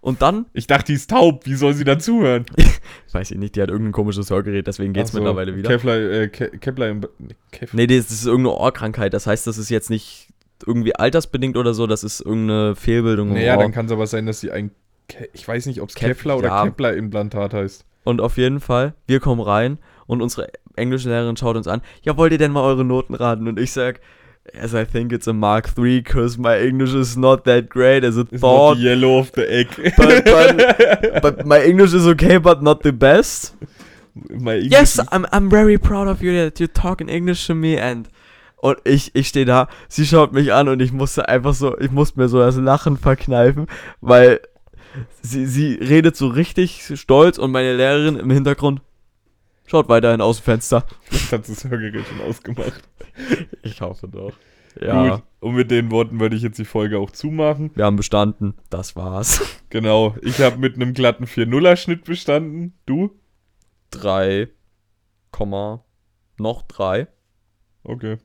[0.00, 2.44] Und dann, Ich dachte, die ist taub, wie soll sie dazuhören?
[3.12, 5.68] weiß ich nicht, die hat irgendein komisches Hörgerät, deswegen geht's so, mittlerweile wieder.
[5.70, 7.00] Kevlar, äh, Ke Kepler im.
[7.18, 9.14] Nee, Kev Nee, das ist irgendeine Ohrkrankheit.
[9.14, 10.28] Das heißt, das ist jetzt nicht
[10.66, 13.62] irgendwie altersbedingt oder so, das ist irgendeine Fehlbildung naja, Ohr.
[13.62, 14.70] dann kann es aber sein, dass sie ein.
[15.08, 16.64] Ke ich weiß nicht, ob es Kev- Kevlar oder ja.
[16.64, 17.84] Kepler-Implantat heißt.
[18.04, 21.80] Und auf jeden Fall, wir kommen rein und unsere englische Lehrerin schaut uns an.
[22.02, 23.46] Ja, wollt ihr denn mal eure Noten raten?
[23.48, 24.00] Und ich sag,
[24.58, 28.16] as I think it's a Mark III, because my English is not that great as
[28.16, 28.76] a not thought.
[28.78, 29.68] the yellow of the egg.
[29.96, 33.54] But, but, but my English is okay, but not the best.
[34.30, 37.76] My English Yes, I'm, I'm very proud of you that you're talking English to me
[37.78, 38.08] and
[38.64, 41.90] und ich, ich stehe da, sie schaut mich an und ich musste einfach so, ich
[41.90, 43.66] musste mir so das Lachen verkneifen,
[44.00, 44.40] weil
[45.20, 48.80] sie, sie redet so richtig stolz und meine Lehrerin im Hintergrund
[49.66, 50.86] schaut weiterhin aus dem Fenster.
[51.10, 52.88] Jetzt hat das Hörgerät schon ausgemacht.
[53.62, 54.32] Ich hoffe doch.
[54.80, 55.22] Ja, Gut.
[55.40, 57.70] Und mit den Worten würde ich jetzt die Folge auch zumachen.
[57.74, 58.54] wir haben bestanden.
[58.70, 59.42] Das war's.
[59.68, 60.14] Genau.
[60.22, 62.72] Ich habe mit einem glatten 4-0er-Schnitt bestanden.
[62.86, 63.10] Du?
[63.90, 64.48] Drei,
[65.32, 65.84] Komma,
[66.38, 67.08] noch drei.
[67.82, 68.16] Okay.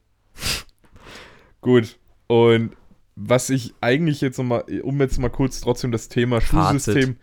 [1.61, 1.97] Gut.
[2.27, 2.71] Und
[3.15, 6.83] was ich eigentlich jetzt nochmal, um jetzt mal kurz trotzdem das Thema Fazit.
[6.83, 7.15] Schulsystem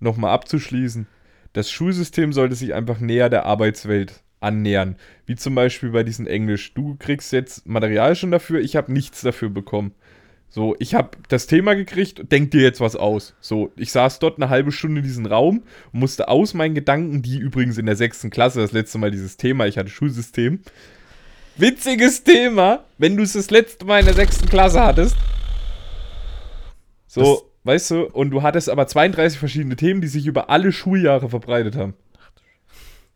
[0.00, 1.06] nochmal abzuschließen.
[1.52, 4.96] das Schulsystem sollte sich einfach näher der Arbeitswelt annähern.
[5.26, 6.74] Wie zum Beispiel bei diesem Englisch.
[6.74, 9.92] Du kriegst jetzt Material schon dafür, ich habe nichts dafür bekommen.
[10.50, 13.34] So, ich habe das Thema gekriegt, denk dir jetzt was aus.
[13.40, 17.20] So, ich saß dort eine halbe Stunde in diesem Raum und musste aus meinen Gedanken,
[17.20, 20.60] die übrigens in der sechsten Klasse, das letzte Mal dieses Thema, ich hatte Schulsystem.
[21.58, 25.16] Witziges Thema, wenn du es das letzte Mal in der sechsten Klasse hattest.
[27.08, 30.70] So, das weißt du, und du hattest aber 32 verschiedene Themen, die sich über alle
[30.72, 31.94] Schuljahre verbreitet haben.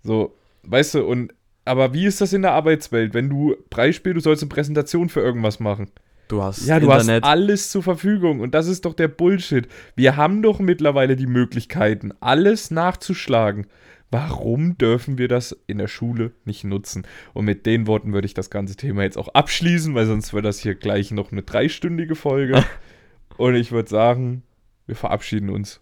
[0.02, 1.32] So, weißt du, und
[1.64, 5.20] aber wie ist das in der Arbeitswelt, wenn du Beispiel, du sollst eine Präsentation für
[5.20, 5.92] irgendwas machen?
[6.26, 7.22] Du hast ja, du Internet.
[7.22, 9.68] hast alles zur Verfügung und das ist doch der Bullshit.
[9.94, 13.66] Wir haben doch mittlerweile die Möglichkeiten, alles nachzuschlagen.
[14.12, 17.06] Warum dürfen wir das in der Schule nicht nutzen?
[17.32, 20.44] Und mit den Worten würde ich das ganze Thema jetzt auch abschließen, weil sonst wird
[20.44, 22.62] das hier gleich noch eine dreistündige Folge.
[23.38, 24.42] und ich würde sagen,
[24.86, 25.80] wir verabschieden uns.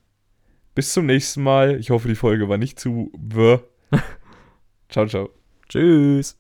[0.77, 1.81] Bis zum nächsten Mal.
[1.81, 3.65] Ich hoffe, die Folge war nicht zu wirr.
[4.89, 5.31] ciao, ciao.
[5.69, 6.39] Tschüss.